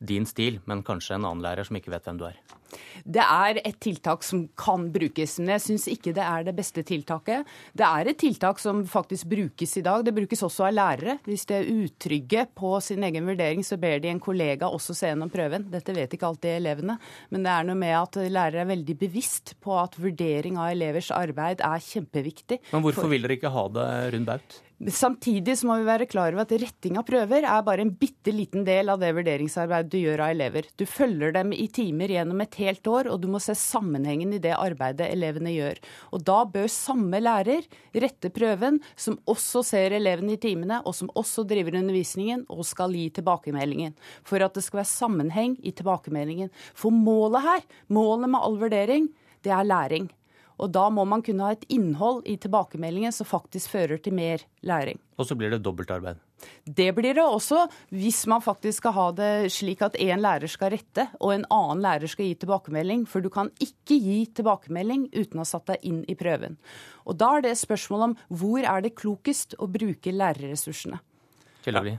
[0.00, 2.38] din stil, men kanskje en annen lærer som ikke vet hvem du er.
[3.04, 6.84] Det er et tiltak som kan brukes, men jeg syns ikke det er det beste
[6.86, 7.48] tiltaket.
[7.76, 10.04] Det er et tiltak som faktisk brukes i dag.
[10.06, 11.18] Det brukes også av lærere.
[11.26, 15.10] Hvis de er utrygge på sin egen vurdering, så ber de en kollega også se
[15.10, 15.66] gjennom prøven.
[15.72, 16.96] Dette vet ikke alltid elevene,
[17.34, 21.10] men det er noe med at lærere er veldig bevisst på at vurdering av elevers
[21.14, 22.62] arbeid er kjempeviktig.
[22.70, 24.60] Men hvorfor vil dere ikke ha det rundt baut?
[24.88, 28.32] Samtidig så må vi være klar over at retting av prøver er bare en bitte
[28.32, 30.70] liten del av det vurderingsarbeidet du gjør av elever.
[30.80, 34.40] Du følger dem i timer gjennom et helt år, og du må se sammenhengen i
[34.40, 35.82] det arbeidet elevene gjør.
[36.16, 41.12] Og da bør samme lærer rette prøven, som også ser elevene i timene, og som
[41.12, 43.92] også driver undervisningen og skal gi tilbakemeldingen.
[44.24, 46.48] For at det skal være sammenheng i tilbakemeldingen.
[46.72, 49.12] For målet her, målet med all vurdering,
[49.44, 50.08] det er læring.
[50.60, 54.44] Og da må man kunne ha et innhold i tilbakemeldingen som faktisk fører til mer
[54.66, 55.00] læring.
[55.16, 56.20] Og så blir det dobbeltarbeid?
[56.64, 60.72] Det blir det også hvis man faktisk skal ha det slik at én lærer skal
[60.72, 63.04] rette og en annen lærer skal gi tilbakemelding.
[63.08, 66.56] For du kan ikke gi tilbakemelding uten å ha satt deg inn i prøven.
[67.04, 71.00] Og da er det spørsmål om hvor er det klokest å bruke lærerressursene.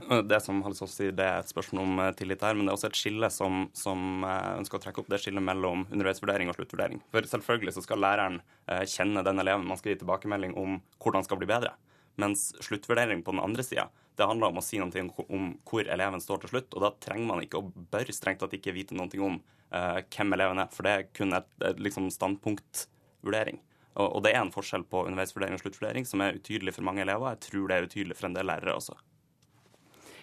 [0.08, 2.72] Ja, det som Halsås sier, det er et spørsmål om eh, tillit her, men det
[2.72, 5.10] er også et skille som, som eh, ønsker å trekke opp.
[5.12, 7.02] Det skillet mellom underveisvurdering og sluttvurdering.
[7.14, 11.26] For selvfølgelig så skal læreren eh, kjenne den eleven man skal gi tilbakemelding om hvordan
[11.26, 11.74] skal bli bedre.
[12.20, 13.86] Mens sluttvurdering på den andre sida,
[14.18, 16.74] det handler om å si noe om hvor eleven står til slutt.
[16.74, 19.38] Og da trenger man ikke, og bør strengt tatt ikke vite noe om
[19.72, 23.62] uh, hvem eleven er, for det er kun et, et liksom standpunktvurdering.
[23.94, 27.04] Og, og det er en forskjell på underveisvurdering og sluttvurdering som er utydelig for mange
[27.04, 27.32] elever.
[27.32, 28.98] Jeg tror det er utydelig for en del lærere også.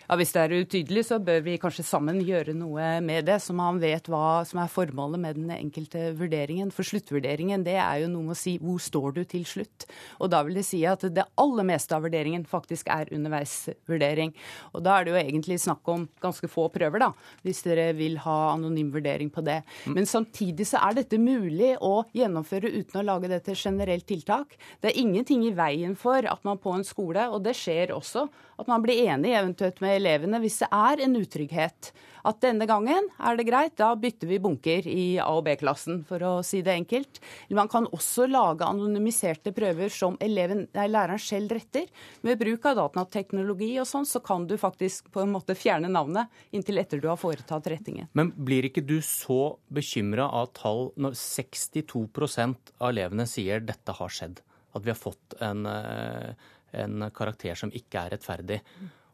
[0.09, 3.53] Ja, Hvis det er utydelig, så bør vi kanskje sammen gjøre noe med det, så
[3.53, 6.71] man vet hva som er formålet med den enkelte vurderingen.
[6.73, 9.85] For sluttvurderingen det er jo noe med å si hvor står du til slutt.
[10.17, 14.33] Og da vil det si at det aller meste av vurderingen faktisk er underveisvurdering.
[14.73, 17.11] Og da er det jo egentlig snakk om ganske få prøver, da,
[17.45, 19.61] hvis dere vil ha anonym vurdering på det.
[19.93, 24.57] Men samtidig så er dette mulig å gjennomføre uten å lage det til generelt tiltak.
[24.81, 28.25] Det er ingenting i veien for at man på en skole, og det skjer også,
[28.59, 31.91] at man blir enig eventuelt med elevene hvis det er en utrygghet.
[32.27, 36.23] At denne gangen er det greit, da bytter vi bunker i A- og B-klassen, for
[36.27, 37.21] å si det enkelt.
[37.55, 41.87] Man kan også lage anonymiserte prøver som eleven, nei, læreren selv retter.
[42.27, 46.27] Med bruk av datateknologi og sånn, så kan du faktisk på en måte fjerne navnet
[46.51, 48.11] inntil etter du har foretatt rettingen.
[48.19, 54.11] Men blir ikke du så bekymra av tall når 62% av elevene sier dette har
[54.11, 54.43] skjedd?
[54.75, 58.59] At vi har fått en eh, en karakter som ikke er rettferdig.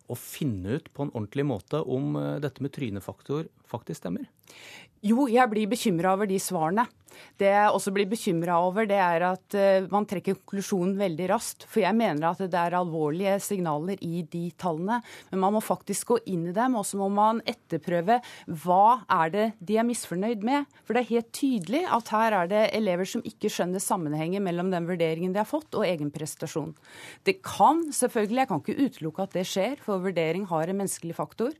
[0.06, 4.28] Å finne ut på en ordentlig måte om eh, dette med trynefaktor faktisk stemmer?
[5.06, 6.88] Jo, jeg blir bekymra over de svarene.
[7.40, 11.66] Det jeg også blir bekymra over, det er at uh, man trekker konklusjonen veldig raskt.
[11.70, 14.98] For jeg mener at det er alvorlige signaler i de tallene.
[15.30, 18.18] Men man må faktisk gå inn i dem, og så må man etterprøve
[18.66, 20.68] hva er det de er misfornøyd med.
[20.84, 24.74] For det er helt tydelig at her er det elever som ikke skjønner sammenhengen mellom
[24.74, 26.74] den vurderingen de har fått, og egen prestasjon.
[27.28, 31.20] Det kan selvfølgelig, jeg kan ikke utelukke at det skjer, for vurdering har en menneskelig
[31.22, 31.54] faktor.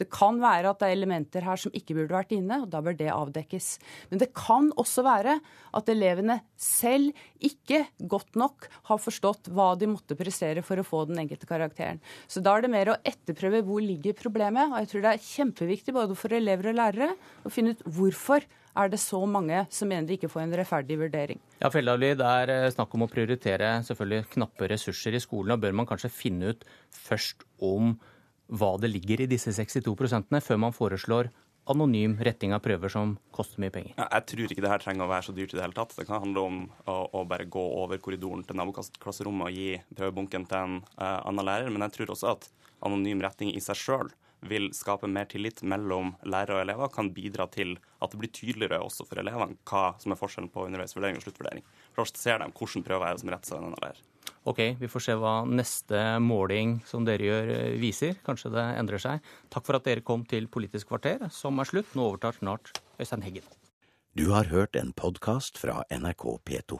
[0.00, 2.82] Det kan være at det er elementer her som ikke burde vært inne, og da
[2.84, 3.70] bør det avdekkes.
[4.10, 5.38] Men det kan også være
[5.76, 11.06] at elevene selv ikke godt nok har forstått hva de måtte prestere for å få
[11.10, 12.02] den enkelte karakteren.
[12.28, 14.72] Så da er det mer å etterprøve hvor ligger problemet.
[14.72, 17.12] Og jeg tror det er kjempeviktig både for elever og lærere
[17.44, 18.46] å finne ut hvorfor
[18.76, 21.40] er det så mange som mener de ikke får en rettferdig vurdering.
[21.62, 25.54] Ja, Feldavli, Det er eh, snakk om å prioritere selvfølgelig knappe ressurser i skolen.
[25.56, 27.96] og Bør man kanskje finne ut først om
[28.46, 31.30] hva det ligger i disse 62% før man foreslår
[31.66, 33.94] anonym retting av prøver som koster mye penger?
[33.98, 35.96] Jeg tror ikke det her trenger å være så dyrt i det hele tatt.
[35.98, 40.46] Det kan handle om å, å bare gå over korridoren til naboklasserommet og gi prøvebunken
[40.46, 41.72] til en uh, annen lærer.
[41.74, 42.48] Men jeg tror også at
[42.86, 44.14] anonym retting i seg sjøl
[44.46, 47.74] vil skape mer tillit mellom lærere og elever, kan bidra til
[48.04, 51.64] at det blir tydeligere også for elevene hva som er forskjellen på underveisvurdering og sluttvurdering.
[51.96, 54.04] Først ser de hvordan prøver er det som retter seg en en lærer.
[54.46, 58.14] Ok, vi får se hva neste måling som dere gjør, eh, viser.
[58.22, 59.30] Kanskje det endrer seg.
[59.50, 61.90] Takk for at dere kom til Politisk kvarter, som er slutt.
[61.98, 62.70] Nå overtar snart
[63.00, 63.42] Øystein Heggen.
[64.14, 66.78] Du har hørt en podkast fra NRK P2.